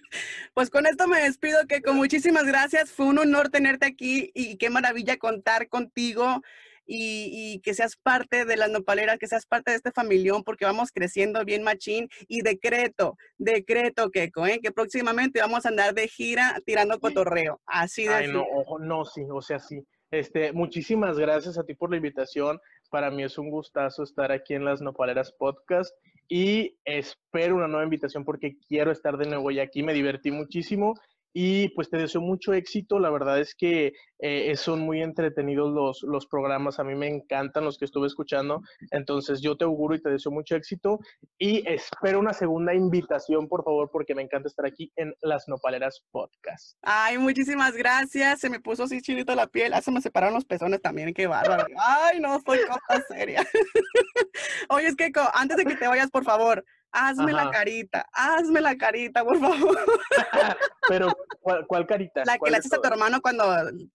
[0.54, 2.90] pues con esto me despido, que con muchísimas gracias.
[2.90, 6.42] Fue un honor tenerte aquí y qué maravilla contar contigo
[6.86, 10.64] y, y que seas parte de las nopaleras, que seas parte de este familión, porque
[10.64, 12.08] vamos creciendo bien machín.
[12.28, 14.60] Y decreto, decreto, Keiko, ¿eh?
[14.62, 17.60] que próximamente vamos a andar de gira tirando cotorreo.
[17.66, 19.84] Así de Ay, no, ojo, no, sí, o sea, sí.
[20.10, 22.60] Este, muchísimas gracias a ti por la invitación.
[22.94, 25.92] Para mí es un gustazo estar aquí en las Nopaleras Podcast
[26.28, 29.82] y espero una nueva invitación porque quiero estar de nuevo ya aquí.
[29.82, 30.94] Me divertí muchísimo
[31.36, 33.00] y pues te deseo mucho éxito.
[33.00, 36.78] La verdad es que eh, son muy entretenidos los, los programas.
[36.78, 38.62] A mí me encantan los que estuve escuchando.
[38.92, 41.00] Entonces yo te auguro y te deseo mucho éxito
[41.36, 46.04] y espero una segunda invitación, por favor, porque me encanta estar aquí en las Nopaleras
[46.12, 46.78] Podcast.
[46.82, 48.38] Ay, muchísimas gracias.
[48.38, 49.74] Se me puso así chilito la piel.
[49.74, 51.12] Ah, se me separaron los pezones también.
[51.12, 51.66] Qué bárbaro.
[51.76, 53.44] Ay, no, soy cosa seria.
[54.68, 58.06] Oye, es que antes de que te vayas, por favor, hazme la carita.
[58.12, 59.78] Hazme la carita, por favor.
[60.88, 61.08] Pero,
[61.40, 62.22] ¿cuál, cuál carita?
[62.24, 63.44] La que ¿Cuál le haces a tu hermano cuando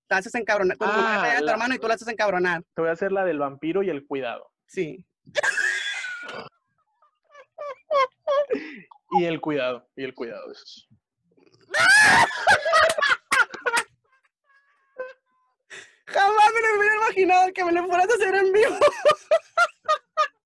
[0.07, 0.77] te haces encabronar.
[0.77, 2.63] Cuando Ah, a tu la- hermano y tú la haces encabronar.
[2.76, 4.51] Te voy a hacer la del vampiro y el cuidado.
[4.67, 5.05] Sí.
[9.11, 10.51] Y el cuidado, y el cuidado.
[10.51, 10.88] eso sí.
[16.07, 18.77] Jamás me lo hubiera imaginado que me lo fueras a hacer en vivo.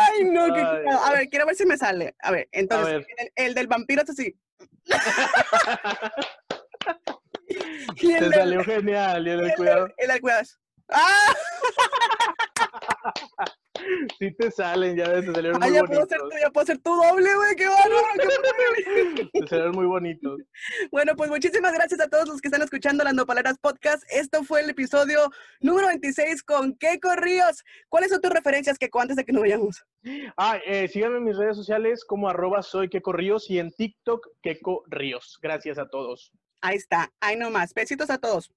[0.00, 0.84] Ay, no, qué Ay.
[1.04, 2.14] A ver, quiero ver si me sale.
[2.20, 3.06] A ver, entonces, ver.
[3.18, 4.34] El, el del vampiro es así.
[7.96, 9.88] y el Te del- salió genial, y el del cuidado.
[9.98, 10.42] El del cuidado
[10.90, 11.34] ¡Ah!
[14.18, 16.08] Sí te salen, ya ves, te salieron Ah, muy ya puedo, bonitos.
[16.08, 18.06] ser, tu- ya puedo ser tu doble, güey, qué bárbaro.
[19.32, 20.40] Te salieron muy bonitos.
[20.90, 24.04] Bueno, pues muchísimas gracias a todos los que están escuchando las Nopaleras Podcast.
[24.10, 25.30] Esto fue el episodio
[25.60, 27.64] número 26 con Keiko Ríos.
[27.88, 29.84] ¿Cuáles son tus referencias, Keiko, antes de que nos vayamos?
[30.36, 34.28] Ah, eh, síganme en mis redes sociales como arroba soy Keco Ríos y en TikTok
[34.42, 35.38] Keco Ríos.
[35.42, 36.32] Gracias a todos.
[36.60, 37.74] Ahí está, ahí nomás.
[37.74, 38.50] Besitos a todos.